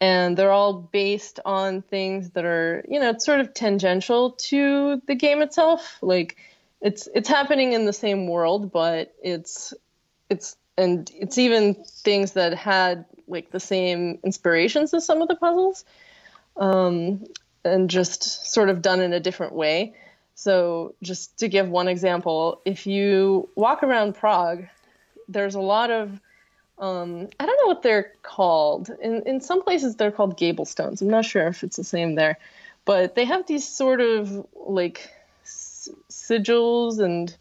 And 0.00 0.34
they're 0.34 0.50
all 0.50 0.72
based 0.72 1.40
on 1.44 1.82
things 1.82 2.30
that 2.30 2.46
are, 2.46 2.84
you 2.88 2.98
know, 2.98 3.16
sort 3.18 3.40
of 3.40 3.52
tangential 3.52 4.32
to 4.48 5.02
the 5.06 5.14
game 5.14 5.42
itself. 5.42 5.98
Like, 6.00 6.38
it's 6.82 7.08
it's 7.14 7.28
happening 7.28 7.72
in 7.72 7.86
the 7.86 7.92
same 7.92 8.26
world, 8.26 8.72
but 8.72 9.14
it's 9.22 9.72
it's 10.28 10.56
and 10.76 11.10
it's 11.14 11.38
even 11.38 11.74
things 11.74 12.32
that 12.32 12.54
had 12.54 13.04
like 13.28 13.50
the 13.50 13.60
same 13.60 14.18
inspirations 14.24 14.92
as 14.92 15.06
some 15.06 15.22
of 15.22 15.28
the 15.28 15.36
puzzles, 15.36 15.84
um, 16.56 17.24
and 17.64 17.88
just 17.88 18.52
sort 18.52 18.68
of 18.68 18.82
done 18.82 19.00
in 19.00 19.12
a 19.12 19.20
different 19.20 19.54
way. 19.54 19.94
So, 20.34 20.94
just 21.02 21.38
to 21.38 21.48
give 21.48 21.68
one 21.68 21.86
example, 21.86 22.60
if 22.64 22.86
you 22.86 23.48
walk 23.54 23.84
around 23.84 24.16
Prague, 24.16 24.64
there's 25.28 25.54
a 25.54 25.60
lot 25.60 25.90
of 25.90 26.20
um, 26.78 27.28
I 27.38 27.46
don't 27.46 27.60
know 27.60 27.68
what 27.68 27.82
they're 27.82 28.12
called. 28.22 28.90
In 29.00 29.22
in 29.22 29.40
some 29.40 29.62
places 29.62 29.94
they're 29.94 30.10
called 30.10 30.36
gable 30.36 30.64
stones. 30.64 31.00
I'm 31.00 31.08
not 31.08 31.26
sure 31.26 31.46
if 31.46 31.62
it's 31.62 31.76
the 31.76 31.84
same 31.84 32.16
there, 32.16 32.38
but 32.84 33.14
they 33.14 33.24
have 33.24 33.46
these 33.46 33.68
sort 33.68 34.00
of 34.00 34.44
like 34.56 35.08
sigils 36.10 36.98
and 36.98 37.36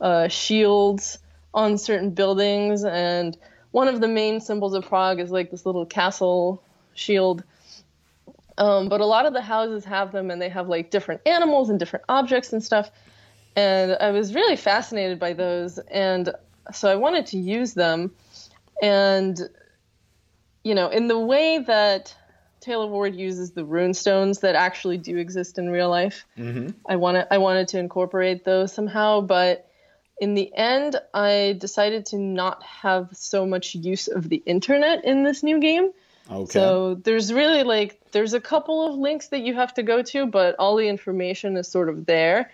uh, 0.00 0.28
shields 0.28 1.18
on 1.54 1.78
certain 1.78 2.10
buildings. 2.10 2.84
And 2.84 3.36
one 3.70 3.88
of 3.88 4.00
the 4.00 4.08
main 4.08 4.40
symbols 4.40 4.74
of 4.74 4.86
Prague 4.86 5.20
is 5.20 5.30
like 5.30 5.50
this 5.50 5.66
little 5.66 5.86
castle 5.86 6.62
shield. 6.94 7.42
Um, 8.58 8.88
but 8.88 9.00
a 9.00 9.06
lot 9.06 9.26
of 9.26 9.34
the 9.34 9.42
houses 9.42 9.84
have 9.84 10.12
them 10.12 10.30
and 10.30 10.40
they 10.40 10.48
have 10.48 10.68
like 10.68 10.90
different 10.90 11.20
animals 11.26 11.68
and 11.68 11.78
different 11.78 12.04
objects 12.08 12.52
and 12.52 12.62
stuff. 12.62 12.90
And 13.54 13.96
I 14.00 14.10
was 14.10 14.34
really 14.34 14.56
fascinated 14.56 15.18
by 15.18 15.32
those. 15.32 15.78
And 15.78 16.30
so 16.72 16.90
I 16.90 16.96
wanted 16.96 17.26
to 17.26 17.38
use 17.38 17.74
them. 17.74 18.12
And, 18.82 19.38
you 20.62 20.74
know, 20.74 20.88
in 20.88 21.08
the 21.08 21.18
way 21.18 21.58
that 21.58 22.14
Tale 22.66 22.82
of 22.82 22.92
Ord 22.92 23.14
uses 23.14 23.52
the 23.52 23.64
rune 23.64 23.94
stones 23.94 24.40
that 24.40 24.56
actually 24.56 24.98
do 24.98 25.16
exist 25.18 25.56
in 25.56 25.70
real 25.70 25.88
life. 25.88 26.26
Mm-hmm. 26.36 26.70
I 26.84 26.96
wanted 26.96 27.28
I 27.30 27.38
wanted 27.38 27.68
to 27.68 27.78
incorporate 27.78 28.44
those 28.44 28.72
somehow, 28.72 29.20
but 29.20 29.70
in 30.20 30.34
the 30.34 30.52
end, 30.52 30.96
I 31.14 31.56
decided 31.60 32.06
to 32.06 32.18
not 32.18 32.64
have 32.64 33.10
so 33.12 33.46
much 33.46 33.76
use 33.76 34.08
of 34.08 34.28
the 34.28 34.42
internet 34.44 35.04
in 35.04 35.22
this 35.22 35.44
new 35.44 35.60
game. 35.60 35.90
Okay. 36.28 36.50
So 36.50 36.96
there's 36.96 37.32
really 37.32 37.62
like 37.62 38.00
there's 38.10 38.34
a 38.34 38.40
couple 38.40 38.84
of 38.84 38.98
links 38.98 39.28
that 39.28 39.42
you 39.42 39.54
have 39.54 39.72
to 39.74 39.84
go 39.84 40.02
to, 40.02 40.26
but 40.26 40.56
all 40.58 40.74
the 40.74 40.88
information 40.88 41.56
is 41.56 41.68
sort 41.68 41.88
of 41.88 42.04
there. 42.04 42.50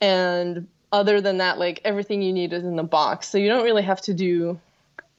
And 0.00 0.66
other 0.90 1.20
than 1.20 1.38
that, 1.38 1.60
like 1.60 1.82
everything 1.84 2.20
you 2.20 2.32
need 2.32 2.52
is 2.52 2.64
in 2.64 2.74
the 2.74 2.82
box. 2.82 3.28
So 3.28 3.38
you 3.38 3.48
don't 3.48 3.62
really 3.62 3.82
have 3.82 4.00
to 4.02 4.14
do 4.14 4.58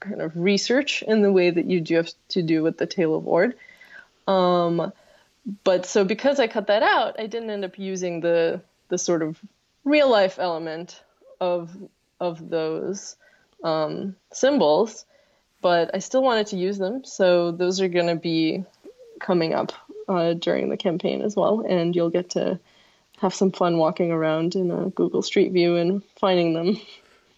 kind 0.02 0.22
of 0.22 0.36
research 0.36 1.02
in 1.02 1.22
the 1.22 1.32
way 1.32 1.50
that 1.50 1.66
you 1.66 1.80
do 1.80 1.96
have 1.96 2.10
to 2.30 2.42
do 2.42 2.62
with 2.62 2.78
the 2.78 2.86
Tale 2.86 3.16
of 3.16 3.26
Ord. 3.26 3.56
Um, 4.28 4.92
but 5.64 5.86
so 5.86 6.06
because 6.06 6.40
I 6.40 6.48
cut 6.48 6.68
that 6.68 6.84
out, 6.84 7.20
I 7.20 7.28
didn't 7.28 7.50
end 7.50 7.66
up 7.66 7.78
using 7.78 8.22
the 8.22 8.62
the 8.90 8.98
sort 8.98 9.22
of 9.22 9.40
real 9.84 10.10
life 10.10 10.40
element 10.40 11.02
of 11.42 11.76
of 12.20 12.50
those 12.50 13.16
um, 13.64 14.16
symbols, 14.32 15.06
but 15.62 15.92
I 15.94 16.00
still 16.00 16.24
wanted 16.24 16.48
to 16.48 16.58
use 16.58 16.78
them. 16.78 17.04
So 17.04 17.52
those 17.52 17.82
are 17.82 17.88
going 17.88 18.08
to 18.08 18.16
be 18.16 18.64
coming 19.20 19.54
up 19.54 19.74
uh, 20.08 20.34
during 20.34 20.70
the 20.70 20.78
campaign 20.78 21.22
as 21.22 21.36
well, 21.36 21.66
and 21.68 21.96
you'll 21.96 22.10
get 22.10 22.32
to 22.32 22.60
have 23.20 23.34
some 23.34 23.52
fun 23.52 23.78
walking 23.78 24.12
around 24.12 24.56
in 24.56 24.72
a 24.72 24.90
Google 24.90 25.22
Street 25.22 25.52
View 25.52 25.76
and 25.78 26.04
finding 26.18 26.54
them. 26.54 26.80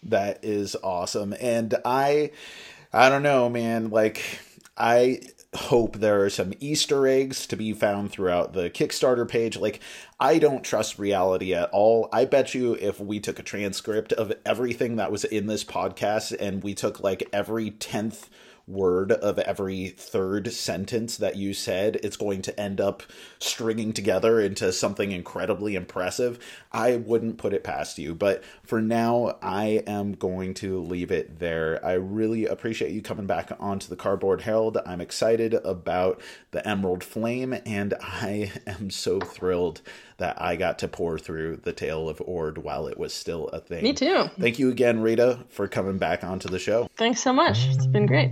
That 0.04 0.44
is 0.44 0.76
awesome, 0.82 1.34
and 1.40 1.74
I, 1.84 2.30
I 2.92 3.08
don't 3.08 3.22
know, 3.22 3.48
man. 3.48 3.90
Like 3.90 4.40
I 4.76 5.22
hope 5.56 5.96
there 5.96 6.22
are 6.24 6.30
some 6.30 6.52
Easter 6.60 7.06
eggs 7.06 7.46
to 7.48 7.56
be 7.56 7.72
found 7.72 8.12
throughout 8.12 8.52
the 8.52 8.70
Kickstarter 8.70 9.28
page. 9.28 9.56
Like, 9.56 9.80
I 10.20 10.38
don't 10.38 10.62
trust 10.62 10.98
reality 10.98 11.54
at 11.54 11.70
all. 11.72 12.08
I 12.12 12.24
bet 12.24 12.54
you 12.54 12.74
if 12.74 13.00
we 13.00 13.18
took 13.18 13.38
a 13.38 13.42
transcript 13.42 14.12
of 14.12 14.32
everything 14.44 14.96
that 14.96 15.10
was 15.10 15.24
in 15.24 15.46
this 15.46 15.64
podcast 15.64 16.36
and 16.38 16.62
we 16.62 16.74
took 16.74 17.00
like 17.00 17.28
every 17.32 17.72
10th 17.72 18.28
word 18.66 19.12
of 19.12 19.38
every 19.38 19.88
third 19.88 20.52
sentence 20.52 21.16
that 21.18 21.36
you 21.36 21.54
said, 21.54 22.00
it's 22.02 22.16
going 22.16 22.42
to 22.42 22.60
end 22.60 22.80
up 22.80 23.04
stringing 23.38 23.92
together 23.92 24.40
into 24.40 24.72
something 24.72 25.12
incredibly 25.12 25.76
impressive. 25.76 26.38
I 26.72 26.96
wouldn't 26.96 27.38
put 27.38 27.52
it 27.52 27.62
past 27.62 27.98
you. 27.98 28.14
But 28.14 28.42
for 28.64 28.80
now, 28.80 29.38
I 29.40 29.84
am 29.86 30.14
going 30.14 30.54
to 30.54 30.80
leave 30.80 31.12
it 31.12 31.38
there. 31.38 31.84
I 31.84 31.92
really 31.92 32.46
appreciate 32.46 32.90
you 32.90 33.02
coming 33.02 33.26
back 33.26 33.52
onto 33.60 33.88
the 33.88 33.96
Cardboard 33.96 34.42
Herald. 34.42 34.78
I'm 34.84 35.00
excited 35.00 35.54
about 35.54 36.20
the 36.50 36.66
Emerald 36.66 37.04
Flame, 37.04 37.56
and 37.64 37.94
I 38.00 38.52
am 38.66 38.90
so 38.90 39.20
thrilled 39.20 39.80
that 40.18 40.40
I 40.40 40.56
got 40.56 40.78
to 40.80 40.88
pour 40.88 41.18
through 41.18 41.58
the 41.58 41.72
Tale 41.72 42.08
of 42.08 42.22
Ord 42.24 42.58
while 42.58 42.86
it 42.86 42.98
was 42.98 43.12
still 43.12 43.48
a 43.48 43.60
thing. 43.60 43.82
Me 43.82 43.92
too. 43.92 44.30
Thank 44.38 44.58
you 44.58 44.70
again, 44.70 45.00
Rita, 45.00 45.40
for 45.48 45.68
coming 45.68 45.98
back 45.98 46.24
onto 46.24 46.48
the 46.48 46.58
show. 46.58 46.88
Thanks 46.96 47.22
so 47.22 47.32
much. 47.32 47.66
It's 47.68 47.86
been 47.86 48.06
great. 48.06 48.30